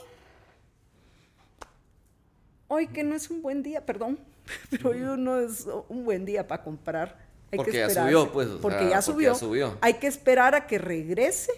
hoy 2.67 2.87
que 2.87 3.03
no 3.03 3.15
es 3.15 3.29
un 3.29 3.41
buen 3.41 3.63
día, 3.63 3.85
perdón, 3.85 4.19
pero 4.69 4.89
hoy 4.89 4.99
no 5.17 5.39
es 5.39 5.67
un 5.89 6.05
buen 6.05 6.25
día 6.25 6.47
para 6.47 6.63
comprar. 6.63 7.24
Hay 7.55 7.57
porque 7.57 7.71
que 7.71 7.77
ya 7.77 7.89
subió, 7.89 8.31
pues. 8.31 8.47
Porque, 8.61 8.79
sea, 8.79 8.89
ya, 8.89 8.95
porque 8.95 9.11
subió. 9.11 9.33
ya 9.33 9.39
subió. 9.39 9.77
Hay 9.81 9.95
que 9.95 10.07
esperar 10.07 10.55
a 10.55 10.67
que 10.67 10.77
regrese 10.77 11.51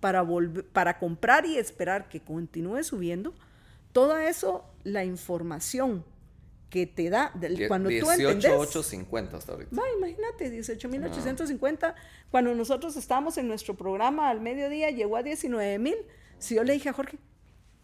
para, 0.00 0.22
volver, 0.22 0.64
para 0.66 0.98
comprar 0.98 1.46
y 1.46 1.58
esperar 1.58 2.08
que 2.08 2.20
continúe 2.20 2.82
subiendo. 2.82 3.34
Todo 3.92 4.18
eso, 4.18 4.64
la 4.82 5.04
información 5.04 6.04
que 6.70 6.86
te 6.86 7.08
da 7.08 7.30
del, 7.34 7.68
cuando 7.68 7.88
18, 7.88 8.04
tú 8.04 8.28
entendés 8.28 8.52
18.50 8.52 9.34
hasta 9.34 9.52
ahorita. 9.52 9.76
Va, 9.76 9.82
imagínate, 9.96 10.50
18.850. 10.50 11.78
Ah. 11.82 11.94
Cuando 12.30 12.54
nosotros 12.54 12.96
estábamos 12.96 13.38
en 13.38 13.46
nuestro 13.46 13.76
programa 13.76 14.28
al 14.28 14.40
mediodía 14.40 14.90
llegó 14.90 15.16
a 15.16 15.22
19.000. 15.22 15.94
Si 16.38 16.56
yo 16.56 16.64
le 16.64 16.72
dije 16.72 16.88
a 16.88 16.92
Jorge 16.92 17.18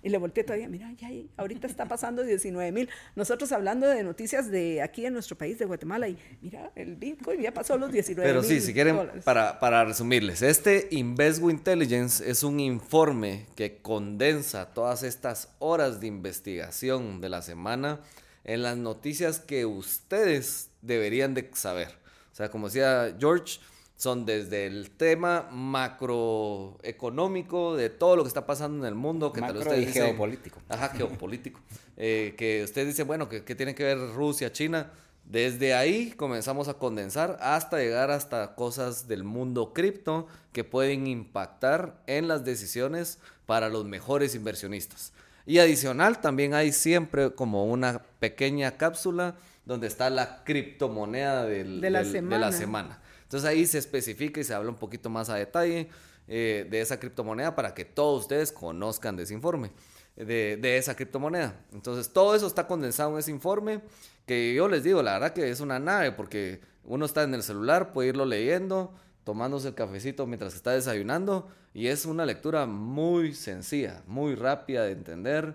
y 0.03 0.09
le 0.09 0.19
volteé 0.19 0.45
todavía, 0.45 0.69
mira, 0.69 0.91
ya 0.93 1.11
ahorita 1.37 1.67
está 1.67 1.87
pasando 1.87 2.25
19.000. 2.25 2.89
Nosotros 3.17 3.53
hablando 3.53 3.87
de 3.87 4.03
noticias 4.03 4.51
de 4.51 4.83
aquí 4.83 5.05
en 5.05 5.13
nuestro 5.13 5.37
país 5.37 5.59
de 5.59 5.67
Guatemala 5.67 6.09
y 6.09 6.19
mira, 6.41 6.71
el 6.75 6.97
Bitcoin 6.97 7.41
ya 7.41 7.53
pasó 7.53 7.77
los 7.77 7.91
19.000. 7.91 8.15
Pero 8.17 8.43
sí, 8.43 8.61
si 8.61 8.73
quieren 8.73 8.99
para, 9.25 9.61
para 9.61 9.85
resumirles, 9.85 10.43
este 10.43 10.89
Invesgo 10.91 11.51
Intelligence 11.51 12.29
es 12.29 12.43
un 12.43 12.61
informe 12.61 13.47
que 13.57 13.79
condensa 13.79 14.73
todas 14.73 15.03
estas 15.03 15.49
horas 15.59 16.01
de 16.01 16.07
investigación 16.07 17.21
de 17.21 17.29
la 17.29 17.43
semana 17.43 18.01
en 18.45 18.63
las 18.63 18.77
noticias 18.77 19.39
que 19.39 19.67
ustedes 19.67 20.71
deberían 20.83 21.35
de 21.35 21.51
saber. 21.53 21.89
O 22.33 22.35
sea, 22.35 22.51
como 22.51 22.69
decía 22.69 23.15
George, 23.19 23.61
son 24.01 24.25
desde 24.25 24.67
el 24.67 24.91
tema 24.93 25.51
macroeconómico 25.53 27.77
de 27.77 27.91
todo 27.91 28.17
lo 28.17 28.23
que 28.23 28.29
está 28.29 28.47
pasando 28.47 28.79
en 28.79 28.87
el 28.89 28.95
mundo, 28.95 29.31
que 29.31 29.43
Macro 29.43 29.61
tal 29.61 29.77
vez 29.77 29.89
usted 29.89 30.07
geopolítico. 30.07 30.59
Ajá, 30.71 30.89
geopolítico. 30.89 31.61
eh, 31.99 32.35
que 32.39 32.65
usted 32.65 32.87
dice, 32.87 33.03
bueno, 33.03 33.29
que, 33.29 33.45
que 33.45 33.55
tiene 33.55 33.75
que 33.75 33.85
ver 33.85 33.99
Rusia, 34.15 34.51
China. 34.53 34.91
Desde 35.27 35.75
ahí 35.75 36.13
comenzamos 36.13 36.69
a 36.69 36.75
condensar 36.75 37.37
hasta 37.43 37.77
llegar 37.77 38.11
hasta 38.11 38.55
cosas 38.55 39.07
del 39.07 39.23
mundo 39.23 39.75
cripto 39.75 40.27
que 40.53 40.65
pueden 40.65 41.07
impactar 41.07 42.01
en 42.07 42.27
las 42.27 42.43
decisiones 42.43 43.19
para 43.45 43.69
los 43.69 43.85
mejores 43.85 44.35
inversionistas. 44.35 45.13
Y 45.45 45.59
adicional, 45.59 46.23
también 46.23 46.55
hay 46.55 46.73
siempre 46.73 47.35
como 47.35 47.67
una 47.67 48.01
pequeña 48.19 48.79
cápsula 48.79 49.35
donde 49.67 49.89
está 49.89 50.09
la 50.09 50.43
criptomoneda 50.43 51.45
del, 51.45 51.83
de, 51.83 51.91
la 51.91 52.03
del, 52.03 52.13
semana. 52.13 52.35
de, 52.35 52.41
la 52.41 52.53
semana. 52.53 52.99
Entonces 53.31 53.49
ahí 53.49 53.65
se 53.65 53.79
especifica 53.79 54.41
y 54.41 54.45
se 54.45 54.53
habla 54.55 54.71
un 54.71 54.77
poquito 54.77 55.09
más 55.09 55.31
a 55.31 55.37
detalle 55.37 55.89
eh, 56.27 56.67
de 56.69 56.81
esa 56.81 56.99
criptomoneda 56.99 57.55
para 57.55 57.75
que 57.75 57.85
todos 57.85 58.23
ustedes 58.23 58.51
conozcan 58.51 59.15
de 59.17 59.23
ese 59.23 59.35
informe, 59.35 59.71
de, 60.17 60.59
de, 60.61 60.79
esa 60.79 60.97
criptomoneda. 60.97 61.55
Entonces 61.73 62.13
todo 62.13 62.35
eso 62.35 62.49
está 62.49 62.67
condensado 62.67 63.13
en 63.13 63.21
ese 63.21 63.31
informe 63.31 63.83
que 64.27 64.53
yo 64.53 64.67
les 64.67 64.83
digo, 64.83 65.01
la 65.01 65.13
verdad 65.13 65.33
que 65.33 65.49
es 65.49 65.61
una 65.61 65.79
nave 65.79 66.11
porque 66.11 66.61
uno 66.83 67.05
está 67.07 67.23
en 67.23 67.35
el 67.35 67.45
celular, 67.45 67.93
puede 67.93 68.09
irlo 68.09 68.27
leyendo 68.27 68.93
tomándose 69.23 69.69
el 69.69 69.75
cafecito 69.77 70.27
mientras 70.27 70.57
está 70.57 70.73
desayunando 70.73 71.49
y 71.73 71.87
es 71.87 72.07
una 72.07 72.27
lectura 72.27 72.67
muy 72.67 73.33
sencilla, 73.33 74.03
muy 74.09 74.35
rápida 74.35 74.83
de 74.83 74.91
entender, 74.91 75.55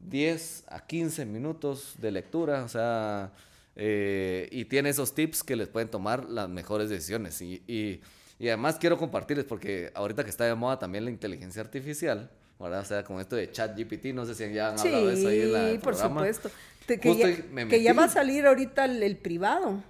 10 0.00 0.64
a 0.66 0.84
15 0.84 1.26
minutos 1.26 1.94
de 1.98 2.10
lectura, 2.10 2.64
o 2.64 2.68
sea, 2.68 3.30
eh, 3.76 4.48
y 4.50 4.66
tiene 4.66 4.90
esos 4.90 5.14
tips 5.14 5.42
que 5.42 5.56
les 5.56 5.68
pueden 5.68 5.88
tomar 5.88 6.28
las 6.28 6.48
mejores 6.48 6.88
decisiones. 6.88 7.40
Y, 7.42 7.62
y, 7.66 8.00
y, 8.38 8.48
además 8.48 8.76
quiero 8.78 8.98
compartirles, 8.98 9.44
porque 9.46 9.90
ahorita 9.94 10.24
que 10.24 10.30
está 10.30 10.44
de 10.44 10.54
moda 10.54 10.78
también 10.78 11.04
la 11.04 11.10
inteligencia 11.10 11.62
artificial, 11.62 12.30
¿verdad? 12.58 12.80
O 12.80 12.84
sea, 12.84 13.04
con 13.04 13.20
esto 13.20 13.36
de 13.36 13.50
chat 13.50 13.76
GPT, 13.76 14.06
no 14.14 14.26
sé 14.26 14.34
si 14.34 14.52
ya 14.52 14.70
han 14.70 14.78
sí, 14.78 14.88
hablado 14.88 15.06
de 15.08 15.14
eso 15.14 15.28
ahí 15.28 15.40
en 15.40 15.52
la 15.52 15.70
Sí, 15.70 15.78
por 15.78 15.94
programa. 15.94 16.20
supuesto. 16.20 16.50
Te, 16.86 17.00
que, 17.00 17.16
ya, 17.16 17.68
que 17.68 17.82
ya 17.82 17.94
va 17.94 18.04
a 18.04 18.08
salir 18.08 18.46
ahorita 18.46 18.84
el, 18.84 19.02
el 19.02 19.16
privado. 19.16 19.82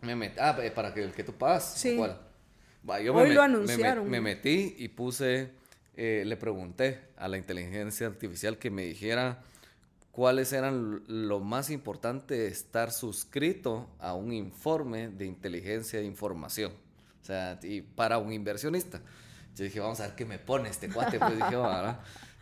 Me 0.00 0.16
metí, 0.16 0.36
ah, 0.40 0.56
para 0.74 0.94
que 0.94 1.02
el 1.02 1.12
que 1.12 1.22
tú 1.24 1.32
pagas. 1.32 1.74
Sí. 1.76 1.96
yo 1.96 3.14
Hoy 3.14 3.28
me, 3.28 3.34
lo 3.34 3.42
anunciaron. 3.42 4.04
Me, 4.04 4.20
me, 4.20 4.34
metí 4.34 4.74
y 4.78 4.88
puse, 4.88 5.50
eh, 5.94 6.22
le 6.24 6.36
pregunté 6.36 7.00
a 7.16 7.28
la 7.28 7.36
inteligencia 7.36 8.06
artificial 8.06 8.58
que 8.58 8.70
me 8.70 8.82
dijera 8.82 9.42
cuáles 10.16 10.54
eran 10.54 11.02
lo 11.08 11.40
más 11.40 11.68
importante 11.68 12.38
de 12.38 12.46
estar 12.46 12.90
suscrito 12.90 13.86
a 13.98 14.14
un 14.14 14.32
informe 14.32 15.08
de 15.08 15.26
inteligencia 15.26 15.98
de 15.98 16.06
información. 16.06 16.72
O 17.20 17.24
sea, 17.26 17.60
y 17.62 17.82
para 17.82 18.16
un 18.16 18.32
inversionista. 18.32 19.02
Yo 19.54 19.64
dije, 19.64 19.78
vamos 19.78 20.00
a 20.00 20.06
ver 20.06 20.16
qué 20.16 20.24
me 20.24 20.38
pone 20.38 20.70
este 20.70 20.88
cuate. 20.88 21.18
Pues. 21.18 21.34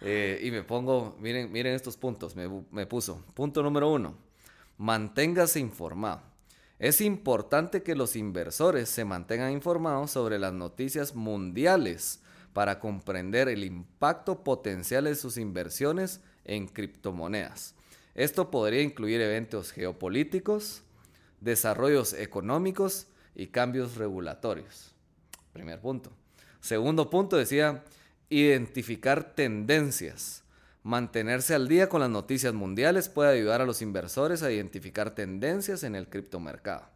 Eh, 0.02 0.40
y 0.44 0.52
me 0.52 0.62
pongo, 0.62 1.16
miren, 1.18 1.50
miren 1.50 1.74
estos 1.74 1.96
puntos, 1.96 2.36
me 2.36 2.86
puso. 2.86 3.24
Punto 3.34 3.60
número 3.60 3.90
uno, 3.90 4.14
manténgase 4.78 5.58
informado. 5.58 6.22
Es 6.78 7.00
importante 7.00 7.82
que 7.82 7.96
los 7.96 8.14
inversores 8.14 8.88
se 8.88 9.04
mantengan 9.04 9.50
informados 9.50 10.12
sobre 10.12 10.38
las 10.38 10.52
noticias 10.52 11.16
mundiales 11.16 12.20
para 12.52 12.78
comprender 12.78 13.48
el 13.48 13.64
impacto 13.64 14.44
potencial 14.44 15.04
de 15.04 15.16
sus 15.16 15.38
inversiones 15.38 16.20
en 16.44 16.66
criptomonedas. 16.66 17.74
Esto 18.14 18.50
podría 18.50 18.82
incluir 18.82 19.20
eventos 19.20 19.72
geopolíticos, 19.72 20.82
desarrollos 21.40 22.12
económicos 22.12 23.06
y 23.34 23.48
cambios 23.48 23.96
regulatorios. 23.96 24.94
Primer 25.52 25.80
punto. 25.80 26.10
Segundo 26.60 27.10
punto 27.10 27.36
decía 27.36 27.84
identificar 28.28 29.34
tendencias. 29.34 30.42
Mantenerse 30.82 31.54
al 31.54 31.68
día 31.68 31.88
con 31.88 32.00
las 32.00 32.10
noticias 32.10 32.54
mundiales 32.54 33.08
puede 33.08 33.32
ayudar 33.32 33.60
a 33.60 33.66
los 33.66 33.82
inversores 33.82 34.42
a 34.42 34.52
identificar 34.52 35.14
tendencias 35.14 35.82
en 35.82 35.94
el 35.94 36.08
criptomercado. 36.08 36.86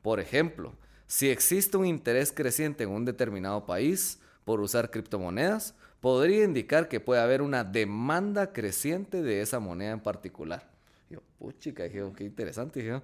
Por 0.00 0.20
ejemplo, 0.20 0.74
si 1.06 1.28
existe 1.28 1.76
un 1.76 1.86
interés 1.86 2.32
creciente 2.32 2.84
en 2.84 2.90
un 2.90 3.04
determinado 3.04 3.66
país 3.66 4.20
por 4.44 4.60
usar 4.60 4.90
criptomonedas, 4.90 5.74
podría 6.02 6.42
indicar 6.42 6.88
que 6.88 6.98
puede 6.98 7.22
haber 7.22 7.42
una 7.42 7.62
demanda 7.62 8.52
creciente 8.52 9.22
de 9.22 9.40
esa 9.40 9.60
moneda 9.60 9.92
en 9.92 10.00
particular. 10.00 10.68
Yo, 11.08 11.20
puchica, 11.38 11.84
dije, 11.84 12.02
qué 12.16 12.24
interesante. 12.24 13.00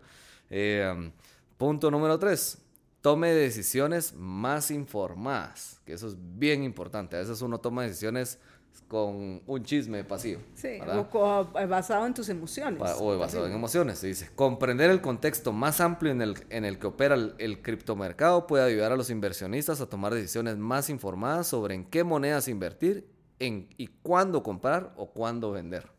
Eh, 0.50 1.12
punto 1.56 1.92
número 1.92 2.18
tres, 2.18 2.58
tome 3.00 3.32
decisiones 3.32 4.14
más 4.14 4.72
informadas, 4.72 5.80
que 5.86 5.92
eso 5.92 6.08
es 6.08 6.16
bien 6.18 6.64
importante. 6.64 7.14
A 7.14 7.20
veces 7.20 7.40
uno 7.40 7.58
toma 7.58 7.84
decisiones 7.84 8.40
con 8.88 9.42
un 9.46 9.64
chisme 9.64 10.02
pasivo. 10.02 10.40
Sí, 10.54 10.78
o, 11.12 11.46
basado 11.68 12.06
en 12.06 12.14
tus 12.14 12.28
emociones. 12.30 12.82
O 12.98 13.18
basado 13.18 13.46
en 13.46 13.52
emociones, 13.52 13.98
se 13.98 14.06
dice. 14.06 14.30
Comprender 14.34 14.90
el 14.90 15.02
contexto 15.02 15.52
más 15.52 15.80
amplio 15.80 16.10
en 16.10 16.22
el, 16.22 16.34
en 16.48 16.64
el 16.64 16.78
que 16.78 16.86
opera 16.86 17.14
el, 17.14 17.34
el, 17.38 17.60
criptomercado 17.60 18.46
puede 18.46 18.64
ayudar 18.64 18.92
a 18.92 18.96
los 18.96 19.10
inversionistas 19.10 19.80
a 19.80 19.88
tomar 19.88 20.14
decisiones 20.14 20.56
más 20.56 20.88
informadas 20.88 21.46
sobre 21.48 21.74
en 21.74 21.84
qué 21.84 22.02
monedas 22.02 22.48
invertir 22.48 23.06
en, 23.38 23.68
y 23.76 23.88
cuándo 24.02 24.42
comprar 24.42 24.94
o 24.96 25.10
cuándo 25.10 25.50
vender. 25.50 25.90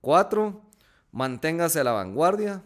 Cuatro, 0.00 0.62
manténgase 1.12 1.80
a 1.80 1.84
la 1.84 1.92
vanguardia. 1.92 2.62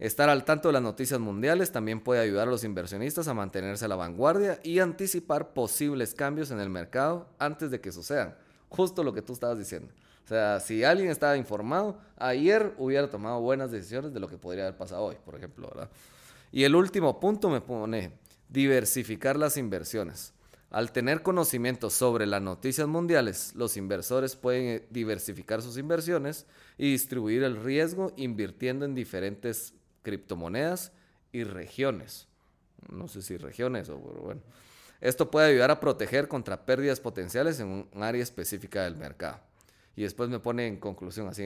Estar 0.00 0.30
al 0.30 0.44
tanto 0.44 0.68
de 0.68 0.72
las 0.72 0.82
noticias 0.82 1.20
mundiales 1.20 1.72
también 1.72 2.00
puede 2.00 2.22
ayudar 2.22 2.48
a 2.48 2.50
los 2.50 2.64
inversionistas 2.64 3.28
a 3.28 3.34
mantenerse 3.34 3.84
a 3.84 3.88
la 3.88 3.96
vanguardia 3.96 4.58
y 4.64 4.78
anticipar 4.78 5.52
posibles 5.52 6.14
cambios 6.14 6.50
en 6.50 6.58
el 6.58 6.70
mercado 6.70 7.28
antes 7.38 7.70
de 7.70 7.80
que 7.80 7.92
sucedan 7.92 8.34
justo 8.70 9.04
lo 9.04 9.12
que 9.12 9.20
tú 9.20 9.34
estabas 9.34 9.58
diciendo. 9.58 9.92
O 10.24 10.28
sea, 10.28 10.58
si 10.60 10.84
alguien 10.84 11.10
estaba 11.10 11.36
informado, 11.36 11.98
ayer 12.16 12.72
hubiera 12.78 13.10
tomado 13.10 13.40
buenas 13.40 13.70
decisiones 13.70 14.14
de 14.14 14.20
lo 14.20 14.28
que 14.28 14.38
podría 14.38 14.64
haber 14.64 14.78
pasado 14.78 15.02
hoy, 15.02 15.16
por 15.22 15.34
ejemplo, 15.34 15.68
¿verdad? 15.68 15.90
Y 16.50 16.64
el 16.64 16.74
último 16.74 17.20
punto 17.20 17.50
me 17.50 17.60
pone 17.60 18.12
diversificar 18.48 19.36
las 19.36 19.58
inversiones. 19.58 20.32
Al 20.70 20.92
tener 20.92 21.22
conocimiento 21.22 21.90
sobre 21.90 22.26
las 22.26 22.40
noticias 22.40 22.86
mundiales, 22.86 23.52
los 23.56 23.76
inversores 23.76 24.36
pueden 24.36 24.86
diversificar 24.88 25.62
sus 25.62 25.76
inversiones 25.76 26.46
y 26.78 26.92
distribuir 26.92 27.42
el 27.42 27.62
riesgo 27.62 28.12
invirtiendo 28.16 28.84
en 28.84 28.94
diferentes 28.94 29.74
criptomonedas 30.02 30.92
y 31.32 31.44
regiones. 31.44 32.26
No 32.88 33.08
sé 33.08 33.22
si 33.22 33.36
regiones 33.36 33.88
o 33.88 33.98
bueno. 33.98 34.40
Esto 35.00 35.30
puede 35.30 35.48
ayudar 35.48 35.70
a 35.70 35.80
proteger 35.80 36.28
contra 36.28 36.66
pérdidas 36.66 37.00
potenciales 37.00 37.58
en 37.60 37.88
un 37.92 38.02
área 38.02 38.22
específica 38.22 38.84
del 38.84 38.96
mercado. 38.96 39.40
Y 39.96 40.02
después 40.02 40.30
me 40.30 40.38
pone 40.38 40.66
en 40.66 40.78
conclusión, 40.78 41.28
así 41.28 41.44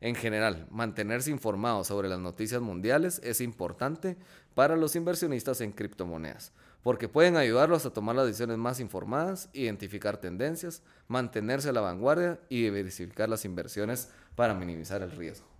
en, 0.00 0.14
general, 0.14 0.66
mantenerse 0.70 1.30
informado 1.30 1.84
sobre 1.84 2.08
las 2.08 2.18
noticias 2.18 2.60
mundiales 2.60 3.20
es 3.22 3.40
importante 3.40 4.16
para 4.54 4.76
los 4.76 4.96
inversionistas 4.96 5.60
en 5.60 5.72
criptomonedas, 5.72 6.52
porque 6.82 7.08
pueden 7.08 7.36
ayudarlos 7.36 7.84
a 7.84 7.92
tomar 7.92 8.16
las 8.16 8.26
decisiones 8.26 8.58
más 8.58 8.80
informadas, 8.80 9.50
identificar 9.52 10.16
tendencias, 10.16 10.82
mantenerse 11.06 11.68
a 11.68 11.72
la 11.72 11.80
vanguardia 11.80 12.40
y 12.48 12.62
diversificar 12.62 13.28
las 13.28 13.44
inversiones 13.44 14.10
para 14.36 14.54
minimizar 14.54 15.02
el 15.02 15.10
riesgo. 15.10 15.51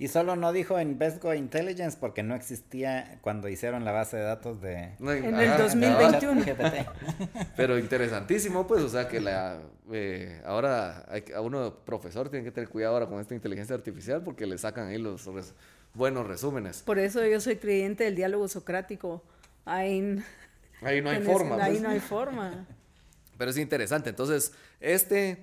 Y 0.00 0.06
solo 0.06 0.36
no 0.36 0.52
dijo 0.52 0.80
Invesco 0.80 1.34
Intelligence 1.34 1.98
porque 1.98 2.22
no 2.22 2.36
existía 2.36 3.18
cuando 3.20 3.48
hicieron 3.48 3.84
la 3.84 3.90
base 3.90 4.16
de 4.16 4.22
datos 4.22 4.60
de... 4.62 4.92
en 5.00 5.34
el 5.34 5.58
2021. 5.58 6.44
Pero 7.56 7.76
interesantísimo, 7.76 8.64
pues, 8.68 8.82
o 8.82 8.88
sea 8.88 9.08
que 9.08 9.20
la... 9.20 9.58
Eh, 9.90 10.40
ahora 10.44 11.04
hay, 11.08 11.24
a 11.34 11.40
uno 11.40 11.80
profesor 11.84 12.28
tiene 12.28 12.44
que 12.44 12.52
tener 12.52 12.68
cuidado 12.68 12.94
ahora 12.94 13.06
con 13.06 13.18
esta 13.18 13.34
inteligencia 13.34 13.74
artificial 13.74 14.22
porque 14.22 14.46
le 14.46 14.56
sacan 14.56 14.86
ahí 14.86 14.98
los 14.98 15.28
buenos 15.94 16.28
resúmenes. 16.28 16.82
Por 16.82 17.00
eso 17.00 17.26
yo 17.26 17.40
soy 17.40 17.56
creyente 17.56 18.04
del 18.04 18.14
diálogo 18.14 18.46
socrático. 18.46 19.24
Ahí, 19.64 20.22
ahí 20.80 21.02
no 21.02 21.10
hay 21.10 21.22
forma. 21.22 21.56
Ahí 21.56 21.72
pues. 21.72 21.82
no 21.82 21.88
hay 21.88 22.00
forma. 22.00 22.66
Pero 23.36 23.50
es 23.50 23.56
interesante. 23.58 24.10
Entonces, 24.10 24.52
este 24.78 25.38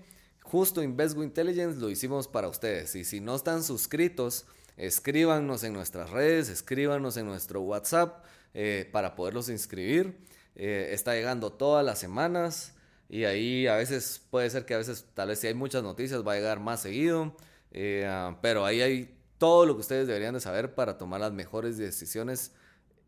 Justo 0.45 0.83
Invesgo 0.83 1.23
Intelligence 1.23 1.79
lo 1.79 1.89
hicimos 1.89 2.27
para 2.27 2.47
ustedes. 2.47 2.95
Y 2.95 3.03
si 3.03 3.19
no 3.19 3.35
están 3.35 3.63
suscritos, 3.63 4.45
escríbanos 4.77 5.63
en 5.63 5.73
nuestras 5.73 6.11
redes, 6.11 6.49
escríbanos 6.49 7.17
en 7.17 7.25
nuestro 7.25 7.61
WhatsApp 7.61 8.23
eh, 8.53 8.87
para 8.91 9.15
poderlos 9.15 9.49
inscribir. 9.49 10.19
Eh, 10.55 10.89
está 10.91 11.15
llegando 11.15 11.51
todas 11.51 11.83
las 11.83 11.97
semanas 11.97 12.73
y 13.09 13.23
ahí 13.23 13.65
a 13.65 13.75
veces 13.75 14.21
puede 14.29 14.47
ser 14.51 14.65
que 14.65 14.75
a 14.75 14.77
veces, 14.77 15.05
tal 15.15 15.29
vez 15.29 15.39
si 15.39 15.47
hay 15.47 15.55
muchas 15.55 15.81
noticias, 15.81 16.25
va 16.25 16.33
a 16.33 16.35
llegar 16.35 16.59
más 16.59 16.79
seguido. 16.79 17.35
Eh, 17.71 18.05
ah, 18.07 18.37
pero 18.43 18.65
ahí 18.65 18.81
hay 18.81 19.17
todo 19.39 19.65
lo 19.65 19.73
que 19.73 19.81
ustedes 19.81 20.05
deberían 20.05 20.35
de 20.35 20.41
saber 20.41 20.75
para 20.75 20.99
tomar 20.99 21.21
las 21.21 21.33
mejores 21.33 21.79
decisiones 21.79 22.51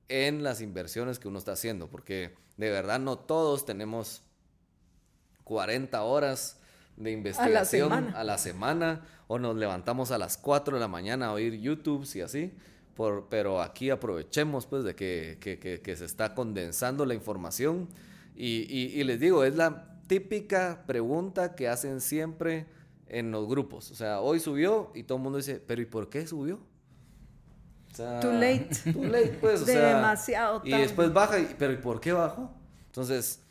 en 0.10 0.42
las 0.42 0.60
inversiones 0.60 1.20
que 1.20 1.28
uno 1.28 1.38
está 1.38 1.52
haciendo. 1.52 1.88
Porque 1.88 2.34
de 2.58 2.72
verdad 2.72 3.00
no 3.00 3.20
todos 3.20 3.64
tenemos 3.64 4.24
40 5.44 6.02
horas 6.02 6.58
de 6.98 7.12
investigación 7.12 8.14
a 8.16 8.24
la, 8.24 8.38
semana, 8.38 9.02
o 9.28 9.40
nos 9.40 9.56
levantamos 9.56 10.12
a 10.12 10.18
las 10.18 10.38
4 10.38 10.76
de 10.76 10.82
la 10.82 10.88
mañana 10.88 11.28
a 11.28 11.34
oír 11.34 11.54
YouTube 11.54 12.08
y 12.14 12.22
así. 12.22 12.54
Por, 12.96 13.28
pero 13.30 13.62
aquí 13.62 13.92
aprovechemos 13.92 14.66
pues 14.66 14.84
de 14.84 14.96
que, 14.96 15.38
que, 15.40 15.60
que, 15.60 15.96
se 15.96 16.06
está 16.06 16.34
condensando 16.34 17.06
la 17.06 17.14
información 17.14 17.88
y, 18.36 18.66
y, 18.72 19.04
les 19.04 19.20
digo, 19.20 19.44
es 19.44 19.56
la 19.56 20.00
típica 20.08 20.84
pregunta 20.88 21.54
que 21.54 21.68
hacen 21.68 22.02
siempre 22.02 22.66
en 23.08 23.30
los 23.32 23.48
grupos. 23.48 23.92
O 23.92 23.96
sea, 23.96 24.20
hoy 24.22 24.40
subió 24.40 24.92
y 24.96 25.04
todo 25.04 25.20
el 25.20 25.24
mundo 25.24 25.38
dice, 25.38 25.62
pero 25.66 25.82
¿y 25.82 25.86
por 25.86 26.10
qué 26.10 26.26
subió? 26.26 26.60
too 27.96 28.32
late. 28.32 28.70
Too 28.92 29.04
late, 29.04 29.38
pues. 29.42 29.62
O 29.62 29.66
Demasiado 29.66 30.62
Y 30.64 30.72
después 30.72 31.12
baja, 31.14 31.40
y, 31.40 31.56
pero 31.58 31.74
¿y 31.74 31.78
por 31.78 32.00
qué 32.00 32.14
bajó? 32.14 32.52
Entonces, 32.88 33.42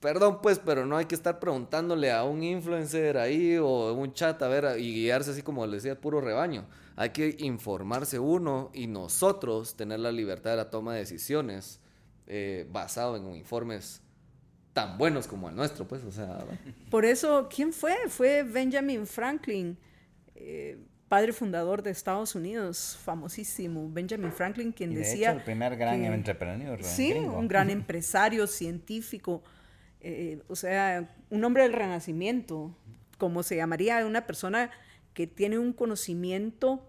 Perdón, 0.00 0.40
pues, 0.40 0.58
pero 0.58 0.86
no 0.86 0.96
hay 0.96 1.04
que 1.04 1.14
estar 1.14 1.38
preguntándole 1.38 2.10
a 2.10 2.24
un 2.24 2.42
influencer 2.42 3.18
ahí 3.18 3.58
o 3.58 3.92
en 3.92 3.98
un 3.98 4.12
chat 4.14 4.40
a 4.42 4.48
ver 4.48 4.80
y 4.80 4.94
guiarse 4.94 5.32
así 5.32 5.42
como 5.42 5.66
le 5.66 5.76
decía, 5.76 6.00
puro 6.00 6.22
rebaño. 6.22 6.66
Hay 6.96 7.10
que 7.10 7.36
informarse 7.40 8.18
uno 8.18 8.70
y 8.72 8.86
nosotros 8.86 9.76
tener 9.76 10.00
la 10.00 10.10
libertad 10.10 10.52
de 10.52 10.56
la 10.56 10.70
toma 10.70 10.94
de 10.94 11.00
decisiones 11.00 11.80
eh, 12.26 12.66
basado 12.70 13.16
en 13.16 13.34
informes 13.34 14.00
tan 14.72 14.96
buenos 14.96 15.26
como 15.26 15.50
el 15.50 15.56
nuestro, 15.56 15.86
pues, 15.86 16.02
o 16.04 16.12
sea. 16.12 16.46
Por 16.90 17.04
eso, 17.04 17.48
¿quién 17.54 17.72
fue? 17.72 17.96
Fue 18.08 18.42
Benjamin 18.42 19.06
Franklin, 19.06 19.76
eh, 20.34 20.78
padre 21.08 21.34
fundador 21.34 21.82
de 21.82 21.90
Estados 21.90 22.34
Unidos, 22.34 22.98
famosísimo. 23.02 23.90
Benjamin 23.90 24.32
Franklin, 24.32 24.72
quien 24.72 24.94
decía. 24.94 25.32
el 25.32 25.42
primer 25.42 25.76
gran 25.76 26.02
empresario. 26.04 26.78
Sí, 26.82 27.12
un 27.12 27.48
gran 27.48 27.68
empresario, 27.70 28.46
científico. 28.46 29.42
Eh, 30.00 30.42
o 30.48 30.56
sea, 30.56 31.14
un 31.30 31.44
hombre 31.44 31.64
del 31.64 31.72
renacimiento, 31.72 32.76
como 33.18 33.42
se 33.42 33.56
llamaría 33.56 34.04
una 34.06 34.26
persona 34.26 34.70
que 35.14 35.26
tiene 35.26 35.58
un 35.58 35.72
conocimiento 35.72 36.86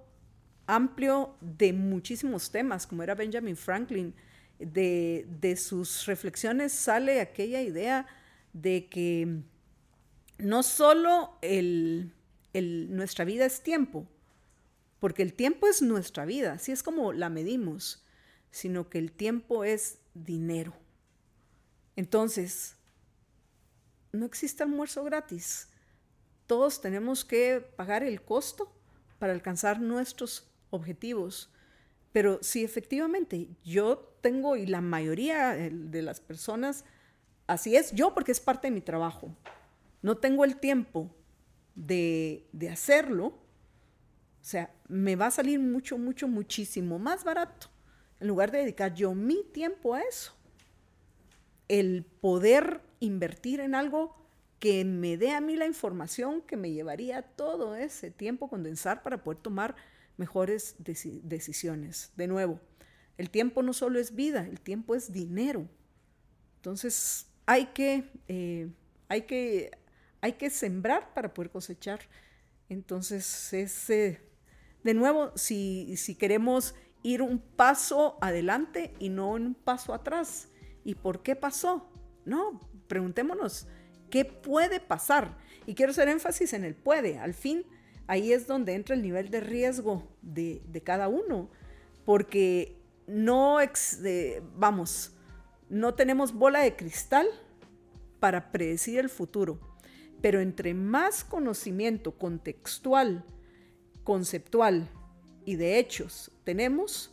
amplio 0.68 1.36
de 1.41 1.74
muchísimos 1.74 2.51
temas, 2.51 2.88
como 2.88 3.03
era 3.03 3.16
Benjamin 3.16 3.57
Franklin. 3.57 4.14
De, 4.59 5.26
de 5.39 5.55
sus 5.55 6.05
reflexiones 6.05 6.72
sale 6.72 7.20
aquella 7.20 7.64
idea 7.64 8.05
de 8.53 8.86
que 8.89 9.41
no 10.38 10.62
solo 10.62 11.36
el, 11.41 12.14
el, 12.53 12.95
nuestra 12.95 13.26
vida 13.26 13.45
es 13.45 13.64
tiempo, 13.64 14.05
porque 14.99 15.24
el 15.24 15.34
tiempo 15.34 15.68
es 15.68 15.82
nuestra 15.82 16.26
vida, 16.26 16.53
así 16.53 16.72
es 16.72 16.84
como 16.84 17.12
la 17.12 17.30
medimos, 17.30 18.05
sino 18.51 18.88
que 18.88 18.99
el 18.99 19.12
tiempo 19.12 19.64
es 19.64 19.97
dinero. 20.14 20.74
Entonces, 21.95 22.76
no 24.12 24.26
existe 24.26 24.64
almuerzo 24.64 25.03
gratis. 25.03 25.70
Todos 26.47 26.82
tenemos 26.82 27.24
que 27.24 27.62
pagar 27.76 28.03
el 28.03 28.22
costo 28.22 28.74
para 29.20 29.34
alcanzar 29.34 29.80
nuestros 29.80 30.51
objetivos. 30.70 31.51
Pero 32.12 32.39
si 32.41 32.64
efectivamente 32.64 33.47
yo 33.64 33.97
tengo, 34.22 34.55
y 34.55 34.66
la 34.66 34.82
mayoría 34.82 35.53
de 35.53 36.01
las 36.01 36.20
personas, 36.20 36.84
así 37.47 37.76
es, 37.76 37.91
yo 37.93 38.14
porque 38.14 38.32
es 38.32 38.39
parte 38.39 38.68
de 38.68 38.72
mi 38.72 38.82
trabajo, 38.82 39.36
no 40.01 40.18
tengo 40.18 40.43
el 40.43 40.57
tiempo 40.57 41.09
de, 41.76 42.47
de 42.51 42.70
hacerlo, 42.70 43.28
o 43.28 44.43
sea, 44.43 44.74
me 44.88 45.16
va 45.16 45.28
a 45.28 45.32
salir 45.32 45.59
mucho, 45.59 45.97
mucho, 45.97 46.28
muchísimo 46.28 46.99
más 46.99 47.24
barato 47.24 47.70
en 48.22 48.28
lugar 48.28 48.51
de 48.51 48.59
dedicar 48.59 48.93
yo 48.93 49.14
mi 49.14 49.43
tiempo 49.51 49.95
a 49.95 50.01
eso. 50.01 50.34
El 51.72 52.04
poder 52.04 52.82
invertir 53.00 53.62
en 53.62 53.76
algo 53.76 54.14
que 54.60 54.84
me 54.84 55.16
dé 55.16 55.32
a 55.32 55.40
mí 55.40 55.56
la 55.56 55.66
información 55.66 56.42
que 56.42 56.58
me 56.58 56.72
llevaría 56.72 57.22
todo 57.22 57.76
ese 57.76 58.12
tiempo 58.12 58.50
condensar 58.50 59.04
para 59.04 59.24
poder 59.24 59.40
tomar 59.40 59.76
mejores 60.18 60.76
decisiones. 60.78 62.12
De 62.16 62.28
nuevo, 62.28 62.60
el 63.18 63.30
tiempo 63.30 63.64
no 63.64 63.74
solo 63.74 64.00
es 64.00 64.14
vida, 64.14 64.46
el 64.46 64.60
tiempo 64.60 64.96
es 64.96 65.12
dinero. 65.12 65.68
Entonces 66.58 67.26
hay 67.48 67.68
que, 67.68 68.04
eh, 68.28 68.70
hay 69.08 69.24
que, 69.24 69.72
hay 70.22 70.34
que 70.34 70.50
sembrar 70.50 71.14
para 71.16 71.34
poder 71.34 71.50
cosechar. 71.50 72.02
Entonces 72.70 73.54
es, 73.54 73.90
eh, 73.90 74.22
de 74.84 74.94
nuevo, 74.94 75.32
si, 75.36 75.96
si 75.98 76.16
queremos 76.16 76.76
ir 77.02 77.22
un 77.24 77.40
paso 77.40 78.20
adelante 78.22 78.94
y 79.00 79.10
no 79.10 79.32
un 79.32 79.56
paso 79.56 79.94
atrás. 79.94 80.51
¿Y 80.84 80.96
por 80.96 81.24
qué 81.24 81.36
pasó? 81.36 81.90
No, 82.26 82.60
preguntémonos, 82.88 83.68
¿qué 84.10 84.26
puede 84.26 84.80
pasar? 84.80 85.38
Y 85.66 85.76
quiero 85.76 85.92
hacer 85.92 86.10
énfasis 86.10 86.54
en 86.54 86.64
el 86.64 86.76
puede. 86.76 87.18
Al 87.18 87.34
fin, 87.34 87.66
ahí 88.08 88.34
es 88.34 88.48
donde 88.48 88.74
entra 88.74 88.96
el 88.96 89.02
nivel 89.02 89.30
de 89.30 89.40
riesgo 89.42 90.08
de, 90.22 90.82
cada 90.84 91.08
uno, 91.08 91.50
porque 92.06 92.78
no, 93.08 93.58
vamos, 94.56 95.14
no 95.70 95.94
tenemos 95.94 96.34
bola 96.34 96.60
de 96.60 96.76
cristal 96.76 97.28
para 98.20 98.52
predecir 98.52 99.00
el 99.00 99.10
futuro, 99.10 99.60
pero 100.22 100.42
entre 100.42 100.74
más 100.74 101.24
conocimiento 101.24 102.18
contextual, 102.18 103.26
conceptual 104.04 104.90
y 105.46 105.56
de 105.56 105.80
hechos 105.80 106.32
tenemos, 106.44 107.11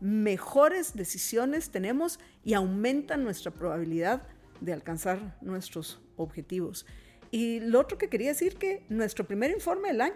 mejores 0.00 0.94
decisiones 0.94 1.70
tenemos 1.70 2.20
y 2.44 2.54
aumentan 2.54 3.24
nuestra 3.24 3.52
probabilidad 3.52 4.22
de 4.60 4.72
alcanzar 4.72 5.36
nuestros 5.40 6.00
objetivos. 6.16 6.86
Y 7.30 7.60
lo 7.60 7.80
otro 7.80 7.98
que 7.98 8.08
quería 8.08 8.28
decir 8.28 8.56
que 8.56 8.84
nuestro 8.88 9.26
primer 9.26 9.50
informe 9.50 9.88
del 9.88 10.00
año 10.00 10.14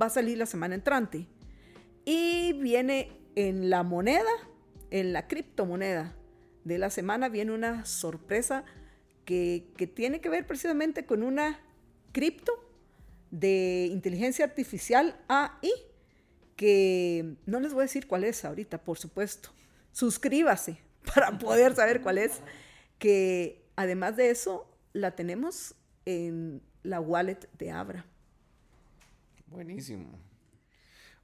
va 0.00 0.06
a 0.06 0.10
salir 0.10 0.38
la 0.38 0.46
semana 0.46 0.74
entrante 0.74 1.26
y 2.04 2.54
viene 2.54 3.12
en 3.34 3.70
la 3.70 3.82
moneda, 3.82 4.30
en 4.90 5.12
la 5.12 5.28
criptomoneda 5.28 6.16
de 6.64 6.78
la 6.78 6.90
semana, 6.90 7.28
viene 7.28 7.52
una 7.52 7.84
sorpresa 7.84 8.64
que, 9.24 9.68
que 9.76 9.86
tiene 9.86 10.20
que 10.20 10.28
ver 10.28 10.46
precisamente 10.46 11.04
con 11.04 11.22
una 11.22 11.60
cripto 12.12 12.52
de 13.30 13.88
inteligencia 13.90 14.44
artificial 14.44 15.20
AI 15.28 15.87
que 16.58 17.36
no 17.46 17.60
les 17.60 17.72
voy 17.72 17.82
a 17.82 17.84
decir 17.84 18.08
cuál 18.08 18.24
es 18.24 18.44
ahorita, 18.44 18.82
por 18.82 18.98
supuesto. 18.98 19.50
Suscríbase 19.92 20.78
para 21.14 21.38
poder 21.38 21.74
saber 21.76 22.02
cuál 22.02 22.18
es. 22.18 22.40
Que 22.98 23.64
además 23.76 24.16
de 24.16 24.30
eso, 24.30 24.68
la 24.92 25.12
tenemos 25.12 25.76
en 26.04 26.60
la 26.82 27.00
wallet 27.00 27.48
de 27.56 27.70
Abra. 27.70 28.04
Buenísimo. 29.46 30.18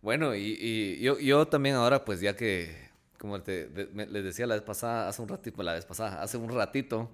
Bueno, 0.00 0.36
y, 0.36 1.00
yo, 1.00 1.48
también 1.48 1.74
ahora, 1.74 2.04
pues 2.04 2.20
ya 2.20 2.36
que, 2.36 2.72
como 3.18 3.38
les 3.38 4.24
decía 4.24 4.46
la 4.46 4.54
vez 4.54 4.62
pasada, 4.62 5.08
hace 5.08 5.20
un 5.20 5.28
ratito, 5.28 5.64
la 5.64 5.72
vez 5.72 5.84
pasada, 5.84 6.22
hace 6.22 6.36
un 6.36 6.48
ratito, 6.48 7.10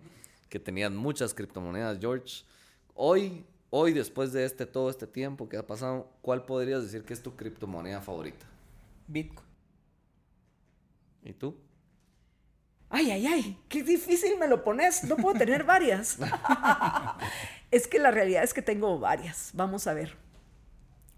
que 0.50 0.58
tenían 0.58 0.94
muchas 0.94 1.32
criptomonedas, 1.32 1.98
George. 1.98 2.44
Hoy 2.92 3.46
Hoy, 3.70 3.92
después 3.92 4.32
de 4.32 4.44
este, 4.44 4.66
todo 4.66 4.90
este 4.90 5.06
tiempo 5.06 5.48
que 5.48 5.56
ha 5.56 5.66
pasado, 5.66 6.12
¿cuál 6.22 6.44
podrías 6.44 6.82
decir 6.82 7.04
que 7.04 7.14
es 7.14 7.22
tu 7.22 7.36
criptomoneda 7.36 8.00
favorita? 8.00 8.44
Bitcoin. 9.06 9.48
¿Y 11.22 11.32
tú? 11.32 11.56
Ay, 12.88 13.12
ay, 13.12 13.26
ay, 13.26 13.58
qué 13.68 13.84
difícil 13.84 14.36
me 14.36 14.48
lo 14.48 14.64
pones. 14.64 15.04
No 15.04 15.16
puedo 15.16 15.38
tener 15.38 15.62
varias. 15.62 16.18
es 17.70 17.86
que 17.86 18.00
la 18.00 18.10
realidad 18.10 18.42
es 18.42 18.52
que 18.52 18.62
tengo 18.62 18.98
varias. 18.98 19.50
Vamos 19.54 19.86
a 19.86 19.94
ver. 19.94 20.16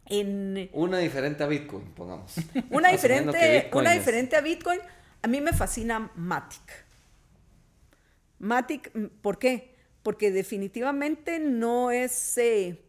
En... 0.06 0.68
Una 0.74 0.98
diferente 0.98 1.42
a 1.42 1.46
Bitcoin, 1.46 1.86
pongamos. 1.94 2.34
Una 2.70 2.90
diferente, 2.90 3.70
una 3.72 3.92
diferente 3.92 4.36
a 4.36 4.42
Bitcoin. 4.42 4.80
A 5.22 5.28
mí 5.28 5.40
me 5.40 5.54
fascina 5.54 6.10
Matic. 6.16 6.84
Matic, 8.40 8.92
¿por 9.22 9.38
qué? 9.38 9.71
Porque 10.02 10.30
definitivamente 10.30 11.38
no 11.38 11.90
es, 11.90 12.36
eh, 12.38 12.82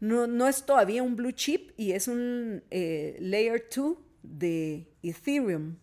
no, 0.00 0.48
es 0.48 0.64
todavía 0.64 1.02
un 1.02 1.16
blue 1.16 1.32
chip 1.32 1.72
y 1.76 1.92
es 1.92 2.08
un 2.08 2.62
eh, 2.70 3.16
layer 3.20 3.68
2 3.74 3.96
de 4.22 4.88
Ethereum. 5.02 5.76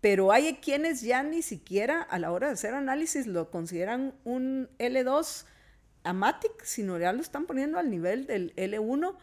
Pero 0.00 0.30
hay 0.30 0.54
quienes 0.56 1.00
ya 1.00 1.22
ni 1.22 1.42
siquiera 1.42 2.02
a 2.02 2.18
la 2.18 2.30
hora 2.30 2.48
de 2.48 2.52
hacer 2.52 2.74
análisis 2.74 3.26
lo 3.26 3.50
consideran 3.50 4.14
un 4.24 4.68
L2 4.78 5.46
Amatic, 6.04 6.62
sino 6.64 6.98
ya 6.98 7.12
lo 7.12 7.20
están 7.20 7.46
poniendo 7.46 7.78
al 7.78 7.90
nivel 7.90 8.26
del 8.26 8.54
L1, 8.54 9.16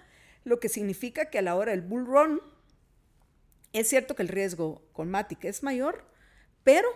lo 0.43 0.59
que 0.59 0.67
significa 0.67 1.29
que 1.29 1.39
a 1.39 1.41
la 1.41 1.55
hora 1.55 1.71
del 1.71 1.81
bull 1.81 2.05
run 2.05 2.41
es 3.71 3.87
cierto 3.87 4.15
que 4.15 4.23
el 4.23 4.27
riesgo 4.27 4.83
con 4.91 5.09
Matic 5.09 5.45
es 5.45 5.63
mayor, 5.63 6.05
pero 6.63 6.87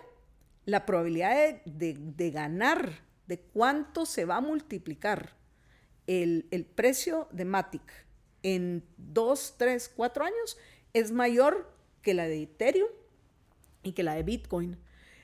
la 0.65 0.85
probabilidad 0.85 1.63
de 1.63 2.31
ganar 2.31 3.06
de 3.27 3.39
cuánto 3.39 4.05
se 4.05 4.25
va 4.25 4.37
a 4.37 4.41
multiplicar 4.41 5.35
el, 6.07 6.65
precio 6.75 7.27
de 7.31 7.45
Matic 7.45 8.05
en 8.41 8.83
2, 8.97 9.55
3, 9.57 9.91
4 9.95 10.25
años 10.25 10.57
es 10.93 11.11
mayor 11.11 11.71
que 12.01 12.13
la 12.13 12.27
de 12.27 12.43
Ethereum 12.43 12.89
y 13.83 13.91
que 13.91 14.03
la 14.03 14.15
de 14.15 14.23
Bitcoin. 14.23 14.77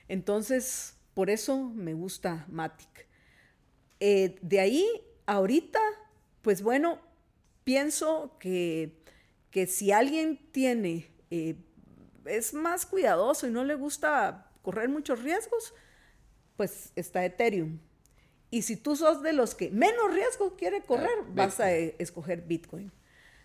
Entonces, 0.08 0.96
por 1.14 1.30
eso 1.30 1.58
me 1.58 1.94
gusta 1.94 2.44
Matic. 2.48 3.08
Eh, 4.00 4.36
de 4.42 4.60
ahí, 4.60 4.86
ahorita, 5.24 5.80
pues 6.42 6.62
bueno, 6.62 7.00
pienso 7.64 8.36
que, 8.38 9.02
que 9.50 9.66
si 9.66 9.90
alguien 9.90 10.38
tiene, 10.52 11.10
eh, 11.30 11.56
es 12.26 12.52
más 12.52 12.84
cuidadoso 12.84 13.46
y 13.46 13.50
no 13.50 13.64
le 13.64 13.74
gusta 13.74 14.50
correr 14.62 14.88
muchos 14.88 15.22
riesgos, 15.22 15.72
pues 16.56 16.92
está 16.96 17.24
Ethereum. 17.24 17.78
Y 18.54 18.62
si 18.62 18.76
tú 18.76 18.94
sos 18.94 19.20
de 19.20 19.32
los 19.32 19.56
que 19.56 19.72
menos 19.72 20.14
riesgo 20.14 20.54
quiere 20.54 20.80
correr, 20.82 21.10
ah, 21.22 21.26
vas 21.34 21.58
a 21.58 21.72
e, 21.72 21.96
escoger 21.98 22.42
Bitcoin. 22.42 22.92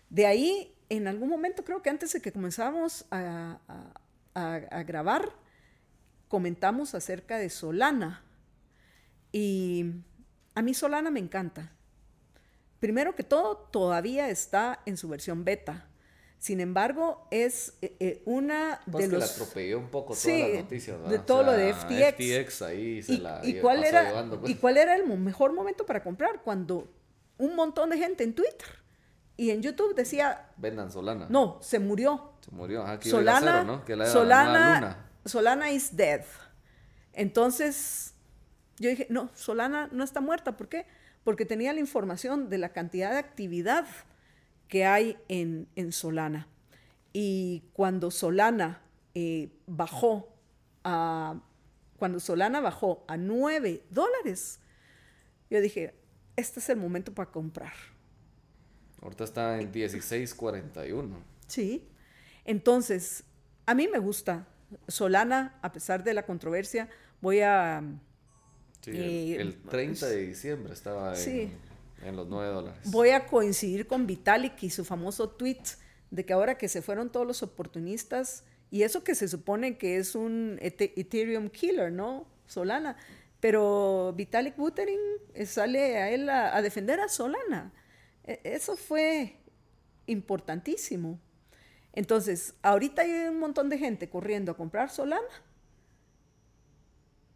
De 0.08 0.24
ahí, 0.24 0.72
en 0.88 1.08
algún 1.08 1.28
momento, 1.28 1.64
creo 1.64 1.82
que 1.82 1.90
antes 1.90 2.12
de 2.12 2.22
que 2.22 2.30
comenzáramos 2.30 3.06
a, 3.10 3.58
grabar, 4.86 5.32
comentamos 6.28 6.94
acerca 6.94 7.38
de 7.38 7.50
Solana. 7.50 8.22
Y 9.32 9.86
a 10.54 10.62
mí 10.62 10.74
Solana 10.74 11.10
me 11.10 11.18
encanta. 11.18 11.72
Primero 12.78 13.16
que 13.16 13.24
todo, 13.24 13.56
todavía 13.56 14.28
está 14.28 14.80
en 14.86 14.96
su 14.96 15.08
versión 15.08 15.44
beta. 15.44 15.88
Sin 16.40 16.58
embargo, 16.60 17.28
es 17.30 17.74
eh, 17.82 17.94
eh, 18.00 18.22
una 18.24 18.80
pues 18.90 19.04
de 19.04 19.10
que 19.10 19.18
los... 19.18 19.28
la 19.28 19.34
atropelló 19.34 19.78
un 19.78 19.90
poco 19.90 20.14
toda 20.14 20.38
la 20.48 20.60
noticia, 20.62 20.96
de 20.96 21.18
todo 21.18 21.42
lo 21.42 21.52
de 21.52 21.74
FTX. 21.74 22.14
FTX 22.14 22.62
ahí 22.62 23.02
se 23.02 23.12
y, 23.12 23.16
la 23.18 23.40
y 23.44 23.60
cuál 23.60 23.84
era 23.84 24.26
pues. 24.40 24.50
¿Y 24.50 24.54
cuál 24.54 24.78
era 24.78 24.96
el 24.96 25.06
mejor 25.06 25.52
momento 25.52 25.84
para 25.84 26.02
comprar? 26.02 26.40
Cuando 26.42 26.90
un 27.36 27.54
montón 27.54 27.90
de 27.90 27.98
gente 27.98 28.24
en 28.24 28.34
Twitter 28.34 28.68
y 29.36 29.50
en 29.50 29.60
YouTube 29.60 29.94
decía... 29.94 30.48
Vendan 30.56 30.90
Solana. 30.90 31.26
No, 31.28 31.58
se 31.60 31.78
murió. 31.78 32.32
Se 32.42 32.50
murió, 32.52 32.86
aquí 32.86 33.10
Solana, 33.10 33.62
¿no? 33.62 33.84
Que 33.84 33.94
la 33.94 34.06
Solana, 34.06 34.74
luna. 34.76 35.10
Solana 35.26 35.70
is 35.70 35.94
dead. 35.94 36.22
Entonces, 37.12 38.14
yo 38.78 38.88
dije, 38.88 39.06
no, 39.10 39.28
Solana 39.34 39.90
no 39.92 40.04
está 40.04 40.22
muerta. 40.22 40.56
¿Por 40.56 40.70
qué? 40.70 40.86
Porque 41.22 41.44
tenía 41.44 41.74
la 41.74 41.80
información 41.80 42.48
de 42.48 42.56
la 42.56 42.70
cantidad 42.70 43.10
de 43.10 43.18
actividad 43.18 43.84
que 44.70 44.86
hay 44.86 45.18
en, 45.28 45.92
Solana. 45.92 46.48
Y 47.12 47.64
cuando 47.74 48.10
Solana 48.10 48.80
eh, 49.14 49.50
bajó 49.66 50.32
a 50.84 51.38
cuando 51.98 52.18
Solana 52.18 52.60
bajó 52.60 53.04
a 53.08 53.18
9 53.18 53.82
dólares, 53.90 54.58
yo 55.50 55.60
dije, 55.60 55.92
este 56.34 56.58
es 56.60 56.70
el 56.70 56.78
momento 56.78 57.12
para 57.12 57.30
comprar. 57.30 57.74
Ahorita 59.02 59.24
está 59.24 59.60
en 59.60 59.70
16.41. 59.70 61.10
Sí. 61.46 61.86
Entonces, 62.46 63.24
a 63.66 63.74
mí 63.74 63.86
me 63.86 63.98
gusta 63.98 64.46
Solana, 64.88 65.58
a 65.60 65.72
pesar 65.72 66.02
de 66.02 66.14
la 66.14 66.24
controversia, 66.24 66.88
voy 67.20 67.40
a... 67.40 67.82
Sí, 68.80 69.36
el, 69.36 69.60
30 69.60 70.06
eh, 70.06 70.10
de 70.10 70.26
diciembre 70.26 70.72
estaba 70.72 71.14
sí. 71.14 71.52
En 72.02 72.16
los 72.16 72.28
9 72.28 72.48
dólares. 72.48 72.80
Voy 72.86 73.10
a 73.10 73.26
coincidir 73.26 73.86
con 73.86 74.06
Vitalik 74.06 74.62
y 74.62 74.70
su 74.70 74.84
famoso 74.84 75.30
tweet 75.30 75.62
de 76.10 76.24
que 76.24 76.32
ahora 76.32 76.56
que 76.56 76.68
se 76.68 76.82
fueron 76.82 77.10
todos 77.10 77.26
los 77.26 77.42
oportunistas, 77.42 78.44
y 78.70 78.82
eso 78.82 79.02
que 79.02 79.14
se 79.14 79.28
supone 79.28 79.78
que 79.78 79.96
es 79.96 80.14
un 80.14 80.58
Ethereum 80.60 81.48
killer, 81.48 81.92
¿no? 81.92 82.26
Solana. 82.46 82.96
Pero 83.40 84.12
Vitalik 84.16 84.56
Buterin 84.56 85.00
sale 85.44 85.96
a 85.96 86.10
él 86.10 86.28
a, 86.28 86.60
defender 86.62 87.00
a 87.00 87.08
Solana. 87.08 87.72
E, 88.24 88.40
eso 88.44 88.76
fue 88.76 89.36
importantísimo. 90.06 91.18
Entonces, 91.92 92.54
ahorita 92.62 93.02
hay 93.02 93.28
un 93.28 93.40
montón 93.40 93.68
de 93.68 93.78
gente 93.78 94.08
corriendo 94.08 94.52
a 94.52 94.56
comprar 94.56 94.90
Solana, 94.90 95.26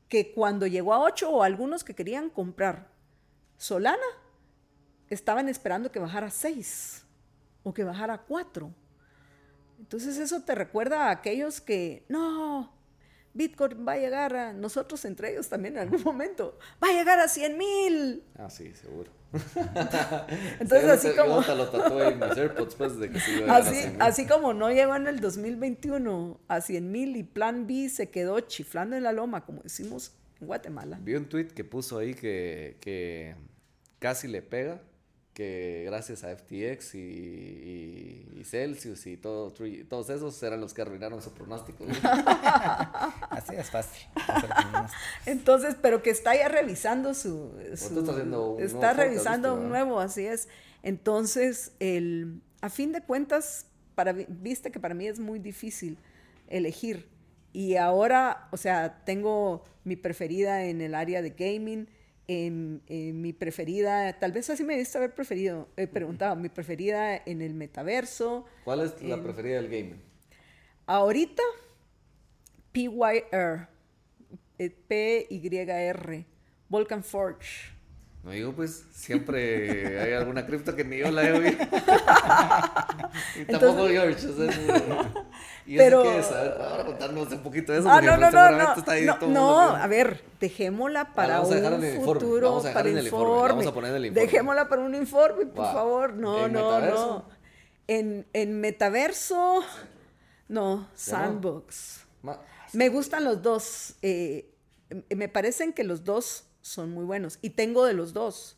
que 0.09 0.33
cuando 0.33 0.67
llegó 0.67 0.95
a 0.95 1.01
8 1.01 1.31
o 1.31 1.43
algunos 1.43 1.83
que 1.83 1.95
querían 1.95 2.31
comprar 2.31 2.93
Solana, 3.57 4.07
estaban 5.15 5.49
esperando 5.49 5.91
que 5.91 5.99
bajara 5.99 6.29
a 6.29 6.31
6 6.31 7.05
o 7.63 7.73
que 7.73 7.85
bajara 7.85 8.15
a 8.15 8.23
4. 8.23 8.73
Entonces 9.79 10.19
eso 10.19 10.43
te 10.43 10.55
recuerda 10.55 11.09
a 11.09 11.11
aquellos 11.11 11.61
que, 11.61 12.05
no, 12.09 12.73
Bitcoin 13.35 13.87
va 13.87 13.93
a 13.93 13.99
llegar 13.99 14.37
a 14.37 14.53
nosotros 14.53 15.05
entre 15.05 15.33
ellos 15.33 15.49
también 15.49 15.75
en 15.75 15.81
algún 15.81 16.03
momento, 16.03 16.59
va 16.83 16.89
a 16.89 16.93
llegar 16.93 17.19
a 17.19 17.29
100 17.29 17.59
mil. 17.59 18.23
Ah, 18.39 18.49
sí, 18.49 18.73
seguro. 18.75 19.11
Entonces 20.61 20.89
así 20.89 21.09
como... 21.17 21.43
así, 23.99 24.27
como 24.27 24.55
no 24.55 24.71
llegó 24.71 24.95
en 24.95 25.09
el 25.09 25.19
2021 25.19 26.41
a 26.47 26.61
100 26.61 26.93
mil 26.93 27.17
y 27.17 27.25
Plan 27.25 27.67
B 27.67 27.89
se 27.89 28.11
quedó 28.11 28.39
chiflando 28.41 28.95
en 28.95 29.03
la 29.03 29.13
loma, 29.13 29.45
como 29.45 29.63
decimos 29.63 30.15
en 30.41 30.47
Guatemala. 30.47 31.01
Vi 31.03 31.17
un 31.17 31.29
tweet 31.29 31.49
que 31.49 31.65
puso 31.65 31.99
ahí 31.99 32.15
que, 32.15 32.77
que 32.81 33.35
casi 33.99 34.29
le 34.29 34.41
pega 34.41 34.81
que 35.35 35.83
gracias 35.87 36.23
a 36.23 36.35
FTX 36.35 36.95
y, 36.95 38.43
Celsius 38.45 39.07
y 39.07 39.17
todo, 39.17 39.53
todos 39.89 40.11
esos 40.11 40.41
eran 40.43 40.61
los 40.61 40.73
que 40.73 40.83
arruinaron 40.83 41.21
su 41.21 41.33
pronóstico. 41.33 41.85
Así 43.31 43.57
es 43.57 43.71
fácil. 43.71 44.07
Entonces, 45.27 45.77
pero 45.83 46.03
que 46.03 46.11
está 46.11 46.37
ya 46.37 46.49
revisando 46.49 47.15
su... 47.15 47.53
está, 48.61 48.93
revisando 48.93 49.55
un 49.55 49.69
nuevo, 49.69 49.99
así 49.99 50.27
es. 50.27 50.49
Entonces, 50.83 51.73
el, 51.81 52.41
a 52.61 52.69
fin 52.69 52.93
de 52.93 53.01
cuentas, 53.01 53.67
para, 53.95 54.13
viste 54.13 54.71
que 54.71 54.79
para 54.79 54.95
mí 54.95 55.09
es 55.09 55.19
muy 55.19 55.41
difícil 55.41 55.99
elegir. 56.47 57.09
Y 57.53 57.77
ahora, 57.77 58.49
o 58.53 58.57
sea, 58.57 59.03
tengo 59.05 59.65
mi 59.83 59.97
preferida 59.97 60.65
en 60.67 60.81
el 60.81 60.95
área 60.95 61.23
de 61.23 61.31
gaming 61.31 61.89
en, 62.27 62.83
mi 63.21 63.33
preferida, 63.33 64.19
tal 64.19 64.33
vez 64.33 64.49
así 64.51 64.65
me 64.65 64.77
diste 64.77 64.99
haber 64.99 65.15
preferido, 65.15 65.69
he 65.77 65.87
preguntado, 65.87 66.37
mi 66.37 66.49
preferida 66.49 67.17
en 67.17 67.43
el 67.43 67.55
metaverso. 67.55 68.47
¿Cuál 68.65 68.81
es 68.81 69.03
la 69.03 69.23
preferida 69.23 69.57
del 69.57 69.69
gaming? 69.69 70.01
Ahorita, 70.87 71.43
PYR, 72.73 73.69
eh, 74.59 74.71
P-Y-R, 74.71 76.27
Volcan 76.69 77.03
Forge. 77.03 77.74
No 78.25 78.31
digo, 78.31 78.53
pues 78.53 78.87
siempre 78.91 80.01
hay 80.01 80.15
alguna 80.15 80.47
cripto 80.47 80.75
que 80.75 80.83
ni 80.83 80.97
yo 80.97 81.11
la 81.11 81.25
he 81.25 81.33
oído. 81.33 81.59
y 83.37 83.45
tampoco 83.45 83.87
George. 83.87 84.27
O 84.27 84.35
sea, 84.35 84.51
¿Y 85.67 85.77
pero, 85.77 86.03
eso 86.05 86.11
qué 86.11 86.19
es? 86.21 86.31
ahora 86.33 86.87
contarnos 86.87 87.31
un 87.31 87.43
poquito 87.43 87.73
de 87.73 87.81
eso. 87.81 87.91
Ah, 87.91 88.01
no, 88.01 88.17
no, 88.17 88.31
no, 88.31 88.51
no, 88.51 88.75
está 88.75 88.93
ahí 88.93 89.05
no, 89.05 89.19
todo 89.19 89.29
no 89.29 89.61
a 89.61 89.87
ver, 89.87 90.25
dejémosla 90.41 91.13
para 91.13 91.43
un 91.43 92.03
futuro, 92.03 92.49
vamos 92.49 92.65
a 92.67 92.73
para 92.73 92.89
el 92.89 93.05
informe. 93.05 93.49
Vamos 93.49 93.67
a 93.67 93.75
poner 93.75 93.95
el 93.95 94.07
informe. 94.07 94.27
Dejémosla 94.27 94.69
para 94.71 94.83
un 94.83 94.95
informe, 94.95 95.45
por 95.45 95.67
favor. 95.67 96.15
No, 96.15 96.49
no, 96.49 96.81
no. 96.81 97.29
En, 97.89 98.27
en 98.33 98.59
metaverso, 98.59 99.63
no, 100.49 100.89
Sandbox. 100.95 102.07
Me 102.73 102.89
gustan 102.89 103.25
los 103.25 103.43
dos. 103.43 103.97
Eh, 104.01 104.51
me 105.15 105.29
parecen 105.29 105.75
que 105.75 105.85
los 105.85 106.05
dos 106.05 106.47
son 106.65 106.93
muy 106.93 107.05
buenos. 107.05 107.39
Y 107.43 107.51
tengo 107.51 107.85
de 107.85 107.93
los 107.93 108.15
dos. 108.15 108.57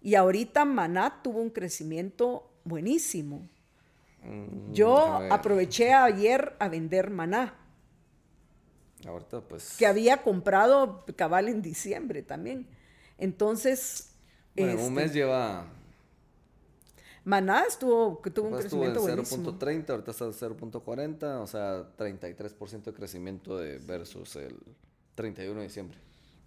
Y 0.00 0.14
ahorita 0.14 0.64
Maná 0.64 1.22
tuvo 1.22 1.40
un 1.40 1.50
crecimiento 1.50 2.48
buenísimo. 2.64 3.48
Mm, 4.22 4.72
Yo 4.72 4.96
aproveché 5.30 5.92
ayer 5.92 6.54
a 6.60 6.68
vender 6.68 7.10
Maná. 7.10 7.58
Ahorita 9.04 9.40
pues... 9.40 9.76
Que 9.76 9.86
había 9.86 10.22
comprado 10.22 11.04
cabal 11.16 11.48
en 11.48 11.62
diciembre 11.62 12.22
también. 12.22 12.68
Entonces... 13.18 14.14
Bueno, 14.54 14.84
un 14.84 14.94
mes 14.94 15.06
este, 15.06 15.18
lleva... 15.18 15.66
Maná 17.24 17.64
estuvo, 17.64 18.22
tuvo 18.32 18.48
un 18.48 18.60
crecimiento 18.60 19.00
buenísimo. 19.00 19.58
0.30, 19.58 19.90
ahorita 19.90 20.10
está 20.12 20.24
en 20.26 20.32
0.40, 20.32 21.40
o 21.40 21.46
sea, 21.48 21.96
33% 21.96 22.82
de 22.82 22.92
crecimiento 22.92 23.58
de 23.58 23.78
versus 23.78 24.36
el 24.36 24.56
31 25.16 25.58
de 25.58 25.66
diciembre. 25.66 25.98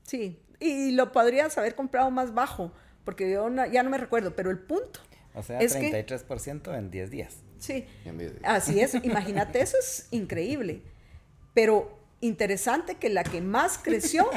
Sí, 0.06 0.40
y 0.60 0.92
lo 0.92 1.12
podrías 1.12 1.58
haber 1.58 1.76
comprado 1.76 2.12
más 2.12 2.34
bajo, 2.34 2.72
porque 3.04 3.32
yo 3.32 3.50
ya 3.72 3.84
no 3.84 3.90
me 3.90 3.98
recuerdo, 3.98 4.36
pero 4.36 4.52
el 4.52 4.60
punto. 4.60 5.00
O 5.34 5.44
sea, 5.44 5.60
es 5.60 5.76
33% 5.76 6.78
en 6.78 6.92
10 6.92 7.12
días. 7.12 7.38
Sí, 7.60 7.86
así 8.44 8.80
es. 8.80 8.96
Imagínate, 9.04 9.60
eso 9.62 9.78
es 9.80 10.08
increíble. 10.12 10.82
Pero 11.54 12.00
interesante 12.22 12.96
que 12.96 13.10
la 13.10 13.24
que 13.24 13.42
más 13.42 13.78
creció, 13.78 14.30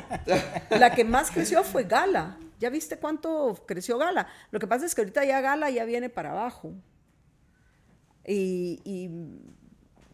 la 0.70 0.94
que 0.94 1.04
más 1.04 1.30
creció 1.30 1.62
fue 1.62 1.84
Gala. 1.84 2.38
¿Ya 2.58 2.70
viste 2.70 2.96
cuánto 2.96 3.64
creció 3.66 3.98
Gala? 3.98 4.26
Lo 4.50 4.58
que 4.58 4.66
pasa 4.66 4.86
es 4.86 4.94
que 4.94 5.02
ahorita 5.02 5.24
ya 5.24 5.40
Gala 5.40 5.70
ya 5.70 5.84
viene 5.84 6.08
para 6.08 6.32
abajo. 6.32 6.72
Y, 8.26 8.80
y 8.84 9.08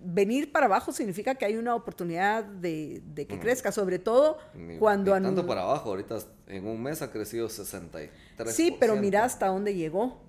venir 0.04 0.52
para 0.52 0.66
abajo 0.66 0.92
significa 0.92 1.34
que 1.34 1.44
hay 1.44 1.56
una 1.56 1.74
oportunidad 1.74 2.44
de, 2.44 3.02
que 3.14 3.38
crezca, 3.38 3.72
sobre 3.72 3.98
todo 3.98 4.38
cuando... 4.78 5.18
Ni 5.18 5.26
tanto 5.26 5.46
para 5.46 5.62
abajo, 5.62 5.90
ahorita 5.90 6.18
en 6.46 6.66
un 6.66 6.82
mes 6.82 7.02
ha 7.02 7.10
crecido 7.10 7.48
63%. 7.48 8.10
Sí, 8.48 8.76
pero 8.78 8.96
mira 8.96 9.24
hasta 9.24 9.46
dónde 9.48 9.74
llegó. 9.74 10.22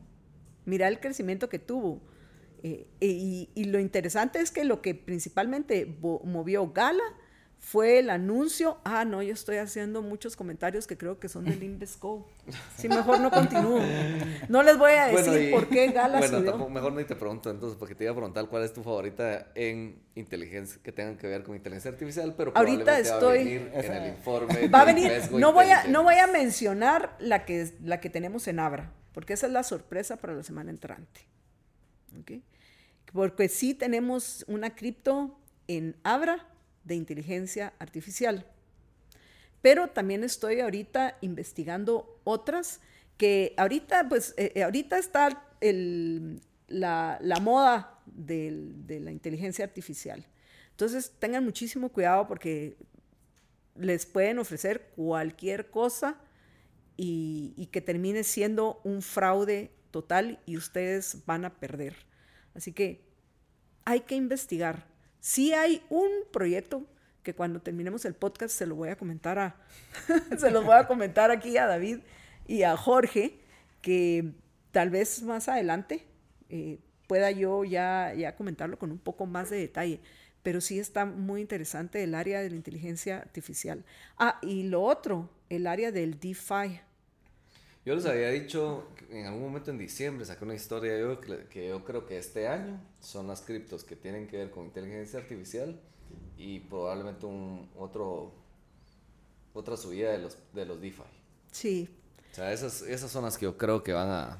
Mira 0.65 0.87
el 0.87 0.99
crecimiento 0.99 1.49
que 1.49 1.59
tuvo. 1.59 2.01
Eh, 2.63 2.87
y, 2.99 3.49
y, 3.53 3.65
lo 3.65 3.79
interesante 3.79 4.39
es 4.39 4.49
que 4.49 4.63
lo 4.63 4.81
que 4.81 4.95
principalmente 4.95 5.85
movió 6.01 6.71
Gala 6.73 7.03
fue 7.59 7.99
el 7.99 8.09
anuncio. 8.09 8.77
Ah, 8.83 9.05
no, 9.05 9.23
yo 9.23 9.33
estoy 9.33 9.57
haciendo 9.57 10.01
muchos 10.01 10.35
comentarios 10.35 10.85
que 10.85 10.97
creo 10.97 11.19
que 11.19 11.27
son 11.27 11.45
del 11.45 11.63
Invesco. 11.63 12.27
Sí, 12.77 12.87
mejor 12.87 13.19
no 13.19 13.31
continúo. 13.31 13.81
No 14.49 14.61
les 14.61 14.77
voy 14.77 14.91
a 14.91 15.07
decir 15.07 15.51
por 15.51 15.67
qué 15.67 15.87
Gala 15.87 16.19
Bueno, 16.19 16.69
mejor 16.69 16.93
no 16.93 17.03
te 17.05 17.15
pregunto 17.15 17.49
entonces, 17.49 17.77
porque 17.77 17.95
te 17.95 18.03
iba 18.03 18.11
a 18.11 18.15
preguntar 18.15 18.47
cuál 18.47 18.63
es 18.63 18.73
tu 18.73 18.83
favorita 18.83 19.47
en 19.55 19.99
inteligencia, 20.13 20.79
que 20.83 20.91
tengan 20.91 21.17
que 21.17 21.27
ver 21.27 21.43
con 21.43 21.55
inteligencia 21.55 21.89
artificial, 21.89 22.35
pero 22.37 22.51
ahorita 22.55 22.99
estoy 22.99 23.17
va 23.19 23.31
a 23.31 23.33
venir 23.33 23.71
en 23.73 23.91
el 23.91 24.09
informe. 24.09 24.67
Va 24.67 24.81
a 24.81 24.85
venir, 24.85 25.11
no 25.31 25.51
voy 25.51 25.71
a, 25.71 25.87
no 25.87 26.03
voy 26.03 26.15
a 26.15 26.27
mencionar 26.27 27.15
la 27.19 27.45
que, 27.45 27.73
la 27.83 27.99
que 27.99 28.09
tenemos 28.09 28.47
en 28.47 28.59
Abra, 28.59 28.91
porque 29.11 29.33
esa 29.33 29.47
es 29.47 29.53
la 29.53 29.63
sorpresa 29.63 30.17
para 30.17 30.33
la 30.33 30.43
semana 30.43 30.69
entrante. 30.69 31.21
¿Okay? 32.21 32.43
Porque 33.11 33.49
sí 33.49 33.73
tenemos 33.73 34.45
una 34.47 34.75
cripto 34.75 35.37
en 35.67 35.95
Abra 36.03 36.47
de 36.85 36.95
inteligencia 36.95 37.73
artificial. 37.79 38.45
Pero 39.61 39.89
también 39.89 40.23
estoy 40.23 40.59
ahorita 40.59 41.17
investigando 41.21 42.21
otras 42.23 42.79
que 43.17 43.53
ahorita, 43.57 44.07
pues, 44.07 44.33
eh, 44.37 44.51
eh, 44.55 44.63
ahorita 44.63 44.97
está 44.97 45.47
la, 46.67 47.39
moda 47.41 47.99
de 48.05 48.99
la 49.01 49.11
inteligencia 49.11 49.65
artificial. 49.65 50.25
Entonces, 50.71 51.11
tengan 51.19 51.43
muchísimo 51.43 51.89
cuidado 51.89 52.27
porque 52.27 52.77
les 53.75 54.05
pueden 54.05 54.39
ofrecer 54.39 54.91
cualquier 54.95 55.69
cosa 55.69 56.17
y, 56.97 57.53
y, 57.57 57.67
que 57.67 57.81
termine 57.81 58.23
siendo 58.23 58.81
un 58.83 59.01
fraude 59.01 59.71
total 59.91 60.39
y 60.45 60.57
ustedes 60.57 61.25
van 61.25 61.45
a 61.45 61.55
perder. 61.55 61.95
Así 62.53 62.71
que 62.71 63.05
hay 63.85 64.01
que 64.01 64.15
investigar. 64.15 64.94
Sí 65.25 65.53
hay 65.53 65.81
un 65.89 66.07
proyecto 66.31 66.85
que 67.23 67.33
cuando 67.33 67.59
terminemos 67.59 68.05
el 68.05 68.13
podcast 68.13 68.55
se 68.55 68.67
lo 68.67 68.75
voy 68.75 68.89
a 68.89 68.95
comentar 68.95 69.39
a, 69.39 69.55
se 70.37 70.51
los 70.51 70.63
voy 70.63 70.75
a 70.75 70.85
comentar 70.85 71.31
aquí 71.31 71.57
a 71.57 71.65
David 71.65 72.01
y 72.45 72.61
a 72.61 72.77
Jorge, 72.77 73.39
que 73.81 74.33
tal 74.69 74.91
vez 74.91 75.23
más 75.23 75.49
adelante 75.49 76.05
eh, 76.49 76.77
pueda 77.07 77.31
yo 77.31 77.63
ya, 77.63 78.13
ya 78.13 78.35
comentarlo 78.35 78.77
con 78.77 78.91
un 78.91 78.99
poco 78.99 79.25
más 79.25 79.49
de 79.49 79.57
detalle. 79.57 79.99
Pero 80.43 80.61
sí 80.61 80.77
está 80.77 81.05
muy 81.05 81.41
interesante 81.41 82.03
el 82.03 82.13
área 82.13 82.39
de 82.43 82.51
la 82.51 82.57
inteligencia 82.57 83.17
artificial. 83.17 83.83
Ah, 84.19 84.37
y 84.43 84.61
lo 84.61 84.83
otro, 84.83 85.31
el 85.49 85.65
área 85.65 85.91
del 85.91 86.19
DeFi. 86.19 86.81
Yo 87.85 87.95
les 87.95 88.05
había 88.05 88.29
dicho 88.31 88.87
en 89.11 89.27
algún 89.27 89.43
momento 89.43 89.69
en 89.71 89.77
diciembre, 89.77 90.25
saqué 90.25 90.43
una 90.43 90.55
historia 90.55 90.97
yo, 90.97 91.19
que, 91.21 91.67
yo 91.67 91.83
creo 91.85 92.05
que 92.07 92.17
este 92.17 92.47
año 92.47 92.81
son 92.99 93.27
las 93.27 93.41
criptos 93.41 93.83
que 93.83 93.95
tienen 93.95 94.27
que 94.27 94.37
ver 94.37 94.49
con 94.51 94.65
inteligencia 94.65 95.19
artificial 95.19 95.79
y 96.37 96.59
probablemente 96.61 97.25
un 97.25 97.69
otro 97.77 98.33
otra 99.53 99.77
subida 99.77 100.11
de 100.11 100.17
los, 100.17 100.37
de 100.53 100.65
los 100.65 100.81
DeFi. 100.81 101.03
Sí. 101.51 101.87
O 102.31 102.35
sea, 102.35 102.51
esas, 102.51 102.81
esas 102.81 103.09
son 103.09 103.23
las 103.23 103.37
que 103.37 103.45
yo 103.45 103.57
creo 103.57 103.83
que 103.83 103.93
van 103.93 104.09
a, 104.09 104.37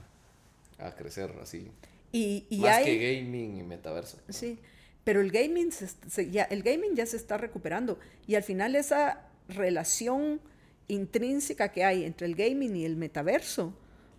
a 0.78 0.96
crecer 0.96 1.34
así. 1.42 1.72
Y, 2.12 2.46
y 2.50 2.60
Más 2.60 2.78
hay, 2.78 2.86
que 2.86 3.22
gaming 3.22 3.58
y 3.58 3.64
metaverso. 3.64 4.18
Sí, 4.28 4.60
pero 5.06 5.22
el 5.22 5.32
gaming, 5.32 5.72
se- 5.72 6.32
ya, 6.32 6.44
el 6.44 6.64
gaming 6.64 6.96
ya 6.96 7.06
se 7.06 7.16
está 7.16 7.38
recuperando 7.38 7.98
y 8.28 8.36
al 8.36 8.44
final 8.44 8.76
esa 8.76 9.22
relación 9.48 10.42
intrínseca 10.88 11.70
que 11.72 11.84
hay 11.84 12.04
entre 12.04 12.28
el 12.28 12.36
gaming 12.36 12.76
y 12.76 12.86
el 12.86 12.96
metaverso, 12.96 13.74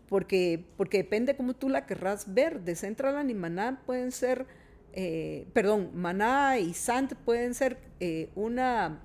porque, 0.08 0.64
porque 0.76 0.98
depende 0.98 1.36
cómo 1.36 1.54
tú 1.54 1.68
la 1.68 1.86
querrás 1.86 2.32
ver, 2.32 2.60
Decentraland 2.62 3.30
y 3.30 3.34
Maná 3.34 3.82
pueden 3.86 4.12
ser, 4.12 4.46
eh, 4.92 5.46
perdón, 5.52 5.90
Maná 5.94 6.58
y 6.58 6.74
Sand 6.74 7.14
pueden 7.24 7.54
ser 7.54 7.78
eh, 8.00 8.30
una, 8.34 9.00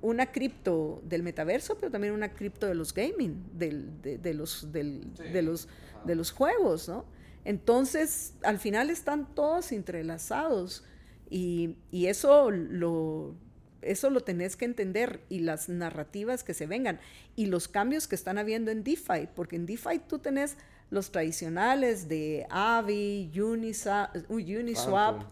una 0.00 0.32
cripto 0.32 1.00
del 1.04 1.22
metaverso, 1.22 1.76
pero 1.78 1.90
también 1.92 2.12
una 2.12 2.34
cripto 2.34 2.66
de 2.66 2.74
los 2.74 2.92
gaming, 2.92 3.42
del- 3.52 4.00
de, 4.02 4.18
de 4.18 4.34
los, 4.34 4.72
del- 4.72 5.12
de, 5.14 5.42
los, 5.42 5.68
de 6.04 6.14
los 6.16 6.32
juegos, 6.32 6.88
¿no? 6.88 7.04
Entonces, 7.44 8.34
al 8.44 8.58
final 8.58 8.88
están 8.90 9.34
todos 9.34 9.72
entrelazados 9.72 10.84
y, 11.30 11.76
y 11.90 12.06
eso, 12.06 12.50
lo, 12.50 13.34
eso 13.82 14.10
lo 14.10 14.20
tenés 14.20 14.56
que 14.56 14.64
entender 14.64 15.20
y 15.28 15.40
las 15.40 15.68
narrativas 15.68 16.44
que 16.44 16.54
se 16.54 16.66
vengan 16.66 16.98
y 17.36 17.46
los 17.46 17.68
cambios 17.68 18.08
que 18.08 18.14
están 18.14 18.38
habiendo 18.38 18.70
en 18.70 18.84
DeFi, 18.84 19.28
porque 19.34 19.56
en 19.56 19.66
DeFi 19.66 20.00
tú 20.08 20.18
tenés 20.18 20.56
los 20.90 21.10
tradicionales 21.10 22.08
de 22.08 22.46
Avi, 22.50 23.30
Unisa- 23.34 24.10
Uniswap, 24.28 25.24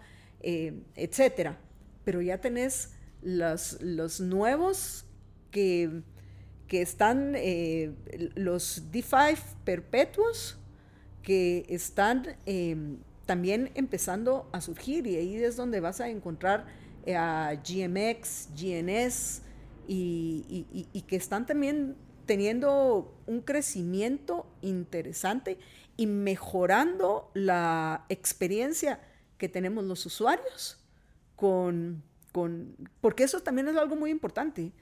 eh, 0.43 0.83
etcétera, 0.97 1.59
pero 2.05 2.21
ya 2.23 2.39
tenés 2.41 2.93
los, 3.23 3.81
los 3.83 4.21
nuevos 4.21 5.05
que, 5.51 6.03
que 6.67 6.81
están, 6.81 7.35
eh, 7.37 7.93
los 8.35 8.85
DeFi 8.91 9.37
perpetuos, 9.65 10.57
que 11.23 11.67
están 11.69 12.27
eh, 12.47 12.77
también 13.27 13.71
empezando 13.75 14.49
a 14.53 14.61
surgir 14.63 15.07
y 15.07 15.17
ahí 15.17 15.37
es 15.37 15.57
donde 15.57 15.81
vas 15.81 16.01
a 16.01 16.09
encontrar 16.09 16.67
a 17.07 17.55
GMX, 17.55 18.49
GNS 18.55 19.43
y, 19.89 21.05
que 21.07 21.17
están 21.17 21.47
también 21.47 21.97
teniendo 22.27 23.15
un 23.27 23.41
crecimiento 23.41 24.47
interesante 24.63 25.59
y 25.97 26.07
mejorando 26.07 27.31
la 27.35 28.05
experiencia 28.09 29.01
que 29.37 29.49
tenemos 29.49 29.85
los 29.85 30.07
usuarios 30.07 30.79
con, 31.35 32.03
con 32.33 32.77
porque 33.01 33.25
eso 33.25 33.41
también 33.41 33.69
es 33.69 33.77
algo 33.77 33.97
muy 33.97 34.11
importante, 34.11 34.73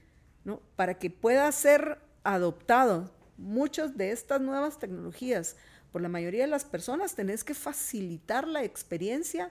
¿no? 0.45 0.61
Para 0.77 0.99
que 0.99 1.11
pueda 1.11 1.51
ser 1.53 1.99
adoptado 2.25 3.11
muchas 3.39 3.97
de 3.97 4.11
estas 4.11 4.41
nuevas 4.41 4.79
tecnologías 4.79 5.57
por 5.93 6.03
la 6.03 6.09
mayoría 6.09 6.45
de 6.45 6.51
las 6.51 6.65
personas, 6.65 7.15
tenés 7.15 7.45
que 7.45 7.55
facilitar 7.55 8.47
la 8.47 8.63
experiencia 8.63 9.51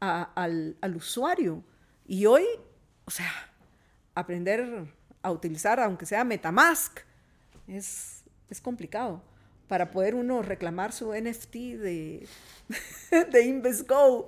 al, 0.00 0.76
al 0.80 0.96
usuario. 0.96 1.62
Y 2.06 2.26
hoy, 2.26 2.44
o 3.04 3.10
sea, 3.10 3.32
aprender 4.14 4.86
a 5.22 5.30
utilizar, 5.30 5.80
aunque 5.80 6.06
sea 6.06 6.24
Metamask, 6.24 7.00
es, 7.66 8.24
es 8.50 8.60
complicado 8.60 9.22
para 9.68 9.90
poder 9.90 10.14
uno 10.14 10.42
reclamar 10.42 10.92
su 10.92 11.14
NFT 11.14 11.54
de, 11.54 12.28
de 13.32 13.44
InvestGo. 13.44 14.26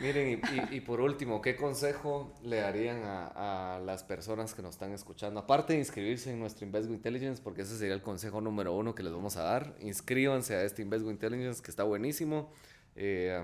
Miren, 0.00 0.40
y, 0.72 0.80
por 0.80 1.00
último, 1.00 1.40
¿qué 1.40 1.54
consejo 1.54 2.34
le 2.42 2.56
darían 2.56 3.04
a, 3.04 3.76
a 3.76 3.78
las 3.78 4.02
personas 4.02 4.52
que 4.52 4.60
nos 4.60 4.74
están 4.74 4.92
escuchando? 4.92 5.38
Aparte 5.38 5.74
de 5.74 5.78
inscribirse 5.78 6.32
en 6.32 6.40
nuestro 6.40 6.66
Invesgo 6.66 6.92
Intelligence, 6.92 7.40
porque 7.40 7.62
ese 7.62 7.78
sería 7.78 7.94
el 7.94 8.02
consejo 8.02 8.40
número 8.40 8.74
uno 8.74 8.96
que 8.96 9.04
les 9.04 9.12
vamos 9.12 9.36
a 9.36 9.44
dar. 9.44 9.76
Inscríbanse 9.80 10.56
a 10.56 10.64
este 10.64 10.82
Invesgo 10.82 11.10
Intelligence 11.10 11.62
que 11.62 11.70
está 11.70 11.84
buenísimo. 11.84 12.50
Eh, 12.96 13.40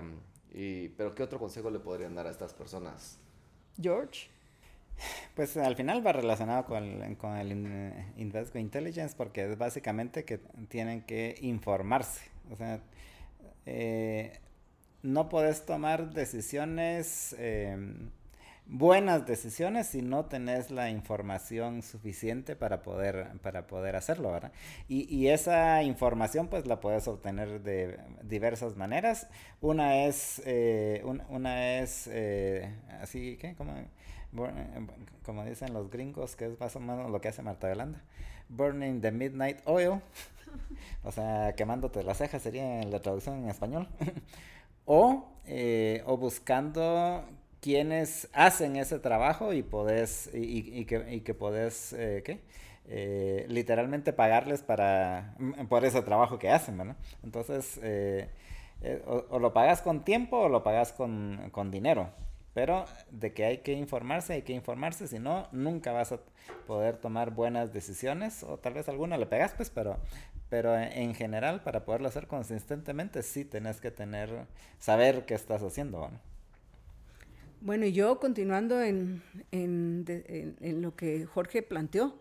y, 0.51 0.89
pero 0.89 1.15
¿qué 1.15 1.23
otro 1.23 1.39
consejo 1.39 1.69
le 1.69 1.79
podrían 1.79 2.13
dar 2.13 2.27
a 2.27 2.31
estas 2.31 2.53
personas? 2.53 3.19
George. 3.81 4.27
Pues 5.35 5.55
al 5.55 5.75
final 5.75 6.05
va 6.05 6.11
relacionado 6.11 6.65
con 6.65 6.83
el, 6.83 7.17
con 7.17 7.37
el 7.37 7.51
Intelligence 8.55 9.15
porque 9.15 9.49
es 9.49 9.57
básicamente 9.57 10.25
que 10.25 10.39
tienen 10.67 11.01
que 11.03 11.35
informarse. 11.41 12.29
O 12.51 12.57
sea, 12.57 12.81
eh, 13.65 14.33
no 15.01 15.29
puedes 15.29 15.65
tomar 15.65 16.13
decisiones, 16.13 17.35
eh, 17.39 17.77
buenas 18.69 19.25
decisiones, 19.25 19.87
si 19.87 20.01
no 20.01 20.25
tenés 20.25 20.71
la 20.71 20.89
información 20.91 21.81
suficiente 21.81 22.55
para 22.55 22.81
poder, 22.83 23.27
para 23.41 23.67
poder 23.67 23.95
hacerlo, 23.95 24.31
¿verdad? 24.31 24.51
Y, 24.87 25.13
y 25.13 25.29
esa 25.29 25.83
información 25.83 26.47
pues 26.49 26.67
la 26.67 26.79
puedes 26.79 27.07
obtener 27.07 27.61
de 27.63 27.99
diversas 28.23 28.77
maneras. 28.77 29.27
Una 29.61 30.05
es, 30.05 30.41
eh, 30.45 31.01
un- 31.05 31.23
una 31.29 31.79
es 31.79 32.07
eh, 32.11 32.73
así. 33.01 33.37
Bur- 34.31 34.51
eh, 34.55 34.87
como 35.25 35.43
dicen 35.45 35.73
los 35.73 35.89
gringos, 35.89 36.35
que 36.35 36.45
es 36.45 36.59
más 36.59 36.75
o 36.75 36.79
menos 36.79 37.09
lo 37.09 37.19
que 37.21 37.29
hace 37.29 37.41
Marta 37.41 37.67
Yolanda. 37.69 38.01
Burning 38.49 39.01
the 39.01 39.11
Midnight 39.11 39.59
Oil. 39.65 40.01
O 41.03 41.11
sea, 41.11 41.53
quemándote 41.55 42.03
las 42.03 42.17
cejas 42.17 42.41
sería 42.41 42.83
la 42.83 42.99
traducción 43.01 43.43
en 43.43 43.49
español. 43.49 43.87
o, 44.85 45.27
eh, 45.45 46.03
o 46.05 46.17
buscando 46.17 47.23
quienes 47.61 48.29
hacen 48.33 48.75
ese 48.75 48.99
trabajo 48.99 49.53
y 49.53 49.63
podés, 49.63 50.29
y, 50.33 50.85
que, 50.85 51.13
y 51.13 51.21
que 51.21 51.33
podés, 51.33 51.93
eh, 51.93 52.23
¿qué? 52.25 52.39
Eh, 52.91 53.45
literalmente 53.49 54.13
pagarles 54.13 54.63
para, 54.63 55.35
mm, 55.37 55.67
por 55.67 55.85
ese 55.85 56.01
trabajo 56.01 56.39
que 56.39 56.49
hacen, 56.49 56.77
¿verdad? 56.77 56.95
Entonces, 57.23 57.79
eh, 57.83 58.29
eh, 58.81 59.03
o, 59.05 59.37
lo 59.39 59.53
pagas 59.53 59.81
con 59.83 60.03
tiempo 60.03 60.37
o 60.39 60.49
lo 60.49 60.63
pagas 60.63 60.91
con, 60.93 61.49
con 61.51 61.69
dinero. 61.69 62.09
Pero 62.55 62.85
de 63.11 63.31
que 63.33 63.45
hay 63.45 63.57
que 63.59 63.73
informarse, 63.73 64.33
hay 64.33 64.41
que 64.41 64.53
informarse, 64.53 65.07
si 65.07 65.19
no, 65.19 65.47
nunca 65.51 65.91
vas 65.91 66.11
a 66.11 66.19
poder 66.65 66.97
tomar 66.97 67.31
buenas 67.31 67.73
decisiones, 67.73 68.43
o 68.43 68.57
tal 68.57 68.73
vez 68.73 68.89
alguna 68.89 69.17
le 69.17 69.27
pegas, 69.27 69.53
pues, 69.53 69.69
pero, 69.69 69.97
pero 70.49 70.75
en, 70.75 70.91
en 70.91 71.15
general, 71.15 71.61
para 71.61 71.85
poderlo 71.85 72.07
hacer 72.07 72.27
consistentemente, 72.27 73.21
sí 73.21 73.45
tenés 73.45 73.79
que 73.81 73.91
tener, 73.91 74.47
saber 74.79 75.25
qué 75.25 75.35
estás 75.35 75.61
haciendo, 75.61 76.09
¿no? 76.09 76.19
Bueno, 77.61 77.85
y 77.85 77.91
yo 77.91 78.19
continuando 78.19 78.81
en, 78.81 79.21
en, 79.51 80.81
lo 80.81 80.95
que 80.95 81.25
Jorge 81.25 81.61
planteó, 81.61 82.17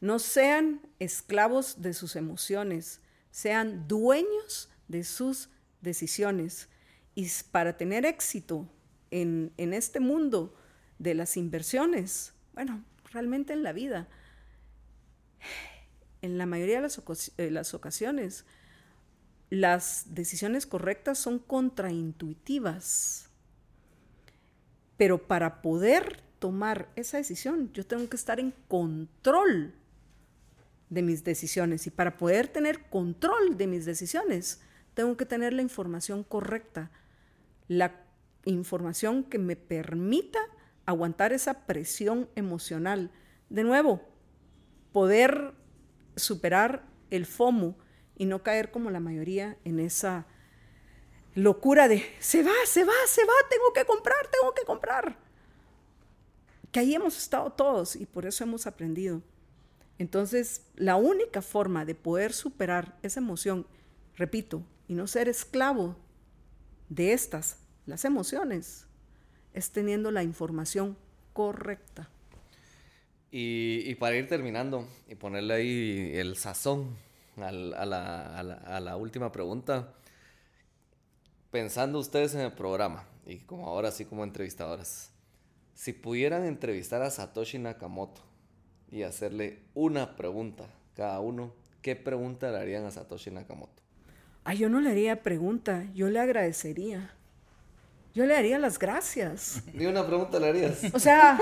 no 0.00 0.18
sean 0.18 0.80
esclavos 1.00 1.82
de 1.82 1.92
sus 1.92 2.14
emociones, 2.14 3.00
sean 3.30 3.88
dueños 3.88 4.70
de 4.86 5.02
sus 5.02 5.48
decisiones. 5.80 6.68
Y 7.16 7.28
para 7.50 7.76
tener 7.76 8.06
éxito 8.06 8.68
en, 9.10 9.52
en 9.56 9.74
este 9.74 9.98
mundo 9.98 10.54
de 10.98 11.14
las 11.14 11.36
inversiones, 11.36 12.32
bueno, 12.54 12.84
realmente 13.12 13.54
en 13.54 13.62
la 13.64 13.72
vida, 13.72 14.08
en 16.22 16.38
la 16.38 16.46
mayoría 16.46 16.76
de 16.76 16.82
las, 16.82 17.32
eh, 17.38 17.50
las 17.50 17.74
ocasiones, 17.74 18.44
las 19.50 20.14
decisiones 20.14 20.66
correctas 20.66 21.18
son 21.18 21.38
contraintuitivas. 21.38 23.25
Pero 24.96 25.26
para 25.26 25.62
poder 25.62 26.22
tomar 26.38 26.88
esa 26.96 27.16
decisión, 27.16 27.72
yo 27.72 27.86
tengo 27.86 28.08
que 28.08 28.16
estar 28.16 28.40
en 28.40 28.52
control 28.68 29.74
de 30.90 31.02
mis 31.02 31.24
decisiones. 31.24 31.86
Y 31.86 31.90
para 31.90 32.16
poder 32.16 32.48
tener 32.48 32.88
control 32.88 33.56
de 33.56 33.66
mis 33.66 33.84
decisiones, 33.84 34.60
tengo 34.94 35.16
que 35.16 35.26
tener 35.26 35.52
la 35.52 35.62
información 35.62 36.22
correcta. 36.22 36.90
La 37.68 38.04
información 38.44 39.24
que 39.24 39.38
me 39.38 39.56
permita 39.56 40.38
aguantar 40.86 41.32
esa 41.32 41.66
presión 41.66 42.28
emocional. 42.36 43.10
De 43.50 43.64
nuevo, 43.64 44.02
poder 44.92 45.52
superar 46.14 46.86
el 47.10 47.26
FOMO 47.26 47.76
y 48.16 48.24
no 48.24 48.42
caer 48.42 48.70
como 48.70 48.90
la 48.90 49.00
mayoría 49.00 49.58
en 49.64 49.80
esa 49.80 50.26
locura 51.36 51.86
de 51.86 52.02
se 52.18 52.42
va, 52.42 52.54
se 52.64 52.82
va, 52.84 52.94
se 53.06 53.24
va, 53.24 53.32
tengo 53.48 53.72
que 53.72 53.84
comprar, 53.84 54.26
tengo 54.28 54.52
que 54.54 54.64
comprar. 54.64 55.16
Que 56.72 56.80
ahí 56.80 56.94
hemos 56.94 57.16
estado 57.16 57.50
todos 57.50 57.94
y 57.94 58.06
por 58.06 58.26
eso 58.26 58.42
hemos 58.42 58.66
aprendido. 58.66 59.22
Entonces, 59.98 60.62
la 60.74 60.96
única 60.96 61.42
forma 61.42 61.84
de 61.84 61.94
poder 61.94 62.32
superar 62.32 62.98
esa 63.02 63.20
emoción, 63.20 63.66
repito, 64.16 64.62
y 64.88 64.94
no 64.94 65.06
ser 65.06 65.28
esclavo 65.28 65.96
de 66.88 67.12
estas, 67.12 67.58
las 67.84 68.04
emociones, 68.04 68.86
es 69.52 69.70
teniendo 69.70 70.10
la 70.10 70.22
información 70.22 70.96
correcta. 71.32 72.08
Y, 73.30 73.94
para 73.96 74.16
ir 74.16 74.28
terminando 74.28 74.88
y 75.08 75.14
ponerle 75.16 75.54
ahí 75.54 76.10
el 76.14 76.36
sazón 76.36 76.96
a 77.36 77.50
la 78.80 78.96
última 78.96 79.32
pregunta, 79.32 79.92
pensando 81.56 81.98
ustedes 81.98 82.34
en 82.34 82.42
el 82.42 82.52
programa 82.52 83.06
y 83.24 83.38
como 83.38 83.66
ahora 83.66 83.90
sí 83.90 84.04
como 84.04 84.24
entrevistadoras, 84.24 85.10
si 85.72 85.94
pudieran 85.94 86.44
entrevistar 86.44 87.00
a 87.00 87.10
Satoshi 87.10 87.58
Nakamoto 87.58 88.20
y 88.90 89.04
hacerle 89.04 89.62
una 89.72 90.16
pregunta 90.16 90.66
cada 90.94 91.18
uno, 91.20 91.54
¿qué 91.80 91.96
pregunta 91.96 92.50
le 92.50 92.58
harían 92.58 92.84
a 92.84 92.90
Satoshi 92.90 93.30
Nakamoto? 93.30 93.82
Ah, 94.44 94.52
yo 94.52 94.68
no 94.68 94.82
le 94.82 94.90
haría 94.90 95.22
pregunta, 95.22 95.86
yo 95.94 96.10
le 96.10 96.20
agradecería. 96.20 97.14
Yo 98.12 98.26
le 98.26 98.36
haría 98.36 98.58
las 98.58 98.78
gracias. 98.78 99.62
Ni 99.72 99.86
una 99.86 100.06
pregunta 100.06 100.38
le 100.38 100.50
harías. 100.50 100.84
O 100.92 100.98
sea, 100.98 101.38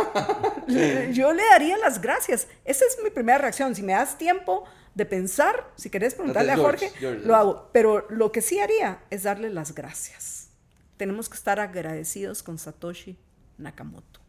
yo 1.12 1.32
le 1.32 1.42
daría 1.44 1.76
las 1.78 2.00
gracias. 2.00 2.46
Esa 2.64 2.84
es 2.84 2.98
mi 3.02 3.10
primera 3.10 3.38
reacción. 3.38 3.74
Si 3.74 3.82
me 3.82 3.94
das 3.94 4.16
tiempo 4.16 4.62
de 4.94 5.06
pensar, 5.06 5.70
si 5.76 5.90
querés 5.90 6.14
preguntarle 6.14 6.52
a 6.52 6.56
Jorge, 6.56 6.92
lo 7.00 7.34
hago. 7.34 7.70
Pero 7.72 8.06
lo 8.10 8.32
que 8.32 8.40
sí 8.40 8.60
haría 8.60 9.02
es 9.10 9.24
darle 9.24 9.50
las 9.50 9.74
gracias. 9.74 10.50
Tenemos 10.96 11.28
que 11.28 11.36
estar 11.36 11.58
agradecidos 11.60 12.42
con 12.42 12.58
Satoshi 12.58 13.18
Nakamoto. 13.58 14.20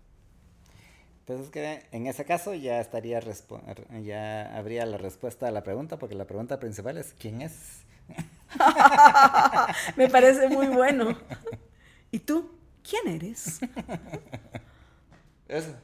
Pues 1.25 1.39
es 1.39 1.49
que 1.49 1.83
en 1.91 2.05
ese 2.05 2.25
caso 2.25 2.53
ya 2.53 2.79
estaría 2.79 3.19
ya 4.03 4.57
habría 4.57 4.85
la 4.85 4.97
respuesta 4.97 5.47
a 5.47 5.51
la 5.51 5.63
pregunta, 5.63 5.97
porque 5.97 6.15
la 6.15 6.25
pregunta 6.25 6.59
principal 6.59 6.97
es 6.97 7.15
¿quién 7.17 7.41
es? 7.41 7.83
Me 9.95 10.07
parece 10.07 10.49
muy 10.49 10.67
bueno. 10.67 11.17
¿Y 12.11 12.19
tú? 12.19 12.51
¿Quién 12.87 13.15
eres? 13.15 13.59
Eso. 15.47 15.75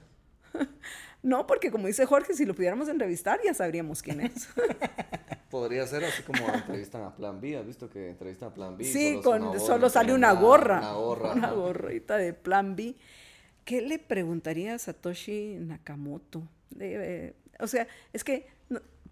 No, 1.23 1.45
porque 1.45 1.71
como 1.71 1.87
dice 1.87 2.05
Jorge, 2.05 2.33
si 2.33 2.45
lo 2.45 2.55
pudiéramos 2.55 2.87
entrevistar 2.87 3.39
ya 3.43 3.53
sabríamos 3.53 4.01
quién 4.01 4.21
es. 4.21 4.49
Podría 5.51 5.85
ser 5.85 6.05
así 6.05 6.23
como 6.23 6.47
entrevistan 6.47 7.03
a 7.03 7.15
Plan 7.15 7.39
B. 7.41 7.57
¿Has 7.57 7.67
visto 7.67 7.89
que 7.89 8.09
entrevistan 8.09 8.49
a 8.49 8.53
Plan 8.53 8.77
B? 8.77 8.85
Sí, 8.85 9.19
solo, 9.21 9.51
con, 9.51 9.59
solo 9.59 9.89
sale 9.89 10.13
una 10.13 10.31
gorra. 10.31 10.79
Una 10.79 10.93
gorra. 10.93 11.33
Una 11.33 11.51
gorrita 11.51 12.17
de 12.17 12.33
Plan 12.33 12.75
B. 12.75 12.95
¿Qué 13.65 13.81
le 13.81 13.99
preguntaría 13.99 14.73
a 14.73 14.79
Satoshi 14.79 15.57
Nakamoto? 15.59 16.47
o 17.59 17.67
sea, 17.67 17.85
es 18.13 18.23
que 18.23 18.47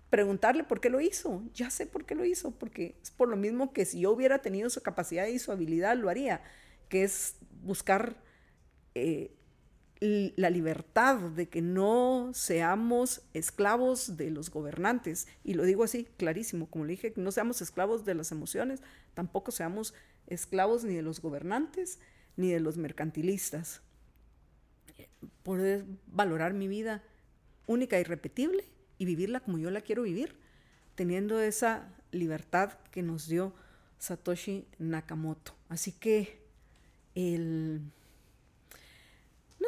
preguntarle 0.10 0.64
por 0.64 0.82
qué 0.82 0.90
lo 0.90 1.02
hizo. 1.02 1.44
Ya 1.54 1.70
sé 1.70 1.86
por 1.86 2.06
qué 2.06 2.16
lo 2.16 2.26
hizo, 2.26 2.52
porque 2.52 2.96
es 3.02 3.12
por 3.12 3.30
lo 3.30 3.36
mismo 3.36 3.74
que 3.74 3.86
si 3.86 4.02
yo 4.02 4.12
hubiera 4.12 4.40
tenido 4.40 4.70
su 4.70 4.82
capacidad 4.82 5.28
y 5.28 5.40
su 5.40 5.52
habilidad, 5.52 5.96
lo 5.96 6.10
haría, 6.10 6.42
que 6.90 7.04
es 7.04 7.36
buscar 7.62 8.16
eh, 8.96 9.32
la 10.02 10.50
libertad 10.50 11.18
de 11.18 11.50
que 11.50 11.62
no 11.62 12.32
seamos 12.34 13.22
esclavos 13.34 14.16
de 14.16 14.30
los 14.30 14.50
gobernantes. 14.50 15.28
Y 15.44 15.56
lo 15.56 15.64
digo 15.64 15.84
así, 15.84 16.08
clarísimo, 16.18 16.70
como 16.70 16.86
le 16.86 16.92
dije, 16.92 17.14
no 17.18 17.32
seamos 17.32 17.62
esclavos 17.62 18.06
de 18.06 18.16
las 18.16 18.32
emociones, 18.32 18.82
tampoco 19.14 19.52
seamos 19.52 19.94
esclavos 20.28 20.84
ni 20.86 20.96
de 20.96 21.02
los 21.02 21.22
gobernantes 21.22 22.00
ni 22.38 22.50
de 22.50 22.62
los 22.62 22.78
mercantilistas. 22.78 23.82
Poder 25.44 25.86
valorar 26.08 26.54
mi 26.54 26.70
vida 26.70 27.04
única 27.68 28.00
y 28.00 28.04
repetible 28.04 28.64
y 28.98 29.06
vivirla 29.06 29.42
como 29.42 29.58
yo 29.58 29.70
la 29.70 29.82
quiero 29.82 30.04
vivir, 30.04 30.36
teniendo 30.96 31.42
esa 31.42 31.94
libertad 32.12 32.74
que 32.92 33.04
nos 33.04 33.28
dio 33.28 33.54
Satoshi 33.98 34.66
Nakamoto. 34.78 35.54
Así 35.68 35.92
que 35.92 36.42
el 37.16 37.82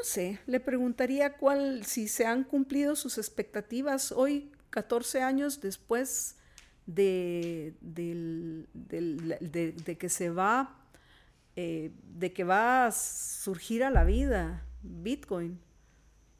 no 0.01 0.05
sé, 0.05 0.39
le 0.47 0.59
preguntaría 0.59 1.37
cuál 1.37 1.85
si 1.85 2.07
se 2.07 2.25
han 2.25 2.43
cumplido 2.43 2.95
sus 2.95 3.19
expectativas 3.19 4.11
hoy 4.11 4.51
14 4.71 5.21
años 5.21 5.61
después 5.61 6.37
de, 6.87 7.75
que 9.99 10.09
se 10.09 10.31
va 10.31 10.75
eh, 11.55 11.91
de 12.15 12.33
que 12.33 12.43
va 12.43 12.87
a 12.87 12.91
surgir 12.91 13.83
a 13.83 13.91
la 13.91 14.03
vida 14.03 14.65
Bitcoin. 14.81 15.59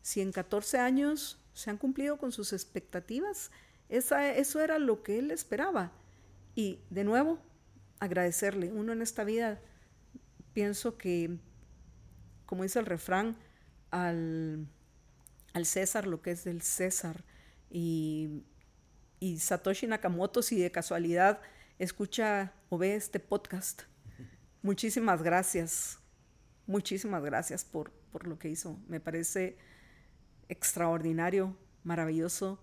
Si 0.01 0.21
en 0.21 0.31
14 0.31 0.79
años 0.79 1.39
se 1.53 1.69
han 1.69 1.77
cumplido 1.77 2.17
con 2.17 2.31
sus 2.31 2.53
expectativas. 2.53 3.51
Eso 3.89 4.59
era 4.59 4.79
lo 4.79 5.03
que 5.03 5.19
él 5.19 5.29
esperaba. 5.29 5.91
Y 6.55 6.79
de 6.89 7.03
nuevo, 7.03 7.37
agradecerle. 7.99 8.71
Uno 8.71 8.91
en 8.91 9.03
esta 9.03 9.23
vida, 9.23 9.61
pienso 10.53 10.97
que, 10.97 11.37
como 12.47 12.63
dice 12.63 12.79
el 12.79 12.87
refrán, 12.87 13.37
al, 13.91 14.67
al 15.53 15.65
César 15.65 16.07
lo 16.07 16.21
que 16.21 16.31
es 16.31 16.43
del 16.43 16.61
César. 16.61 17.23
Y, 17.69 18.43
y 19.19 19.39
Satoshi 19.39 19.87
Nakamoto, 19.87 20.41
si 20.41 20.59
de 20.59 20.71
casualidad 20.71 21.41
escucha 21.79 22.53
o 22.69 22.77
ve 22.77 22.95
este 22.95 23.19
podcast, 23.19 23.83
muchísimas 24.61 25.21
gracias. 25.21 25.99
Muchísimas 26.67 27.23
gracias 27.23 27.65
por, 27.65 27.91
por 28.11 28.27
lo 28.27 28.39
que 28.39 28.49
hizo. 28.49 28.79
Me 28.87 28.99
parece 28.99 29.57
extraordinario, 30.51 31.55
maravilloso 31.83 32.59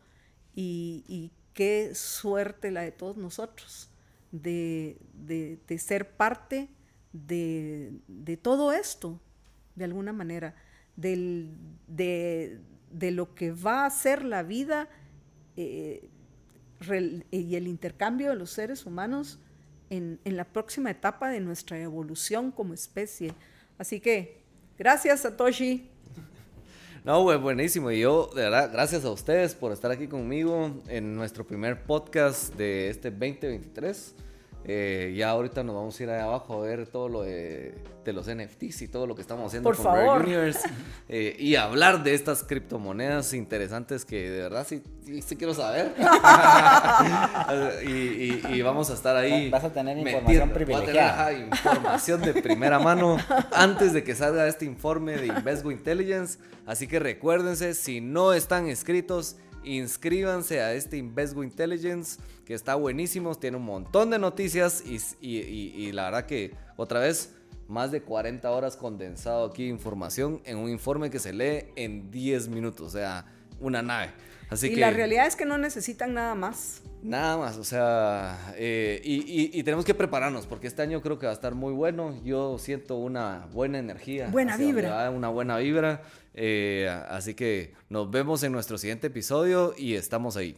y, 0.55 1.33
qué 1.55 1.93
suerte 1.97 2.71
la 2.71 2.83
de 2.83 2.93
todos 2.93 3.17
nosotros 3.17 3.91
de, 4.31 4.99
ser 5.79 6.17
parte 6.17 6.69
de, 7.13 8.39
todo 8.41 8.73
esto, 8.73 9.21
de 9.75 9.85
alguna 9.85 10.13
manera, 10.13 10.55
de, 10.99 12.61
lo 12.91 13.35
que 13.35 13.53
va 13.53 13.87
a 13.87 13.91
ser 13.91 14.25
la 14.25 14.43
vida 14.43 14.89
eh, 15.57 16.09
y 17.31 17.55
el 17.57 17.67
intercambio 17.67 18.31
de 18.31 18.37
los 18.37 18.51
seres 18.51 18.87
humanos 18.87 19.41
en, 19.91 20.21
en 20.25 20.37
la 20.37 20.45
próxima 20.45 20.91
etapa 20.91 21.31
de 21.31 21.41
nuestra 21.41 21.79
evolución 21.81 22.51
como 22.51 22.75
especie. 22.75 23.33
Así 23.79 24.01
que, 24.01 24.43
gracias 24.77 25.21
Satoshi. 25.21 25.91
No, 27.05 27.23
buenísimo. 27.41 27.91
Y 27.91 28.01
yo, 28.01 28.31
de 28.35 28.43
verdad, 28.43 28.71
gracias 28.73 29.05
a 29.05 29.11
ustedes 29.11 29.55
por 29.55 29.73
estar 29.73 29.91
aquí 29.91 30.09
conmigo 30.09 30.83
en 30.89 31.15
nuestro 31.15 31.47
primer 31.47 31.85
podcast 31.85 32.55
de 32.55 32.91
este 32.91 33.11
2023. 33.11 34.15
Eh, 34.65 35.15
ya 35.17 35.31
ahorita 35.31 35.63
nos 35.63 35.75
vamos 35.75 35.99
a 35.99 36.03
ir 36.03 36.11
ahí 36.11 36.21
abajo 36.21 36.55
a 36.55 36.61
ver 36.61 36.87
todo 36.87 37.09
lo 37.09 37.23
de, 37.23 37.75
los 38.05 38.27
NFTs 38.27 38.83
y 38.83 38.89
todo 38.89 39.07
lo 39.07 39.15
que 39.15 39.21
estamos 39.23 39.47
haciendo 39.47 39.69
Por 39.69 39.77
con 39.77 39.85
favor. 39.85 40.23
Universe 40.23 40.61
eh, 41.09 41.37
y 41.39 41.57
hablar 41.57 42.03
de 42.03 42.15
estas 42.15 42.43
criptomonedas 42.43 43.35
interesantes 43.35 44.05
que 44.05 44.31
de 44.31 44.41
verdad 44.41 44.67
sí, 44.67 44.83
sí, 45.25 45.37
quiero 45.37 45.55
saber. 45.55 45.95
y, 47.87 48.61
vamos 48.63 48.91
a 48.91 48.95
estar 48.95 49.17
ahí. 49.17 49.51
Vas 49.51 49.65
a 49.65 49.73
tener 49.73 49.97
información 49.97 50.51
privilegiada. 50.51 51.33
información 51.33 52.23
de 52.23 52.35
primera 52.35 52.79
mano 52.79 53.19
antes 53.53 53.93
de 53.93 54.03
que 54.03 54.15
salga 54.15 54.47
este 54.49 54.65
informe 54.65 55.17
de 55.17 55.27
Invesgo 55.27 55.71
Intelligence. 55.71 56.39
Así 56.67 56.87
que 56.87 56.99
recuérdense, 56.99 57.75
si 57.75 58.01
no 58.01 58.33
están 58.33 58.69
inscritos, 58.69 59.37
inscríbanse 59.77 60.61
a 60.61 60.73
este 60.73 60.97
Invesgo 60.97 61.45
Intelligence 61.45 62.21
que 62.45 62.55
está 62.55 62.75
buenísimo, 62.75 63.35
tiene 63.35 63.59
un 63.59 63.65
montón 63.65 64.11
de 64.11 64.19
noticias 64.19 64.83
y, 65.21 65.93
la 65.93 66.05
verdad 66.05 66.27
que 66.27 66.55
otra 66.77 67.01
vez 67.01 67.35
más 67.69 67.91
de 67.91 68.01
40 68.01 68.51
horas 68.51 68.77
condensado 68.77 69.45
aquí 69.45 69.69
información 69.69 70.41
en 70.45 70.57
un 70.57 70.71
informe 70.71 71.11
que 71.11 71.19
se 71.19 71.33
lee 71.33 71.67
en 71.77 72.11
10 72.11 72.49
minutos, 72.49 72.87
o 72.87 72.91
sea, 72.91 73.27
una 73.61 73.83
nave. 73.83 74.13
Así 74.51 74.69
y 74.69 74.75
que, 74.75 74.81
la 74.81 74.91
realidad 74.91 75.27
es 75.27 75.37
que 75.37 75.45
no 75.45 75.59
necesitan 75.59 76.15
nada 76.15 76.35
más. 76.35 76.83
Nada 77.03 77.37
más, 77.37 77.59
o 77.59 77.65
sea, 77.65 78.55
eh, 78.57 79.01
y, 79.05 79.63
tenemos 79.63 79.85
que 79.85 79.95
prepararnos 79.95 80.47
porque 80.47 80.67
este 80.67 80.83
año 80.83 81.01
creo 81.03 81.19
que 81.19 81.27
va 81.27 81.33
a 81.33 81.35
estar 81.35 81.55
muy 81.55 81.73
bueno. 81.73 82.19
Yo 82.25 82.59
siento 82.59 82.97
una 82.97 83.47
buena 83.53 83.79
energía. 83.79 84.29
Buena 84.29 84.57
vibra. 84.57 85.11
Una 85.11 85.29
buena 85.29 85.59
vibra. 85.59 86.03
Eh, 86.41 86.89
así 87.09 87.35
que 87.35 87.75
nos 87.89 88.09
vemos 88.13 88.45
en 88.45 88.53
nuestro 88.53 88.79
siguiente 88.79 89.09
episodio 89.09 89.75
y 89.77 89.95
estamos 89.95 90.37
ahí. 90.37 90.57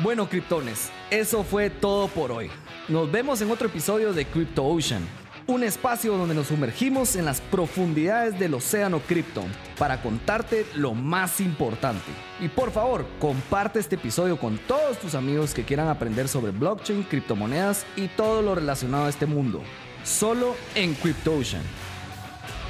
Bueno, 0.00 0.28
criptones, 0.28 0.92
eso 1.10 1.42
fue 1.42 1.70
todo 1.70 2.06
por 2.06 2.30
hoy. 2.30 2.48
Nos 2.86 3.10
vemos 3.10 3.40
en 3.40 3.50
otro 3.50 3.66
episodio 3.66 4.12
de 4.12 4.24
Crypto 4.24 4.64
Ocean, 4.64 5.02
un 5.48 5.64
espacio 5.64 6.16
donde 6.16 6.36
nos 6.36 6.46
sumergimos 6.46 7.16
en 7.16 7.24
las 7.24 7.40
profundidades 7.40 8.38
del 8.38 8.54
océano 8.54 9.00
cripto 9.00 9.42
para 9.76 10.00
contarte 10.00 10.64
lo 10.76 10.94
más 10.94 11.40
importante. 11.40 12.12
Y 12.40 12.46
por 12.46 12.70
favor, 12.70 13.06
comparte 13.18 13.80
este 13.80 13.96
episodio 13.96 14.38
con 14.38 14.56
todos 14.68 15.00
tus 15.00 15.16
amigos 15.16 15.52
que 15.52 15.64
quieran 15.64 15.88
aprender 15.88 16.28
sobre 16.28 16.52
blockchain, 16.52 17.02
criptomonedas 17.02 17.84
y 17.96 18.06
todo 18.06 18.40
lo 18.40 18.54
relacionado 18.54 19.06
a 19.06 19.10
este 19.10 19.26
mundo. 19.26 19.62
Solo 20.04 20.54
en 20.76 20.94
Crypto 20.94 21.36
Ocean. 21.36 21.62